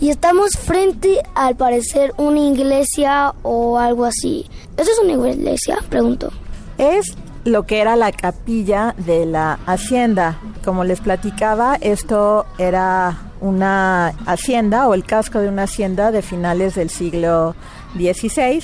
y 0.00 0.10
estamos 0.10 0.52
frente 0.52 1.20
al 1.34 1.56
parecer 1.56 2.12
una 2.16 2.40
iglesia 2.40 3.34
o 3.42 3.78
algo 3.78 4.04
así. 4.04 4.46
¿Eso 4.76 4.90
es 4.90 4.98
una 4.98 5.12
iglesia? 5.32 5.78
Pregunto. 5.88 6.30
Es 6.78 7.16
lo 7.44 7.66
que 7.66 7.80
era 7.80 7.96
la 7.96 8.12
capilla 8.12 8.94
de 8.98 9.26
la 9.26 9.58
hacienda. 9.66 10.38
Como 10.64 10.84
les 10.84 11.00
platicaba, 11.00 11.76
esto 11.80 12.46
era 12.58 13.18
una 13.40 14.08
hacienda 14.26 14.88
o 14.88 14.94
el 14.94 15.04
casco 15.04 15.40
de 15.40 15.48
una 15.48 15.64
hacienda 15.64 16.10
de 16.10 16.22
finales 16.22 16.74
del 16.74 16.90
siglo 16.90 17.54
XVI. 17.96 18.62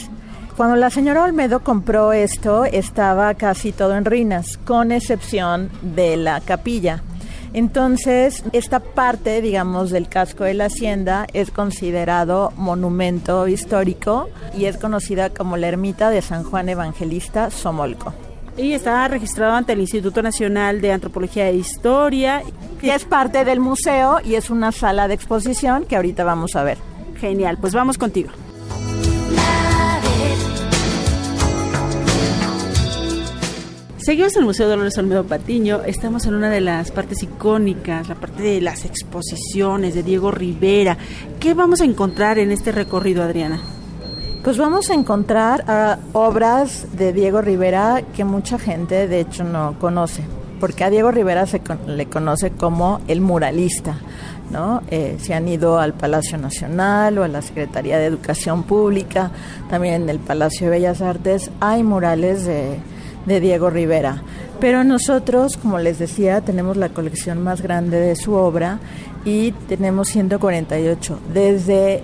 Cuando 0.56 0.76
la 0.76 0.90
señora 0.90 1.24
Olmedo 1.24 1.64
compró 1.64 2.12
esto, 2.12 2.64
estaba 2.64 3.34
casi 3.34 3.72
todo 3.72 3.96
en 3.96 4.04
ruinas, 4.04 4.56
con 4.58 4.92
excepción 4.92 5.70
de 5.82 6.16
la 6.16 6.40
capilla. 6.40 7.02
Entonces, 7.54 8.42
esta 8.52 8.80
parte, 8.80 9.40
digamos, 9.40 9.90
del 9.90 10.08
casco 10.08 10.42
de 10.42 10.54
la 10.54 10.64
hacienda 10.66 11.28
es 11.32 11.52
considerado 11.52 12.52
monumento 12.56 13.46
histórico 13.46 14.28
y 14.58 14.64
es 14.64 14.76
conocida 14.76 15.30
como 15.30 15.56
la 15.56 15.68
ermita 15.68 16.10
de 16.10 16.20
San 16.20 16.42
Juan 16.42 16.68
Evangelista 16.68 17.50
Somolco. 17.50 18.12
Y 18.56 18.72
está 18.72 19.06
registrado 19.06 19.54
ante 19.54 19.72
el 19.72 19.80
Instituto 19.80 20.20
Nacional 20.20 20.80
de 20.80 20.92
Antropología 20.92 21.48
e 21.48 21.54
Historia. 21.54 22.42
Y 22.82 22.90
es 22.90 23.04
parte 23.04 23.44
del 23.44 23.60
museo 23.60 24.18
y 24.24 24.34
es 24.34 24.50
una 24.50 24.72
sala 24.72 25.06
de 25.06 25.14
exposición 25.14 25.84
que 25.84 25.96
ahorita 25.96 26.24
vamos 26.24 26.56
a 26.56 26.64
ver. 26.64 26.78
Genial, 27.20 27.58
pues 27.60 27.72
vamos 27.72 27.98
contigo. 27.98 28.30
Seguimos 34.04 34.34
en 34.36 34.40
el 34.40 34.44
Museo 34.44 34.68
Dolores 34.68 34.98
Olmedo 34.98 35.24
Patiño. 35.24 35.80
Estamos 35.86 36.26
en 36.26 36.34
una 36.34 36.50
de 36.50 36.60
las 36.60 36.90
partes 36.90 37.22
icónicas, 37.22 38.06
la 38.06 38.14
parte 38.14 38.42
de 38.42 38.60
las 38.60 38.84
exposiciones 38.84 39.94
de 39.94 40.02
Diego 40.02 40.30
Rivera. 40.30 40.98
¿Qué 41.40 41.54
vamos 41.54 41.80
a 41.80 41.86
encontrar 41.86 42.38
en 42.38 42.52
este 42.52 42.70
recorrido, 42.70 43.22
Adriana? 43.22 43.62
Pues 44.42 44.58
vamos 44.58 44.90
a 44.90 44.94
encontrar 44.94 45.64
uh, 45.66 46.18
obras 46.18 46.86
de 46.98 47.14
Diego 47.14 47.40
Rivera 47.40 48.02
que 48.14 48.24
mucha 48.24 48.58
gente 48.58 49.08
de 49.08 49.20
hecho 49.20 49.42
no 49.42 49.78
conoce, 49.78 50.22
porque 50.60 50.84
a 50.84 50.90
Diego 50.90 51.10
Rivera 51.10 51.46
se 51.46 51.60
con 51.60 51.78
le 51.96 52.04
conoce 52.04 52.50
como 52.50 53.00
el 53.08 53.22
muralista. 53.22 53.96
¿no? 54.50 54.82
Eh, 54.90 55.16
se 55.18 55.32
han 55.32 55.48
ido 55.48 55.78
al 55.78 55.94
Palacio 55.94 56.36
Nacional 56.36 57.16
o 57.16 57.24
a 57.24 57.28
la 57.28 57.40
Secretaría 57.40 57.96
de 57.98 58.04
Educación 58.04 58.64
Pública, 58.64 59.30
también 59.70 59.94
en 60.02 60.10
el 60.10 60.18
Palacio 60.18 60.66
de 60.66 60.72
Bellas 60.72 61.00
Artes 61.00 61.50
hay 61.60 61.82
murales 61.82 62.44
de, 62.44 62.78
de 63.26 63.40
Diego 63.40 63.70
Rivera. 63.70 64.22
Pero 64.60 64.84
nosotros, 64.84 65.56
como 65.56 65.78
les 65.78 65.98
decía, 65.98 66.40
tenemos 66.40 66.76
la 66.76 66.88
colección 66.88 67.42
más 67.42 67.60
grande 67.60 67.98
de 67.98 68.16
su 68.16 68.34
obra 68.34 68.78
y 69.24 69.52
tenemos 69.68 70.08
148. 70.08 71.18
Desde 71.32 72.02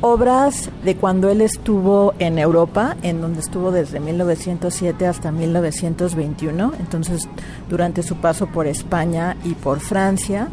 obras 0.00 0.68
de 0.84 0.96
cuando 0.96 1.30
él 1.30 1.40
estuvo 1.40 2.12
en 2.18 2.38
Europa, 2.38 2.96
en 3.02 3.20
donde 3.20 3.40
estuvo 3.40 3.70
desde 3.70 4.00
1907 4.00 5.06
hasta 5.06 5.30
1921, 5.30 6.72
entonces 6.80 7.28
durante 7.70 8.02
su 8.02 8.16
paso 8.16 8.48
por 8.48 8.66
España 8.66 9.36
y 9.44 9.54
por 9.54 9.80
Francia, 9.80 10.48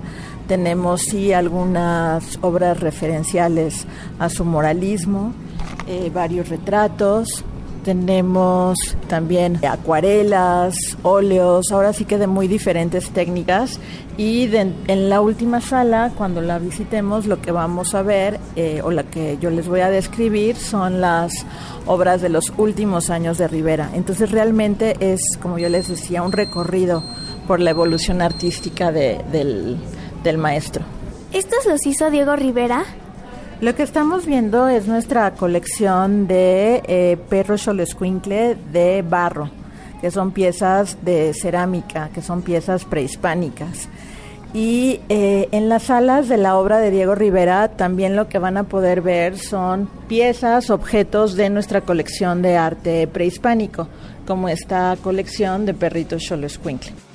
tenemos 0.47 1.01
sí 1.01 1.33
algunas 1.33 2.37
obras 2.41 2.79
referenciales 2.79 3.85
a 4.19 4.29
su 4.29 4.45
moralismo, 4.45 5.33
eh, 5.87 6.11
varios 6.13 6.49
retratos, 6.49 7.43
tenemos 7.89 8.77
también 9.07 9.65
acuarelas, 9.65 10.75
óleos, 11.01 11.71
ahora 11.71 11.91
sí 11.91 12.05
que 12.05 12.19
de 12.19 12.27
muy 12.27 12.47
diferentes 12.47 13.09
técnicas. 13.09 13.79
Y 14.15 14.47
en 14.55 15.09
la 15.09 15.21
última 15.21 15.59
sala, 15.59 16.11
cuando 16.15 16.39
la 16.39 16.59
visitemos, 16.59 17.25
lo 17.25 17.41
que 17.41 17.51
vamos 17.51 17.95
a 17.95 18.03
ver, 18.03 18.39
eh, 18.55 18.81
o 18.83 18.91
la 18.91 19.05
que 19.05 19.39
yo 19.41 19.49
les 19.49 19.67
voy 19.67 19.79
a 19.79 19.89
describir, 19.89 20.55
son 20.55 21.01
las 21.01 21.31
obras 21.87 22.21
de 22.21 22.29
los 22.29 22.53
últimos 22.57 23.09
años 23.09 23.39
de 23.39 23.47
Rivera. 23.47 23.89
Entonces 23.95 24.29
realmente 24.29 24.95
es, 24.99 25.21
como 25.41 25.57
yo 25.57 25.67
les 25.69 25.87
decía, 25.87 26.21
un 26.21 26.31
recorrido 26.31 27.03
por 27.47 27.59
la 27.59 27.71
evolución 27.71 28.21
artística 28.21 28.91
de, 28.91 29.19
del, 29.31 29.77
del 30.23 30.37
maestro. 30.37 30.85
¿Estos 31.33 31.65
los 31.65 31.87
hizo 31.87 32.11
Diego 32.11 32.35
Rivera? 32.35 32.85
Lo 33.61 33.75
que 33.75 33.83
estamos 33.83 34.25
viendo 34.25 34.69
es 34.69 34.87
nuestra 34.87 35.31
colección 35.31 36.27
de 36.27 36.81
eh, 36.87 37.17
perro 37.27 37.57
cholescuincle 37.57 38.55
de 38.71 39.01
barro, 39.01 39.49
que 39.99 40.11
son 40.11 40.31
piezas 40.31 40.97
de 41.03 41.33
cerámica, 41.33 42.09
que 42.13 42.21
son 42.21 42.41
piezas 42.41 42.85
prehispánicas. 42.85 43.89
Y 44.53 45.01
eh, 45.09 45.49
en 45.51 45.67
las 45.67 45.83
salas 45.83 46.29
de 46.29 46.37
la 46.37 46.57
obra 46.57 46.77
de 46.77 46.89
Diego 46.89 47.15
Rivera 47.15 47.67
también 47.67 48.15
lo 48.15 48.29
que 48.29 48.39
van 48.39 48.55
a 48.55 48.63
poder 48.63 49.01
ver 49.01 49.37
son 49.37 49.89
piezas, 50.07 50.69
objetos 50.69 51.35
de 51.35 51.49
nuestra 51.49 51.81
colección 51.81 52.41
de 52.41 52.55
arte 52.55 53.07
prehispánico, 53.07 53.89
como 54.25 54.47
esta 54.47 54.95
colección 55.03 55.65
de 55.65 55.73
perritos 55.73 56.23
cholescuincle. 56.23 57.08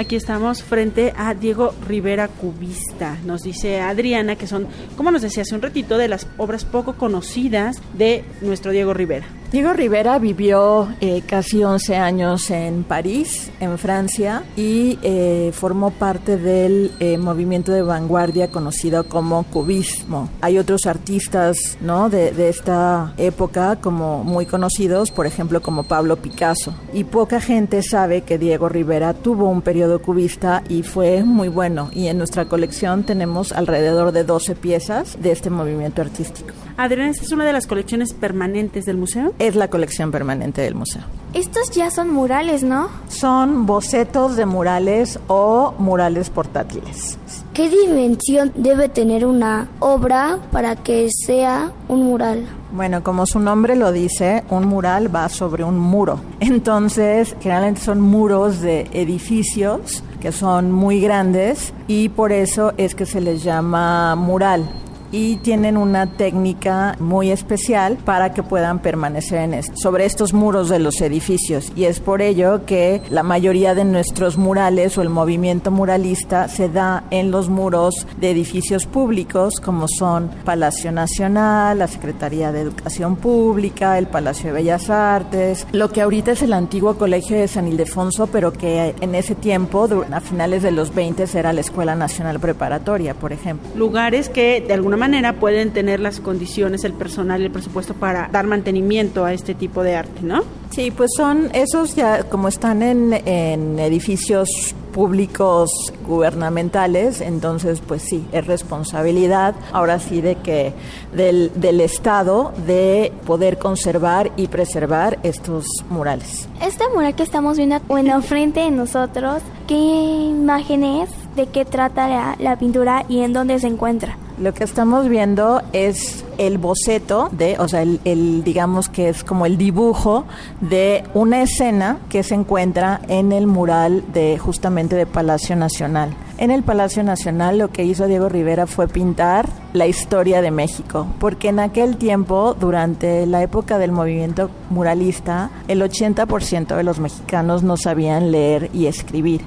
Aquí 0.00 0.16
estamos 0.16 0.62
frente 0.62 1.12
a 1.14 1.34
Diego 1.34 1.74
Rivera 1.86 2.26
Cubista. 2.26 3.18
Nos 3.26 3.42
dice 3.42 3.82
Adriana 3.82 4.34
que 4.34 4.46
son, 4.46 4.66
como 4.96 5.10
nos 5.10 5.20
decía 5.20 5.42
hace 5.42 5.54
un 5.54 5.60
ratito, 5.60 5.98
de 5.98 6.08
las 6.08 6.26
obras 6.38 6.64
poco 6.64 6.94
conocidas 6.94 7.82
de 7.98 8.24
nuestro 8.40 8.72
Diego 8.72 8.94
Rivera. 8.94 9.26
Diego 9.52 9.72
Rivera 9.72 10.20
vivió 10.20 10.94
eh, 11.00 11.22
casi 11.26 11.64
11 11.64 11.96
años 11.96 12.50
en 12.50 12.84
París, 12.84 13.50
en 13.58 13.78
Francia, 13.78 14.44
y 14.56 14.96
eh, 15.02 15.50
formó 15.52 15.90
parte 15.90 16.36
del 16.36 16.92
eh, 17.00 17.18
movimiento 17.18 17.72
de 17.72 17.82
vanguardia 17.82 18.52
conocido 18.52 19.08
como 19.08 19.42
cubismo. 19.42 20.30
Hay 20.40 20.56
otros 20.56 20.86
artistas 20.86 21.76
¿no? 21.80 22.08
de, 22.08 22.48
esta 22.48 23.12
época 23.16 23.80
como 23.80 24.22
muy 24.22 24.46
conocidos, 24.46 25.10
por 25.10 25.26
ejemplo 25.26 25.60
como 25.60 25.82
Pablo 25.82 26.14
Picasso. 26.18 26.72
Y 26.92 27.02
poca 27.02 27.40
gente 27.40 27.82
sabe 27.82 28.22
que 28.22 28.38
Diego 28.38 28.68
Rivera 28.68 29.14
tuvo 29.14 29.48
un 29.48 29.62
periodo 29.62 30.00
cubista 30.00 30.62
y 30.68 30.84
fue 30.84 31.24
muy 31.24 31.48
bueno. 31.48 31.90
Y 31.92 32.06
en 32.06 32.18
nuestra 32.18 32.44
colección 32.44 33.02
tenemos 33.02 33.50
alrededor 33.50 34.12
de 34.12 34.22
12 34.22 34.54
piezas 34.54 35.20
de 35.20 35.32
este 35.32 35.50
movimiento 35.50 36.02
artístico. 36.02 36.52
Adrián, 36.80 37.10
¿esta 37.10 37.24
es 37.24 37.32
una 37.32 37.44
de 37.44 37.52
las 37.52 37.66
colecciones 37.66 38.14
permanentes 38.14 38.86
del 38.86 38.96
museo? 38.96 39.34
Es 39.38 39.54
la 39.54 39.68
colección 39.68 40.10
permanente 40.10 40.62
del 40.62 40.74
museo. 40.74 41.02
Estos 41.34 41.70
ya 41.72 41.90
son 41.90 42.08
murales, 42.08 42.62
¿no? 42.62 42.88
Son 43.06 43.66
bocetos 43.66 44.34
de 44.34 44.46
murales 44.46 45.18
o 45.28 45.74
murales 45.76 46.30
portátiles. 46.30 47.18
¿Qué 47.52 47.68
dimensión 47.68 48.52
debe 48.54 48.88
tener 48.88 49.26
una 49.26 49.68
obra 49.78 50.38
para 50.52 50.74
que 50.74 51.10
sea 51.10 51.70
un 51.88 52.04
mural? 52.04 52.46
Bueno, 52.72 53.02
como 53.02 53.26
su 53.26 53.40
nombre 53.40 53.76
lo 53.76 53.92
dice, 53.92 54.42
un 54.48 54.64
mural 54.64 55.14
va 55.14 55.28
sobre 55.28 55.64
un 55.64 55.78
muro. 55.78 56.18
Entonces, 56.40 57.36
generalmente 57.42 57.82
son 57.82 58.00
muros 58.00 58.62
de 58.62 58.88
edificios 58.94 60.02
que 60.18 60.32
son 60.32 60.72
muy 60.72 61.02
grandes 61.02 61.74
y 61.88 62.08
por 62.08 62.32
eso 62.32 62.72
es 62.78 62.94
que 62.94 63.04
se 63.04 63.20
les 63.20 63.42
llama 63.42 64.14
mural 64.16 64.66
y 65.12 65.36
tienen 65.36 65.76
una 65.76 66.06
técnica 66.06 66.96
muy 66.98 67.30
especial 67.30 67.98
para 68.04 68.32
que 68.32 68.42
puedan 68.42 68.80
permanecer 68.80 69.38
en 69.38 69.50
sobre 69.74 70.04
estos 70.04 70.32
muros 70.32 70.68
de 70.68 70.78
los 70.78 71.00
edificios 71.00 71.72
y 71.74 71.84
es 71.84 72.00
por 72.00 72.22
ello 72.22 72.64
que 72.66 73.02
la 73.10 73.22
mayoría 73.22 73.74
de 73.74 73.84
nuestros 73.84 74.38
murales 74.38 74.96
o 74.96 75.02
el 75.02 75.08
movimiento 75.08 75.70
muralista 75.70 76.48
se 76.48 76.68
da 76.68 77.04
en 77.10 77.30
los 77.30 77.48
muros 77.48 78.06
de 78.20 78.30
edificios 78.30 78.86
públicos 78.86 79.60
como 79.60 79.86
son 79.88 80.30
Palacio 80.44 80.92
Nacional, 80.92 81.78
la 81.78 81.88
Secretaría 81.88 82.52
de 82.52 82.60
Educación 82.60 83.16
Pública, 83.16 83.98
el 83.98 84.06
Palacio 84.06 84.46
de 84.46 84.52
Bellas 84.52 84.90
Artes, 84.90 85.66
lo 85.72 85.90
que 85.90 86.02
ahorita 86.02 86.32
es 86.32 86.42
el 86.42 86.52
antiguo 86.52 86.96
Colegio 86.96 87.36
de 87.36 87.48
San 87.48 87.68
Ildefonso, 87.68 88.28
pero 88.28 88.52
que 88.52 88.94
en 89.00 89.14
ese 89.14 89.34
tiempo, 89.34 89.88
a 90.12 90.20
finales 90.20 90.62
de 90.62 90.70
los 90.70 90.94
20, 90.94 91.20
era 91.34 91.52
la 91.52 91.60
Escuela 91.60 91.94
Nacional 91.94 92.40
Preparatoria, 92.40 93.14
por 93.14 93.32
ejemplo. 93.32 93.68
Lugares 93.74 94.28
que 94.28 94.64
de 94.66 94.72
alguna 94.74 94.96
manera 95.00 95.32
pueden 95.32 95.70
tener 95.70 95.98
las 95.98 96.20
condiciones, 96.20 96.84
el 96.84 96.92
personal 96.92 97.40
y 97.40 97.46
el 97.46 97.50
presupuesto 97.50 97.94
para 97.94 98.28
dar 98.30 98.46
mantenimiento 98.46 99.24
a 99.24 99.32
este 99.32 99.54
tipo 99.54 99.82
de 99.82 99.96
arte, 99.96 100.20
¿no? 100.22 100.44
Sí, 100.70 100.92
pues 100.92 101.10
son 101.16 101.50
esos 101.52 101.96
ya 101.96 102.22
como 102.24 102.46
están 102.46 102.82
en, 102.82 103.12
en 103.12 103.78
edificios 103.80 104.74
públicos 104.90 105.70
gubernamentales, 106.06 107.20
entonces 107.20 107.80
pues 107.80 108.02
sí, 108.02 108.26
es 108.32 108.46
responsabilidad 108.46 109.54
ahora 109.72 109.98
sí 109.98 110.20
de 110.20 110.36
que 110.36 110.72
del, 111.14 111.50
del 111.54 111.80
Estado 111.80 112.52
de 112.66 113.12
poder 113.26 113.58
conservar 113.58 114.30
y 114.36 114.48
preservar 114.48 115.18
estos 115.22 115.64
murales. 115.88 116.48
Este 116.62 116.84
mural 116.94 117.14
que 117.14 117.22
estamos 117.22 117.56
viendo 117.56 117.80
bueno 117.88 118.20
frente 118.22 118.60
de 118.60 118.70
nosotros, 118.70 119.42
¿qué 119.66 119.74
imagen 119.74 120.84
es? 120.84 121.10
¿De 121.34 121.46
qué 121.46 121.64
trata 121.64 122.08
la, 122.08 122.36
la 122.38 122.58
pintura 122.58 123.04
y 123.08 123.20
en 123.20 123.32
dónde 123.32 123.58
se 123.58 123.68
encuentra? 123.68 124.16
Lo 124.40 124.54
que 124.54 124.64
estamos 124.64 125.06
viendo 125.06 125.60
es 125.74 126.24
el 126.38 126.56
boceto 126.56 127.28
de, 127.30 127.58
o 127.58 127.68
sea, 127.68 127.82
el, 127.82 128.42
digamos 128.42 128.88
que 128.88 129.10
es 129.10 129.22
como 129.22 129.44
el 129.44 129.58
dibujo 129.58 130.24
de 130.60 131.04
una 131.14 131.42
escena 131.42 131.98
que 132.08 132.22
se 132.22 132.34
encuentra 132.34 133.00
en 133.08 133.32
el 133.32 133.46
mural 133.46 134.04
de 134.12 134.38
justamente 134.38 134.94
de 134.96 135.06
Palacio 135.06 135.56
Nacional. 135.56 136.10
En 136.38 136.50
el 136.50 136.62
Palacio 136.62 137.02
Nacional 137.02 137.58
lo 137.58 137.70
que 137.70 137.84
hizo 137.84 138.06
Diego 138.06 138.28
Rivera 138.28 138.66
fue 138.66 138.88
pintar 138.88 139.48
la 139.72 139.86
historia 139.86 140.42
de 140.42 140.50
México, 140.50 141.06
porque 141.18 141.48
en 141.48 141.60
aquel 141.60 141.96
tiempo, 141.96 142.54
durante 142.58 143.26
la 143.26 143.42
época 143.42 143.78
del 143.78 143.92
movimiento 143.92 144.50
muralista, 144.68 145.50
el 145.68 145.82
80% 145.82 146.76
de 146.76 146.82
los 146.82 146.98
mexicanos 146.98 147.62
no 147.62 147.76
sabían 147.76 148.30
leer 148.30 148.70
y 148.72 148.86
escribir. 148.86 149.42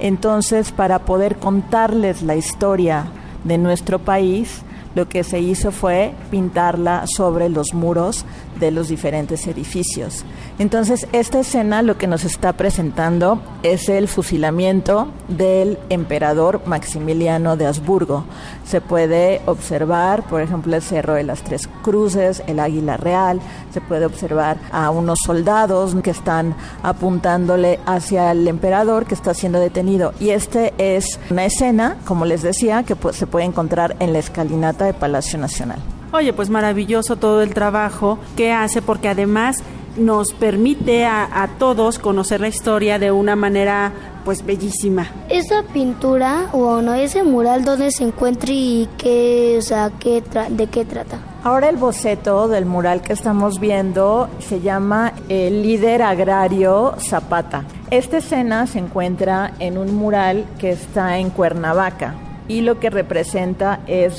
Entonces, 0.00 0.72
para 0.72 1.00
poder 1.00 1.36
contarles 1.36 2.22
la 2.22 2.36
historia 2.36 3.06
de 3.44 3.58
nuestro 3.58 3.98
país, 3.98 4.62
lo 4.94 5.08
que 5.08 5.24
se 5.24 5.40
hizo 5.40 5.70
fue 5.70 6.12
pintarla 6.30 7.04
sobre 7.06 7.48
los 7.48 7.74
muros 7.74 8.24
de 8.58 8.70
los 8.70 8.88
diferentes 8.88 9.46
edificios. 9.46 10.24
Entonces, 10.58 11.06
esta 11.12 11.40
escena 11.40 11.82
lo 11.82 11.96
que 11.98 12.06
nos 12.06 12.24
está 12.24 12.52
presentando 12.54 13.40
es 13.62 13.88
el 13.88 14.08
fusilamiento 14.08 15.08
del 15.28 15.78
emperador 15.88 16.62
Maximiliano 16.66 17.56
de 17.56 17.66
Habsburgo. 17.66 18.24
Se 18.64 18.80
puede 18.80 19.40
observar, 19.46 20.24
por 20.24 20.40
ejemplo, 20.40 20.74
el 20.74 20.82
Cerro 20.82 21.14
de 21.14 21.22
las 21.22 21.42
Tres 21.42 21.68
Cruces, 21.82 22.42
el 22.46 22.58
Águila 22.58 22.96
Real, 22.96 23.40
se 23.78 23.86
puede 23.86 24.06
observar 24.06 24.58
a 24.72 24.90
unos 24.90 25.20
soldados 25.24 25.94
que 26.02 26.10
están 26.10 26.56
apuntándole 26.82 27.78
hacia 27.86 28.32
el 28.32 28.48
emperador 28.48 29.06
que 29.06 29.14
está 29.14 29.34
siendo 29.34 29.60
detenido. 29.60 30.12
Y 30.18 30.30
este 30.30 30.74
es 30.78 31.20
una 31.30 31.44
escena, 31.44 31.96
como 32.04 32.24
les 32.24 32.42
decía, 32.42 32.82
que 32.82 32.96
se 33.12 33.26
puede 33.28 33.44
encontrar 33.44 33.94
en 34.00 34.12
la 34.12 34.18
escalinata 34.18 34.84
de 34.84 34.94
Palacio 34.94 35.38
Nacional. 35.38 35.78
Oye, 36.12 36.32
pues 36.32 36.50
maravilloso 36.50 37.16
todo 37.16 37.40
el 37.42 37.54
trabajo 37.54 38.18
que 38.36 38.52
hace 38.52 38.82
porque 38.82 39.08
además 39.08 39.58
nos 39.96 40.32
permite 40.32 41.06
a, 41.06 41.50
todos 41.58 41.98
conocer 41.98 42.40
la 42.40 42.48
historia 42.48 42.98
de 42.98 43.12
una 43.12 43.36
manera 43.36 43.92
pues 44.24 44.44
bellísima. 44.44 45.06
Esa 45.28 45.62
pintura 45.62 46.48
o 46.52 46.82
no 46.82 46.94
ese 46.94 47.22
mural 47.22 47.64
dónde 47.64 47.90
se 47.92 48.04
encuentra 48.04 48.50
y 48.52 48.88
qué, 48.98 49.56
o 49.58 49.62
sea, 49.62 49.92
qué 50.00 50.22
de 50.50 50.66
qué 50.66 50.84
trata. 50.84 51.27
Ahora 51.44 51.68
el 51.68 51.76
boceto 51.76 52.48
del 52.48 52.66
mural 52.66 53.00
que 53.00 53.12
estamos 53.12 53.60
viendo 53.60 54.28
se 54.40 54.60
llama 54.60 55.12
El 55.28 55.62
líder 55.62 56.02
agrario 56.02 56.94
Zapata. 56.98 57.64
Esta 57.92 58.16
escena 58.16 58.66
se 58.66 58.80
encuentra 58.80 59.52
en 59.60 59.78
un 59.78 59.94
mural 59.94 60.46
que 60.58 60.70
está 60.70 61.18
en 61.18 61.30
Cuernavaca 61.30 62.16
y 62.48 62.62
lo 62.62 62.80
que 62.80 62.90
representa 62.90 63.80
es 63.86 64.18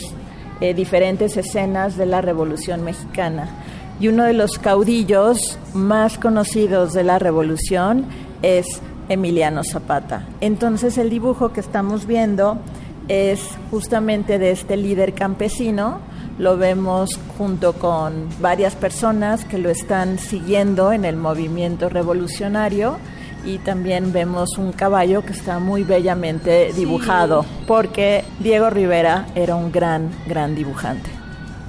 eh, 0.61 0.73
diferentes 0.73 1.35
escenas 1.35 1.97
de 1.97 2.05
la 2.05 2.21
Revolución 2.21 2.85
Mexicana 2.85 3.49
y 3.99 4.07
uno 4.07 4.23
de 4.23 4.33
los 4.33 4.57
caudillos 4.57 5.59
más 5.73 6.17
conocidos 6.17 6.93
de 6.93 7.03
la 7.03 7.19
revolución 7.19 8.05
es 8.41 8.81
Emiliano 9.09 9.65
Zapata. 9.65 10.25
Entonces 10.39 10.97
el 10.97 11.09
dibujo 11.09 11.51
que 11.51 11.59
estamos 11.59 12.05
viendo 12.05 12.57
es 13.09 13.41
justamente 13.71 14.39
de 14.39 14.51
este 14.51 14.77
líder 14.77 15.13
campesino, 15.13 15.99
lo 16.39 16.57
vemos 16.57 17.19
junto 17.37 17.73
con 17.73 18.27
varias 18.41 18.73
personas 18.75 19.43
que 19.45 19.57
lo 19.57 19.69
están 19.69 20.17
siguiendo 20.17 20.93
en 20.93 21.05
el 21.05 21.17
movimiento 21.17 21.89
revolucionario 21.89 22.97
y 23.45 23.57
también 23.59 24.11
vemos 24.13 24.57
un 24.57 24.71
caballo 24.71 25.23
que 25.23 25.33
está 25.33 25.59
muy 25.59 25.83
bellamente 25.83 26.71
dibujado 26.73 27.45
porque 27.67 28.23
Diego 28.39 28.69
Rivera 28.69 29.27
era 29.35 29.55
un 29.55 29.71
gran, 29.71 30.09
gran 30.27 30.55
dibujante. 30.55 31.09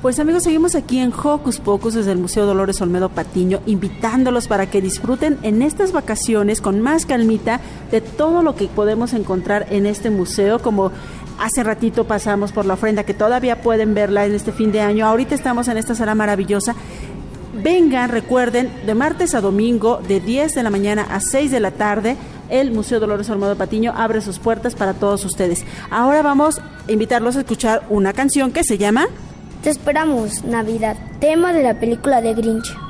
Pues 0.03 0.19
amigos, 0.19 0.45
seguimos 0.45 0.75
aquí 0.77 0.99
en 0.99 1.13
Hocus 1.13 1.61
Pocus 1.61 1.93
desde 1.93 2.13
el 2.13 2.19
Museo 2.19 2.47
Dolores 2.47 2.81
Olmedo 2.81 3.11
Patiño, 3.11 3.61
invitándolos 3.67 4.49
para 4.49 4.65
que 4.65 4.81
disfruten 4.81 5.37
en 5.43 5.61
estas 5.61 5.93
vacaciones 5.93 6.63
con 6.63 6.81
más 6.81 7.05
calmita 7.05 7.61
de 7.91 8.01
todo 8.01 8.43
lo 8.43 8.57
que 8.57 8.69
podemos 8.69 9.13
encontrar 9.13 9.67
en 9.69 9.85
este 9.85 10.09
museo, 10.09 10.59
como 10.61 10.91
hace 11.41 11.63
ratito 11.65 12.05
pasamos 12.05 12.53
por 12.53 12.67
la 12.67 12.75
ofrenda, 12.75 13.05
que 13.05 13.15
todavía 13.15 13.63
pueden 13.63 13.95
verla 13.95 14.27
en 14.27 14.35
este 14.35 14.53
fin 14.53 14.71
de 14.71 14.81
año. 14.81 15.07
Ahorita 15.07 15.35
estamos 15.35 15.69
en 15.69 15.79
esta 15.79 15.95
sala 15.95 16.15
maravillosa. 16.15 16.75
Vengan, 17.55 18.11
recuerden, 18.11 18.71
de 18.87 18.95
martes 18.95 19.35
a 19.35 19.41
domingo, 19.41 20.01
de 20.07 20.21
10 20.21 20.55
de 20.55 20.63
la 20.63 20.71
mañana 20.71 21.07
a 21.11 21.21
6 21.21 21.51
de 21.51 21.61
la 21.61 21.73
tarde, 21.73 22.17
el 22.49 22.71
Museo 22.71 23.01
Dolores 23.01 23.29
Olmedo 23.31 23.57
Patiño 23.57 23.93
abre 23.97 24.21
sus 24.21 24.39
puertas 24.39 24.75
para 24.75 24.95
todos 24.95 25.25
ustedes. 25.25 25.65
Ahora 25.91 26.23
vamos 26.23 26.59
a 26.59 26.93
invitarlos 26.93 27.37
a 27.37 27.41
escuchar 27.41 27.83
una 27.89 28.13
canción 28.13 28.53
que 28.53 28.65
se 28.65 28.79
llama... 28.79 29.07
Te 29.63 29.71
esperamos, 29.71 30.45
Navidad, 30.45 30.97
tema 31.21 31.53
de 31.53 31.63
la 31.63 31.79
película 31.79 32.23
de 32.23 32.35
Grinch. 32.35 32.90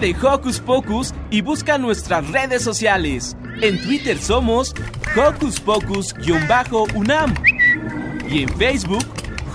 De 0.00 0.16
Hocus 0.16 0.58
Pocus 0.60 1.12
y 1.30 1.42
busca 1.42 1.76
nuestras 1.76 2.26
redes 2.30 2.62
sociales. 2.62 3.36
En 3.60 3.80
Twitter 3.82 4.18
somos 4.18 4.74
Hocus 5.14 5.60
Pocus-UNAM 5.60 7.34
y 8.28 8.42
en 8.44 8.48
Facebook 8.56 9.04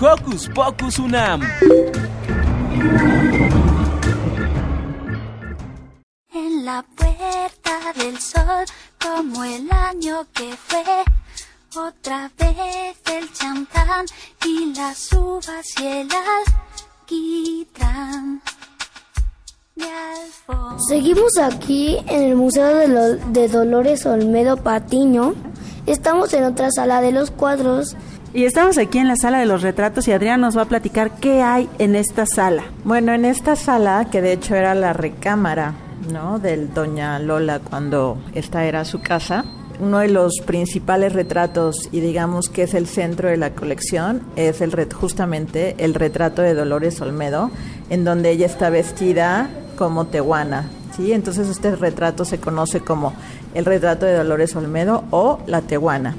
Hocus 0.00 0.48
Pocus 0.54 0.98
UNAM. 1.00 1.42
En 6.32 6.64
la 6.64 6.84
puerta 6.96 7.92
del 7.96 8.18
sol, 8.20 8.64
como 9.00 9.42
el 9.42 9.68
año 9.72 10.26
que 10.32 10.54
fue, 10.56 10.84
otra 11.74 12.30
vez 12.38 12.96
el 13.12 13.32
champán 13.32 14.06
y 14.44 14.72
las 14.74 15.12
uvas 15.12 15.66
y 15.80 15.86
el 15.86 16.08
alquitrán. 17.08 18.42
Seguimos 20.88 21.38
aquí 21.38 21.96
en 22.08 22.22
el 22.22 22.36
Museo 22.36 22.76
de, 22.76 22.88
Lo- 22.88 23.16
de 23.32 23.48
Dolores 23.48 24.04
Olmedo 24.06 24.56
Patiño. 24.58 25.34
Estamos 25.86 26.32
en 26.34 26.44
otra 26.44 26.70
sala 26.70 27.00
de 27.00 27.12
los 27.12 27.30
cuadros. 27.30 27.96
Y 28.34 28.44
estamos 28.44 28.76
aquí 28.76 28.98
en 28.98 29.08
la 29.08 29.16
sala 29.16 29.38
de 29.38 29.46
los 29.46 29.62
retratos 29.62 30.06
y 30.08 30.12
Adrián 30.12 30.40
nos 30.42 30.56
va 30.56 30.62
a 30.62 30.66
platicar 30.66 31.12
qué 31.16 31.42
hay 31.42 31.68
en 31.78 31.96
esta 31.96 32.26
sala. 32.26 32.64
Bueno, 32.84 33.12
en 33.12 33.24
esta 33.24 33.56
sala, 33.56 34.08
que 34.10 34.20
de 34.20 34.32
hecho 34.32 34.54
era 34.54 34.74
la 34.74 34.92
recámara, 34.92 35.74
¿no? 36.12 36.38
Del 36.38 36.74
Doña 36.74 37.18
Lola 37.18 37.60
cuando 37.60 38.18
esta 38.34 38.64
era 38.66 38.84
su 38.84 39.00
casa, 39.00 39.44
uno 39.80 39.98
de 40.00 40.08
los 40.08 40.34
principales 40.44 41.12
retratos 41.14 41.76
y 41.92 42.00
digamos 42.00 42.48
que 42.48 42.62
es 42.64 42.74
el 42.74 42.86
centro 42.86 43.28
de 43.28 43.36
la 43.36 43.54
colección 43.54 44.22
es 44.36 44.60
el 44.60 44.72
ret- 44.72 44.92
justamente 44.92 45.74
el 45.78 45.94
retrato 45.94 46.42
de 46.42 46.54
Dolores 46.54 47.00
Olmedo, 47.00 47.50
en 47.90 48.04
donde 48.04 48.30
ella 48.30 48.46
está 48.46 48.70
vestida 48.70 49.48
como 49.76 50.06
tehuana, 50.06 50.68
¿sí? 50.96 51.12
Entonces 51.12 51.48
este 51.48 51.76
retrato 51.76 52.24
se 52.24 52.38
conoce 52.38 52.80
como 52.80 53.12
el 53.54 53.64
retrato 53.64 54.06
de 54.06 54.16
Dolores 54.16 54.56
Olmedo 54.56 55.04
o 55.10 55.38
la 55.46 55.60
tehuana. 55.62 56.16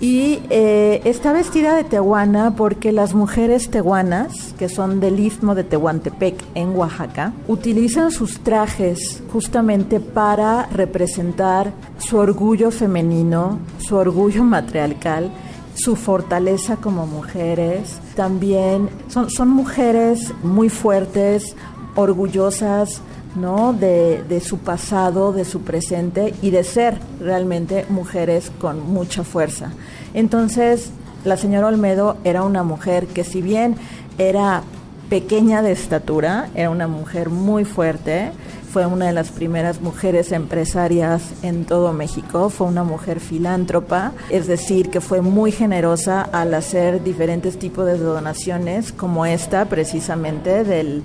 Y 0.00 0.40
eh, 0.48 1.02
está 1.04 1.34
vestida 1.34 1.76
de 1.76 1.84
tehuana 1.84 2.56
porque 2.56 2.90
las 2.90 3.12
mujeres 3.12 3.70
tehuanas, 3.70 4.54
que 4.58 4.70
son 4.70 4.98
del 4.98 5.20
istmo 5.20 5.54
de 5.54 5.62
Tehuantepec 5.62 6.42
en 6.54 6.74
Oaxaca, 6.74 7.34
utilizan 7.48 8.10
sus 8.10 8.40
trajes 8.40 9.22
justamente 9.30 10.00
para 10.00 10.66
representar 10.72 11.72
su 11.98 12.16
orgullo 12.16 12.70
femenino, 12.70 13.58
su 13.78 13.94
orgullo 13.96 14.42
matriarcal, 14.42 15.30
su 15.74 15.96
fortaleza 15.96 16.76
como 16.76 17.06
mujeres. 17.06 18.00
También 18.16 18.88
son, 19.08 19.28
son 19.28 19.50
mujeres 19.50 20.32
muy 20.42 20.70
fuertes, 20.70 21.54
orgullosas, 21.94 23.00
¿no? 23.36 23.72
De, 23.72 24.22
de 24.28 24.40
su 24.40 24.58
pasado, 24.58 25.32
de 25.32 25.44
su 25.44 25.62
presente 25.62 26.34
y 26.42 26.50
de 26.50 26.64
ser 26.64 26.98
realmente 27.20 27.86
mujeres 27.88 28.50
con 28.60 28.92
mucha 28.92 29.24
fuerza. 29.24 29.72
Entonces, 30.14 30.90
la 31.24 31.36
señora 31.36 31.66
Olmedo 31.66 32.16
era 32.24 32.42
una 32.42 32.62
mujer 32.62 33.06
que 33.06 33.24
si 33.24 33.42
bien 33.42 33.76
era 34.18 34.62
pequeña 35.10 35.60
de 35.60 35.72
estatura, 35.72 36.48
era 36.54 36.70
una 36.70 36.86
mujer 36.86 37.30
muy 37.30 37.64
fuerte, 37.64 38.32
fue 38.72 38.86
una 38.86 39.06
de 39.06 39.12
las 39.12 39.30
primeras 39.30 39.80
mujeres 39.80 40.30
empresarias 40.30 41.22
en 41.42 41.64
todo 41.64 41.92
México, 41.92 42.50
fue 42.50 42.68
una 42.68 42.84
mujer 42.84 43.18
filántropa, 43.18 44.12
es 44.30 44.46
decir, 44.46 44.90
que 44.90 45.00
fue 45.00 45.22
muy 45.22 45.50
generosa 45.50 46.22
al 46.22 46.54
hacer 46.54 47.02
diferentes 47.02 47.58
tipos 47.58 47.86
de 47.86 47.98
donaciones, 47.98 48.92
como 48.92 49.26
esta 49.26 49.64
precisamente 49.64 50.62
de 50.62 51.02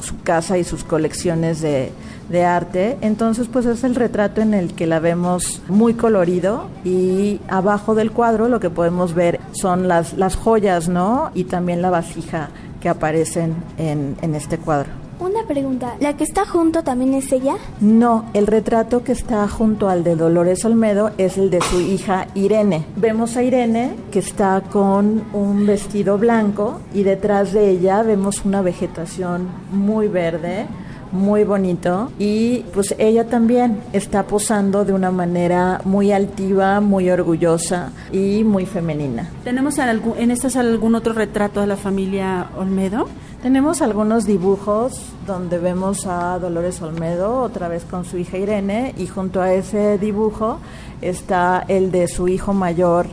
su, 0.00 0.22
casa 0.22 0.56
y 0.56 0.64
sus 0.64 0.82
colecciones 0.82 1.60
de, 1.60 1.92
arte. 2.44 2.96
Entonces, 3.00 3.48
pues 3.52 3.66
es 3.66 3.84
el 3.84 3.94
retrato 3.94 4.40
en 4.40 4.54
el 4.54 4.74
que 4.74 4.86
la 4.86 4.98
vemos 4.98 5.60
muy 5.68 5.94
colorido 5.94 6.68
y 6.84 7.40
abajo 7.48 7.94
del 7.94 8.10
cuadro 8.10 8.48
lo 8.48 8.60
que 8.60 8.70
podemos 8.70 9.14
ver 9.14 9.40
son 9.52 9.88
las, 9.88 10.14
las 10.14 10.34
joyas, 10.34 10.88
¿no? 10.88 11.30
Y 11.34 11.44
también 11.44 11.80
la 11.80 11.90
vasija 11.90 12.48
que 12.80 12.88
aparecen 12.88 13.54
en, 13.78 14.16
en 14.22 14.34
este 14.34 14.58
cuadro. 14.58 15.03
Una 15.20 15.44
pregunta, 15.46 15.96
¿la 16.00 16.16
que 16.16 16.24
está 16.24 16.44
junto 16.44 16.82
también 16.82 17.14
es 17.14 17.30
ella? 17.30 17.54
No, 17.80 18.26
el 18.34 18.46
retrato 18.46 19.04
que 19.04 19.12
está 19.12 19.46
junto 19.48 19.88
al 19.88 20.02
de 20.02 20.16
Dolores 20.16 20.64
Olmedo 20.64 21.12
es 21.18 21.38
el 21.38 21.50
de 21.50 21.60
su 21.60 21.80
hija 21.80 22.26
Irene. 22.34 22.84
Vemos 22.96 23.36
a 23.36 23.42
Irene 23.42 23.94
que 24.10 24.18
está 24.18 24.60
con 24.60 25.22
un 25.32 25.66
vestido 25.66 26.18
blanco 26.18 26.80
y 26.92 27.04
detrás 27.04 27.52
de 27.52 27.70
ella 27.70 28.02
vemos 28.02 28.44
una 28.44 28.60
vegetación 28.60 29.48
muy 29.72 30.08
verde, 30.08 30.66
muy 31.14 31.44
bonito 31.44 32.10
y 32.18 32.64
pues 32.74 32.94
ella 32.98 33.24
también 33.26 33.78
está 33.92 34.24
posando 34.24 34.84
de 34.84 34.92
una 34.92 35.12
manera 35.12 35.80
muy 35.84 36.12
altiva, 36.12 36.80
muy 36.80 37.08
orgullosa 37.08 37.92
y 38.12 38.42
muy 38.44 38.66
femenina. 38.66 39.30
¿Tenemos 39.44 39.78
en, 39.78 39.88
algún, 39.88 40.18
en 40.18 40.32
esta 40.32 40.50
sala 40.50 40.70
algún 40.70 40.96
otro 40.96 41.12
retrato 41.12 41.60
de 41.60 41.68
la 41.68 41.76
familia 41.76 42.50
Olmedo? 42.58 43.06
Tenemos 43.44 43.82
algunos 43.82 44.24
dibujos 44.24 45.02
donde 45.26 45.58
vemos 45.58 46.06
a 46.06 46.38
Dolores 46.38 46.80
Olmedo 46.80 47.42
otra 47.42 47.68
vez 47.68 47.84
con 47.84 48.06
su 48.06 48.16
hija 48.16 48.38
Irene 48.38 48.94
y 48.96 49.06
junto 49.06 49.42
a 49.42 49.52
ese 49.52 49.98
dibujo 49.98 50.60
está 51.02 51.62
el 51.68 51.90
de 51.90 52.08
su 52.08 52.26
hijo 52.26 52.54
mayor 52.54 53.04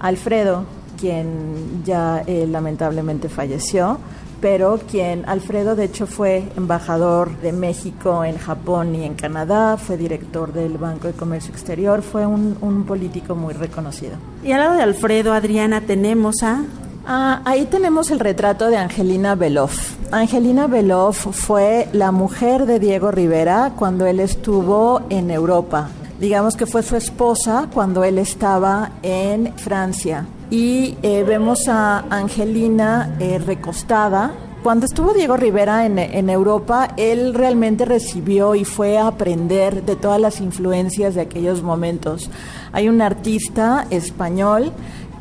Alfredo, 0.00 0.64
quien 0.98 1.84
ya 1.84 2.24
eh, 2.26 2.48
lamentablemente 2.50 3.28
falleció, 3.28 3.98
pero 4.40 4.80
quien 4.90 5.24
Alfredo 5.28 5.76
de 5.76 5.84
hecho 5.84 6.08
fue 6.08 6.48
embajador 6.56 7.38
de 7.38 7.52
México 7.52 8.24
en 8.24 8.36
Japón 8.36 8.96
y 8.96 9.04
en 9.04 9.14
Canadá, 9.14 9.76
fue 9.76 9.96
director 9.96 10.52
del 10.52 10.76
Banco 10.76 11.06
de 11.06 11.12
Comercio 11.12 11.52
Exterior, 11.52 12.02
fue 12.02 12.26
un, 12.26 12.58
un 12.62 12.82
político 12.82 13.36
muy 13.36 13.54
reconocido. 13.54 14.16
Y 14.42 14.50
al 14.50 14.58
lado 14.58 14.74
de 14.74 14.82
Alfredo, 14.82 15.32
Adriana, 15.32 15.82
tenemos 15.82 16.42
a... 16.42 16.64
Ah, 17.10 17.40
ahí 17.46 17.64
tenemos 17.64 18.10
el 18.10 18.20
retrato 18.20 18.68
de 18.68 18.76
Angelina 18.76 19.34
Beloff. 19.34 19.96
Angelina 20.12 20.66
Beloff 20.66 21.28
fue 21.34 21.88
la 21.94 22.12
mujer 22.12 22.66
de 22.66 22.78
Diego 22.78 23.10
Rivera 23.10 23.72
cuando 23.76 24.04
él 24.04 24.20
estuvo 24.20 25.00
en 25.08 25.30
Europa. 25.30 25.88
Digamos 26.20 26.54
que 26.54 26.66
fue 26.66 26.82
su 26.82 26.96
esposa 26.96 27.70
cuando 27.72 28.04
él 28.04 28.18
estaba 28.18 28.90
en 29.02 29.54
Francia. 29.56 30.26
Y 30.50 30.98
eh, 31.02 31.24
vemos 31.26 31.66
a 31.66 32.00
Angelina 32.10 33.16
eh, 33.20 33.38
recostada. 33.38 34.32
Cuando 34.62 34.84
estuvo 34.84 35.14
Diego 35.14 35.38
Rivera 35.38 35.86
en, 35.86 35.98
en 35.98 36.28
Europa, 36.28 36.88
él 36.98 37.32
realmente 37.32 37.86
recibió 37.86 38.54
y 38.54 38.66
fue 38.66 38.98
a 38.98 39.06
aprender 39.06 39.82
de 39.82 39.96
todas 39.96 40.20
las 40.20 40.42
influencias 40.42 41.14
de 41.14 41.22
aquellos 41.22 41.62
momentos. 41.62 42.28
Hay 42.72 42.90
un 42.90 43.00
artista 43.00 43.86
español 43.88 44.72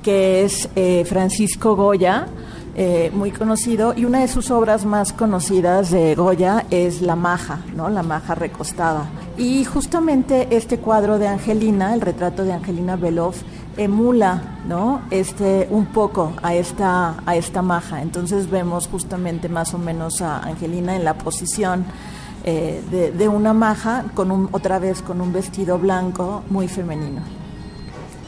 que 0.04 0.44
es 0.44 0.70
eh, 0.76 1.06
Francisco 1.06 1.76
Goya, 1.76 2.28
eh, 2.76 3.12
muy 3.14 3.32
conocido, 3.32 3.94
y 3.96 4.06
una 4.06 4.20
de 4.20 4.28
sus 4.28 4.52
obras 4.52 4.86
más 4.86 5.12
conocidas 5.12 5.90
de 5.90 6.14
Goya 6.16 6.66
es 6.70 7.02
La 7.02 7.16
Maja, 7.16 7.60
¿no? 7.76 7.90
La 7.90 8.04
Maja 8.04 8.36
recostada. 8.36 9.10
Y 9.38 9.66
justamente 9.66 10.48
este 10.52 10.78
cuadro 10.78 11.18
de 11.18 11.28
Angelina, 11.28 11.94
el 11.94 12.02
retrato 12.02 12.44
de 12.44 12.54
Angelina 12.54 12.96
Beloff, 12.96 13.42
emula, 13.78 14.42
¿no? 14.68 15.02
Este 15.12 15.68
un 15.70 15.86
poco 15.88 16.34
a 16.42 16.56
esta 16.56 17.16
a 17.26 17.36
esta 17.36 17.62
maja. 17.62 18.02
Entonces 18.02 18.50
vemos 18.50 18.88
justamente 18.88 19.50
más 19.50 19.74
o 19.74 19.78
menos 19.78 20.22
a 20.22 20.40
Angelina 20.40 20.96
en 20.96 21.04
la 21.04 21.14
posición 21.16 21.86
eh, 22.44 22.82
de, 22.92 23.12
de, 23.12 23.28
una 23.28 23.54
maja 23.54 24.06
con 24.14 24.32
un, 24.32 24.50
otra 24.52 24.80
vez 24.80 25.02
con 25.02 25.22
un 25.22 25.34
vestido 25.34 25.78
blanco 25.78 26.44
muy 26.50 26.68
femenino. 26.68 27.37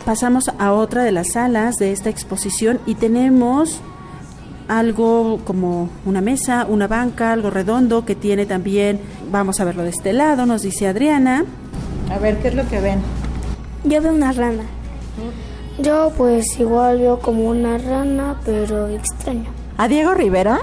Pasamos 0.06 0.50
a 0.58 0.74
otra 0.74 1.04
de 1.04 1.12
las 1.12 1.34
salas 1.34 1.76
de 1.76 1.92
esta 1.92 2.10
exposición 2.10 2.80
y 2.86 2.96
tenemos 2.96 3.82
algo 4.68 5.40
como 5.46 5.90
una 6.06 6.22
mesa, 6.22 6.66
una 6.70 6.88
banca, 6.88 7.34
algo 7.34 7.50
redondo 7.50 8.06
que 8.06 8.16
tiene 8.16 8.46
también, 8.46 9.00
vamos 9.32 9.60
a 9.60 9.66
verlo 9.66 9.84
de 9.84 9.90
este 9.90 10.14
lado, 10.14 10.46
nos 10.46 10.62
dice 10.62 10.88
Adriana. 10.88 11.44
A 12.12 12.20
ver, 12.20 12.40
¿qué 12.40 12.50
es 12.50 12.56
lo 12.56 12.68
que 12.68 12.80
ven? 12.80 13.02
Yo 13.84 14.02
veo 14.02 14.14
una 14.14 14.32
rana. 14.32 14.64
Yo 15.80 16.12
pues 16.18 16.60
igual 16.60 17.00
veo 17.00 17.20
como 17.20 17.44
una 17.50 17.78
rana, 17.78 18.40
pero 18.46 18.88
extraño. 18.88 19.50
A 19.78 19.88
Diego 19.88 20.14
Rivera 20.14 20.60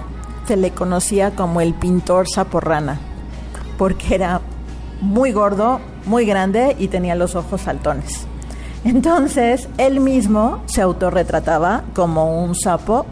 se 0.47 0.57
le 0.57 0.71
conocía 0.71 1.33
como 1.33 1.61
el 1.61 1.75
pintor 1.75 2.27
saporrana, 2.29 2.99
porque 3.79 4.15
era 4.15 4.41
muy 5.01 5.33
gordo, 5.33 5.81
muy 6.05 6.27
grande 6.27 6.77
y 6.79 6.89
tenía 6.89 7.15
los 7.15 7.35
ojos 7.35 7.63
saltones. 7.63 8.27
Entonces, 8.87 9.69
él 9.79 9.99
mismo 9.99 10.63
se 10.67 10.81
autorretrataba 10.81 11.83
como 11.93 12.45
un 12.45 12.55
sapo. 12.55 13.05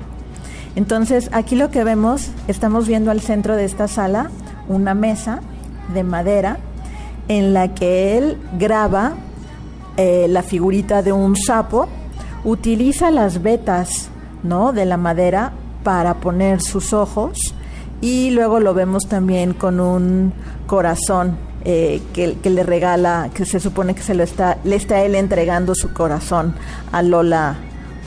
Entonces, 0.77 1.29
aquí 1.33 1.57
lo 1.57 1.73
que 1.73 1.83
vemos, 1.83 2.29
estamos 2.47 2.87
viendo 2.87 3.11
al 3.11 3.21
centro 3.21 3.57
de 3.57 3.65
esta 3.65 3.89
sala 3.89 4.31
una 4.69 4.95
mesa 4.95 5.41
de 5.93 6.05
madera 6.05 6.59
en 7.27 7.55
la 7.55 7.75
que 7.75 8.17
él 8.17 8.39
graba 8.57 9.15
eh, 9.97 10.27
la 10.29 10.45
figurita 10.45 11.03
de 11.03 11.11
un 11.11 11.37
sapo, 11.37 11.89
utiliza 12.45 13.11
las 13.11 13.43
vetas 13.43 14.11
¿no? 14.45 14.73
de 14.73 14.85
la 14.85 14.97
madera 14.97 15.55
para 15.83 16.15
poner 16.15 16.63
sus 16.63 16.93
ojos 16.93 17.53
y 18.01 18.31
luego 18.31 18.61
lo 18.61 18.75
vemos 18.75 19.09
también 19.09 19.55
con 19.55 19.81
un 19.81 20.33
corazón 20.69 21.37
eh, 21.65 22.03
que, 22.13 22.37
que, 22.43 22.51
le 22.51 22.63
regala, 22.63 23.31
que 23.33 23.45
se 23.45 23.61
supone 23.61 23.95
que 23.95 24.03
se 24.03 24.15
lo 24.15 24.23
está, 24.23 24.59
le 24.65 24.77
está 24.77 25.03
él 25.03 25.15
entregando 25.15 25.75
su 25.75 25.93
corazón 25.93 26.55
a 26.93 27.03
Lola 27.03 27.57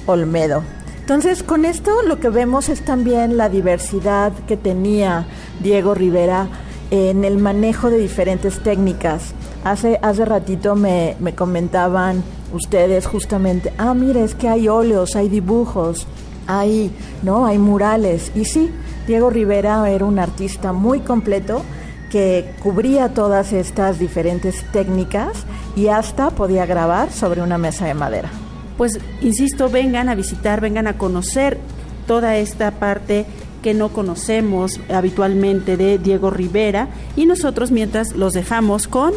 Olmedo. 0.06 0.64
Entonces, 1.00 1.42
con 1.42 1.66
esto 1.66 2.02
lo 2.04 2.20
que 2.20 2.30
vemos 2.30 2.70
es 2.70 2.84
también 2.84 3.38
la 3.38 3.50
diversidad 3.50 4.34
que 4.48 4.58
tenía 4.58 5.26
Diego 5.62 5.94
Rivera 5.94 6.50
en 6.92 7.24
el 7.24 7.38
manejo 7.38 7.90
de 7.90 7.98
diferentes 7.98 8.62
técnicas. 8.62 9.34
Hace, 9.64 10.00
hace 10.02 10.26
ratito 10.26 10.76
me, 10.76 11.16
me 11.20 11.34
comentaban 11.34 12.24
ustedes 12.54 13.08
justamente, 13.08 13.74
ah, 13.78 13.94
mire, 13.94 14.24
es 14.24 14.36
que 14.36 14.50
hay 14.50 14.68
óleos, 14.68 15.16
hay 15.16 15.30
dibujos, 15.30 16.08
hay, 16.46 16.92
¿no? 17.24 17.46
hay 17.46 17.58
murales. 17.58 18.32
Y 18.36 18.46
sí, 18.46 18.70
Diego 19.06 19.30
Rivera 19.30 19.90
era 19.90 20.06
un 20.06 20.20
artista 20.20 20.74
muy 20.74 21.00
completo 21.00 21.62
que 22.10 22.54
cubría 22.62 23.14
todas 23.14 23.54
estas 23.54 24.00
diferentes 24.00 24.64
técnicas 24.72 25.46
y 25.76 25.88
hasta 25.88 26.30
podía 26.32 26.66
grabar 26.66 27.12
sobre 27.12 27.42
una 27.42 27.58
mesa 27.58 27.86
de 27.86 27.94
madera. 27.94 28.30
Pues 28.78 29.00
insisto, 29.22 29.70
vengan 29.70 30.10
a 30.10 30.16
visitar, 30.16 30.62
vengan 30.62 30.88
a 30.88 30.98
conocer 30.98 31.58
toda 32.06 32.38
esta 32.38 32.72
parte 32.72 33.26
que 33.62 33.74
no 33.74 33.90
conocemos 33.90 34.80
habitualmente 34.94 35.78
de 35.78 35.98
Diego 35.98 36.30
Rivera 36.30 36.88
y 37.16 37.26
nosotros 37.26 37.72
mientras 37.72 38.16
los 38.16 38.34
dejamos 38.34 38.88
con 38.88 39.14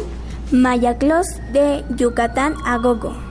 Maya 0.51 0.97
Claus 0.97 1.27
de 1.53 1.85
Yucatán 1.95 2.55
a 2.65 2.77
Gogo. 2.77 3.30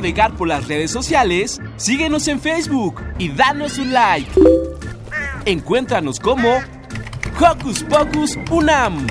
Navegar 0.00 0.34
por 0.34 0.48
las 0.48 0.66
redes 0.66 0.90
sociales, 0.90 1.60
síguenos 1.76 2.26
en 2.26 2.40
Facebook 2.40 3.02
y 3.18 3.28
danos 3.28 3.76
un 3.76 3.92
like. 3.92 4.30
Encuéntranos 5.44 6.18
como 6.18 6.58
Hocus 7.38 7.84
Pocus 7.84 8.38
Unam. 8.50 9.06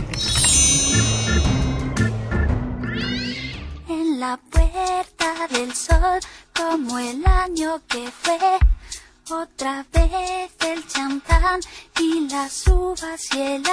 En 3.88 4.20
la 4.20 4.40
puerta 4.50 5.48
del 5.52 5.72
sol, 5.76 6.20
como 6.56 6.98
el 6.98 7.24
año 7.24 7.80
que 7.88 8.10
fue, 8.10 8.40
otra 9.30 9.86
vez 9.94 10.52
el 10.66 10.88
champán 10.88 11.60
y 12.00 12.28
las 12.32 12.66
uvas 12.66 13.28
y 13.36 13.40
el 13.40 13.64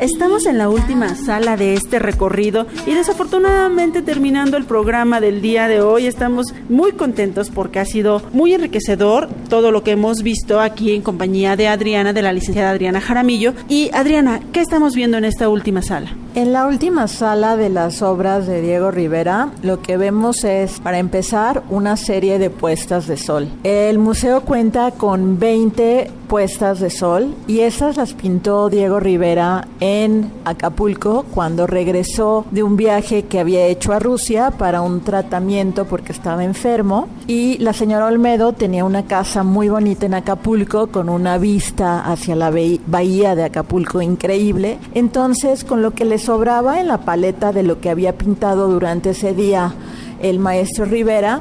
Estamos 0.00 0.46
en 0.46 0.56
la 0.56 0.70
última 0.70 1.14
sala 1.14 1.58
de 1.58 1.74
este 1.74 1.98
recorrido 1.98 2.66
y 2.86 2.94
desafortunadamente 2.94 4.00
terminando 4.00 4.56
el 4.56 4.64
programa 4.64 5.20
del 5.20 5.42
día 5.42 5.68
de 5.68 5.82
hoy 5.82 6.06
estamos 6.06 6.54
muy 6.70 6.92
contentos 6.92 7.50
porque 7.50 7.80
ha 7.80 7.84
sido 7.84 8.22
muy 8.32 8.54
enriquecedor 8.54 9.28
todo 9.50 9.70
lo 9.70 9.84
que 9.84 9.90
hemos 9.90 10.22
visto 10.22 10.58
aquí 10.58 10.94
en 10.94 11.02
compañía 11.02 11.54
de 11.54 11.68
Adriana, 11.68 12.14
de 12.14 12.22
la 12.22 12.32
licenciada 12.32 12.70
Adriana 12.70 13.02
Jaramillo. 13.02 13.52
Y 13.68 13.90
Adriana, 13.92 14.40
¿qué 14.54 14.60
estamos 14.60 14.94
viendo 14.94 15.18
en 15.18 15.26
esta 15.26 15.50
última 15.50 15.82
sala? 15.82 16.16
En 16.36 16.52
la 16.52 16.66
última 16.68 17.08
sala 17.08 17.56
de 17.56 17.68
las 17.70 18.02
obras 18.02 18.46
de 18.46 18.60
Diego 18.62 18.92
Rivera, 18.92 19.50
lo 19.62 19.82
que 19.82 19.96
vemos 19.96 20.44
es, 20.44 20.78
para 20.78 20.98
empezar, 20.98 21.64
una 21.70 21.96
serie 21.96 22.38
de 22.38 22.50
puestas 22.50 23.08
de 23.08 23.16
sol. 23.16 23.48
El 23.64 23.98
museo 23.98 24.42
cuenta 24.42 24.92
con 24.92 25.40
20 25.40 26.08
puestas 26.28 26.78
de 26.78 26.90
sol 26.90 27.34
y 27.48 27.60
esas 27.60 27.96
las 27.96 28.14
pintó 28.14 28.68
Diego 28.70 29.00
Rivera 29.00 29.66
en 29.80 30.30
Acapulco 30.44 31.24
cuando 31.34 31.66
regresó 31.66 32.46
de 32.52 32.62
un 32.62 32.76
viaje 32.76 33.24
que 33.24 33.40
había 33.40 33.66
hecho 33.66 33.92
a 33.92 33.98
Rusia 33.98 34.52
para 34.52 34.80
un 34.80 35.00
tratamiento 35.00 35.86
porque 35.86 36.12
estaba 36.12 36.44
enfermo 36.44 37.08
y 37.26 37.58
la 37.58 37.72
señora 37.72 38.06
Olmedo 38.06 38.52
tenía 38.52 38.84
una 38.84 39.06
casa 39.06 39.42
muy 39.42 39.68
bonita 39.68 40.06
en 40.06 40.14
Acapulco 40.14 40.86
con 40.86 41.08
una 41.08 41.36
vista 41.36 41.98
hacia 42.02 42.36
la 42.36 42.52
bahí- 42.52 42.80
bahía 42.86 43.34
de 43.34 43.42
Acapulco 43.42 44.00
increíble. 44.00 44.78
Entonces, 44.94 45.64
con 45.64 45.82
lo 45.82 45.90
que 45.90 46.04
le 46.04 46.18
sobraba 46.20 46.80
en 46.80 46.88
la 46.88 46.98
paleta 46.98 47.52
de 47.52 47.64
lo 47.64 47.80
que 47.80 47.90
había 47.90 48.16
pintado 48.16 48.68
durante 48.68 49.10
ese 49.10 49.34
día 49.34 49.74
el 50.22 50.38
maestro 50.38 50.84
Rivera, 50.84 51.40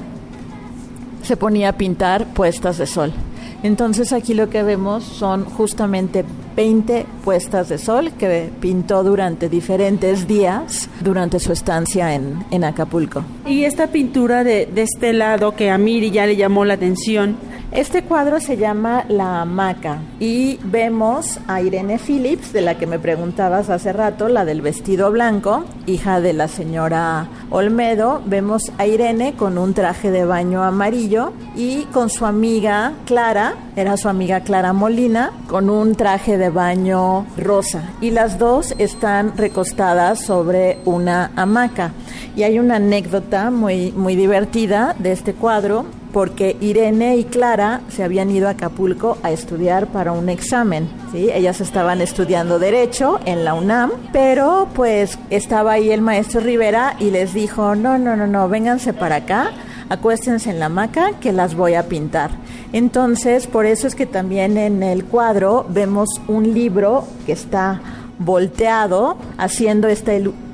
se 1.21 1.37
ponía 1.37 1.69
a 1.69 1.73
pintar 1.73 2.33
puestas 2.33 2.77
de 2.77 2.87
sol. 2.87 3.13
Entonces 3.61 4.13
aquí 4.13 4.33
lo 4.33 4.49
que 4.49 4.63
vemos 4.63 5.03
son 5.03 5.45
justamente 5.45 6.25
20 6.55 7.05
puestas 7.23 7.69
de 7.69 7.77
sol 7.77 8.11
que 8.17 8.49
pintó 8.59 9.03
durante 9.03 9.49
diferentes 9.49 10.27
días 10.27 10.89
durante 11.01 11.39
su 11.39 11.51
estancia 11.51 12.13
en, 12.13 12.43
en 12.51 12.63
Acapulco. 12.63 13.23
Y 13.45 13.63
esta 13.63 13.87
pintura 13.87 14.43
de, 14.43 14.65
de 14.65 14.81
este 14.81 15.13
lado 15.13 15.55
que 15.55 15.69
a 15.69 15.77
Miri 15.77 16.11
ya 16.11 16.25
le 16.25 16.35
llamó 16.35 16.65
la 16.65 16.75
atención. 16.75 17.37
Este 17.71 18.01
cuadro 18.01 18.39
se 18.39 18.57
llama 18.57 19.05
La 19.09 19.41
hamaca 19.41 19.99
y 20.19 20.57
vemos 20.63 21.39
a 21.47 21.61
Irene 21.61 21.99
Phillips, 21.99 22.51
de 22.51 22.61
la 22.61 22.79
que 22.79 22.87
me 22.87 22.97
preguntabas 22.97 23.69
hace 23.69 23.93
rato, 23.93 24.27
la 24.27 24.43
del 24.43 24.63
vestido 24.63 25.11
blanco, 25.11 25.65
hija 25.85 26.19
de 26.19 26.33
la 26.33 26.47
señora 26.47 27.27
Olmedo. 27.51 28.23
Vemos 28.25 28.71
a 28.79 28.87
Irene 28.87 29.33
con 29.33 29.59
un 29.59 29.75
traje 29.75 30.09
de 30.09 30.25
baño 30.25 30.63
amarillo 30.63 31.31
y 31.55 31.83
con 31.93 32.09
su 32.09 32.25
amiga 32.25 32.93
Clara, 33.05 33.53
era 33.75 33.97
su 33.97 34.09
amiga 34.09 34.39
Clara 34.39 34.73
Molina, 34.73 35.31
con 35.47 35.69
un 35.69 35.93
traje 35.93 36.38
de 36.39 36.49
baño 36.49 37.27
rosa. 37.37 37.83
Y 38.01 38.09
las 38.09 38.39
dos 38.39 38.73
están 38.79 39.37
recostadas 39.37 40.25
sobre 40.25 40.79
una 40.85 41.31
hamaca. 41.35 41.91
Y 42.35 42.41
hay 42.41 42.57
una 42.57 42.77
anécdota 42.77 43.51
muy, 43.51 43.91
muy 43.91 44.15
divertida 44.15 44.95
de 44.97 45.11
este 45.11 45.33
cuadro 45.33 45.85
porque 46.11 46.57
Irene 46.59 47.17
y 47.17 47.23
Clara 47.25 47.81
se 47.89 48.03
habían 48.03 48.31
ido 48.31 48.47
a 48.47 48.51
Acapulco 48.51 49.17
a 49.23 49.31
estudiar 49.31 49.87
para 49.87 50.11
un 50.11 50.29
examen. 50.29 50.89
¿sí? 51.11 51.29
Ellas 51.31 51.61
estaban 51.61 52.01
estudiando 52.01 52.59
Derecho 52.59 53.19
en 53.25 53.45
la 53.45 53.53
UNAM, 53.53 53.91
pero 54.11 54.67
pues 54.73 55.19
estaba 55.29 55.73
ahí 55.73 55.91
el 55.91 56.01
maestro 56.01 56.41
Rivera 56.41 56.95
y 56.99 57.11
les 57.11 57.33
dijo, 57.33 57.75
no, 57.75 57.97
no, 57.97 58.15
no, 58.15 58.27
no, 58.27 58.49
vénganse 58.49 58.93
para 58.93 59.17
acá, 59.17 59.51
acuéstense 59.89 60.49
en 60.49 60.59
la 60.59 60.67
hamaca 60.67 61.19
que 61.19 61.31
las 61.31 61.55
voy 61.55 61.73
a 61.73 61.87
pintar. 61.87 62.31
Entonces, 62.71 63.47
por 63.47 63.65
eso 63.65 63.87
es 63.87 63.95
que 63.95 64.05
también 64.05 64.57
en 64.57 64.83
el 64.83 65.05
cuadro 65.05 65.65
vemos 65.69 66.09
un 66.27 66.53
libro 66.53 67.05
que 67.25 67.31
está 67.31 67.81
volteado 68.19 69.17
haciendo 69.37 69.87
esta 69.87 70.11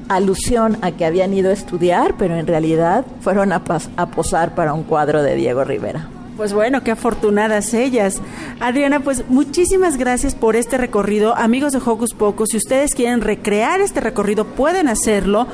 alusión 0.08 0.78
a 0.82 0.92
que 0.92 1.06
habían 1.06 1.34
ido 1.34 1.50
a 1.50 1.54
estudiar, 1.54 2.16
pero 2.18 2.36
en 2.36 2.48
realidad 2.48 3.06
fueron 3.22 3.52
a 3.52 3.64
posar 3.64 4.56
para 4.56 4.74
un 4.74 4.84
cuadro 4.84 5.24
de 5.24 5.36
Diego 5.36 5.64
Rivera. 5.64 6.08
Pues 6.38 6.52
bueno, 6.52 6.84
qué 6.84 6.92
afortunadas 6.92 7.74
ellas. 7.74 8.22
Adriana, 8.60 9.00
pues 9.00 9.24
muchísimas 9.30 9.98
gracias 9.98 10.36
por 10.36 10.58
este 10.58 10.78
recorrido. 10.78 11.34
Amigos 11.34 11.72
de 11.72 11.80
Hocus 11.80 12.14
Pocus, 12.14 12.50
si 12.50 12.58
ustedes 12.58 12.94
quieren 12.94 13.22
recrear 13.22 13.80
este 13.80 14.02
recorrido, 14.02 14.44
pueden 14.44 14.90
hacerlo. 14.90 15.48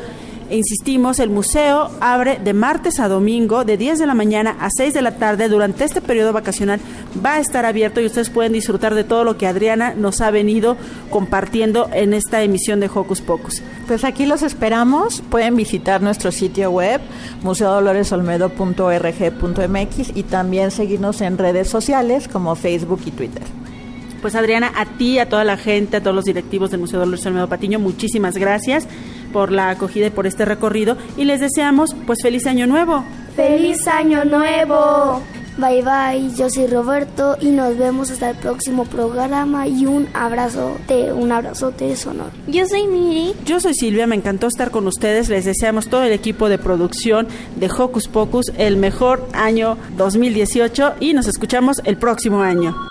E 0.52 0.58
insistimos, 0.58 1.20
el 1.20 1.30
museo 1.30 1.90
abre 2.02 2.38
de 2.38 2.52
martes 2.52 3.00
a 3.00 3.08
domingo, 3.08 3.64
de 3.64 3.78
10 3.78 4.00
de 4.00 4.06
la 4.06 4.14
mañana 4.14 4.58
a 4.60 4.70
6 4.70 4.94
de 4.94 5.02
la 5.02 5.16
tarde. 5.16 5.48
Durante 5.48 5.86
este 5.86 6.02
periodo 6.02 6.34
vacacional 6.34 6.82
va 7.26 7.36
a 7.36 7.40
estar 7.40 7.66
abierto 7.66 8.02
y 8.02 8.06
ustedes 8.06 8.30
pueden 8.30 8.52
disfrutar 8.52 8.94
de 8.94 9.06
todo 9.06 9.24
lo 9.24 9.38
que 9.38 9.48
Adriana 9.48 9.94
nos 9.94 10.20
ha 10.20 10.30
venido 10.30 10.76
compartiendo 11.10 11.90
en 11.94 12.14
esta 12.14 12.44
emisión 12.44 12.82
de 12.82 12.90
Hocus 12.94 13.22
Pocus. 13.22 13.62
Pues 13.88 14.04
aquí 14.04 14.26
los 14.26 14.42
esperamos. 14.42 15.24
Pueden 15.30 15.56
visitar 15.56 16.02
nuestro 16.02 16.34
sitio 16.34 16.70
web 16.70 17.00
museodoloresolmedo.org.mx 17.44 20.18
y 20.18 20.24
también 20.24 20.72
seguirnos 20.72 21.22
en 21.22 21.38
redes 21.38 21.70
sociales 21.70 22.28
como 22.28 22.56
Facebook 22.56 23.00
y 23.06 23.12
Twitter. 23.12 23.44
Pues 24.22 24.36
Adriana, 24.36 24.74
a 24.76 24.86
ti, 24.86 25.18
a 25.18 25.30
toda 25.30 25.46
la 25.46 25.56
gente, 25.56 25.96
a 25.98 26.02
todos 26.02 26.16
los 26.16 26.26
directivos 26.26 26.72
del 26.72 26.82
Museo 26.82 27.00
Dolores 27.00 27.26
Olmedo 27.26 27.48
Patiño, 27.48 27.80
muchísimas 27.80 28.38
gracias 28.38 28.86
por 29.32 29.52
la 29.52 29.70
acogida 29.70 30.08
y 30.08 30.12
por 30.12 30.28
este 30.28 30.46
recorrido 30.46 30.98
y 31.18 31.26
les 31.26 31.40
deseamos 31.40 31.96
pues 32.06 32.20
feliz 32.22 32.46
año 32.46 32.68
nuevo. 32.68 33.04
¡Feliz 33.36 33.88
Año 33.88 34.26
Nuevo! 34.26 35.22
Bye 35.58 35.84
bye, 35.84 36.36
yo 36.36 36.50
soy 36.50 36.68
Roberto 36.68 37.38
y 37.40 37.50
nos 37.50 37.78
vemos 37.78 38.10
hasta 38.10 38.32
el 38.32 38.38
próximo 38.38 38.86
programa 38.86 39.68
y 39.68 39.86
un 39.86 40.08
abrazote, 40.14 41.12
un 41.12 41.32
abrazote 41.32 41.96
sonoro. 41.96 42.32
Yo 42.48 42.66
soy 42.66 42.88
Miri. 42.88 43.34
Yo 43.46 43.60
soy 43.60 43.74
Silvia, 43.74 44.08
me 44.08 44.16
encantó 44.16 44.48
estar 44.48 44.72
con 44.72 44.88
ustedes. 44.88 45.30
Les 45.30 45.46
deseamos 45.46 45.88
todo 45.88 46.04
el 46.04 46.14
equipo 46.14 46.50
de 46.50 46.58
producción 46.58 47.28
de 47.58 47.70
Hocus 47.70 48.08
Pocus 48.08 48.52
el 48.58 48.78
mejor 48.78 49.28
año 49.34 49.78
2018 49.98 50.96
y 51.00 51.14
nos 51.14 51.28
escuchamos 51.28 51.82
el 51.84 51.98
próximo 51.98 52.42
año. 52.42 52.91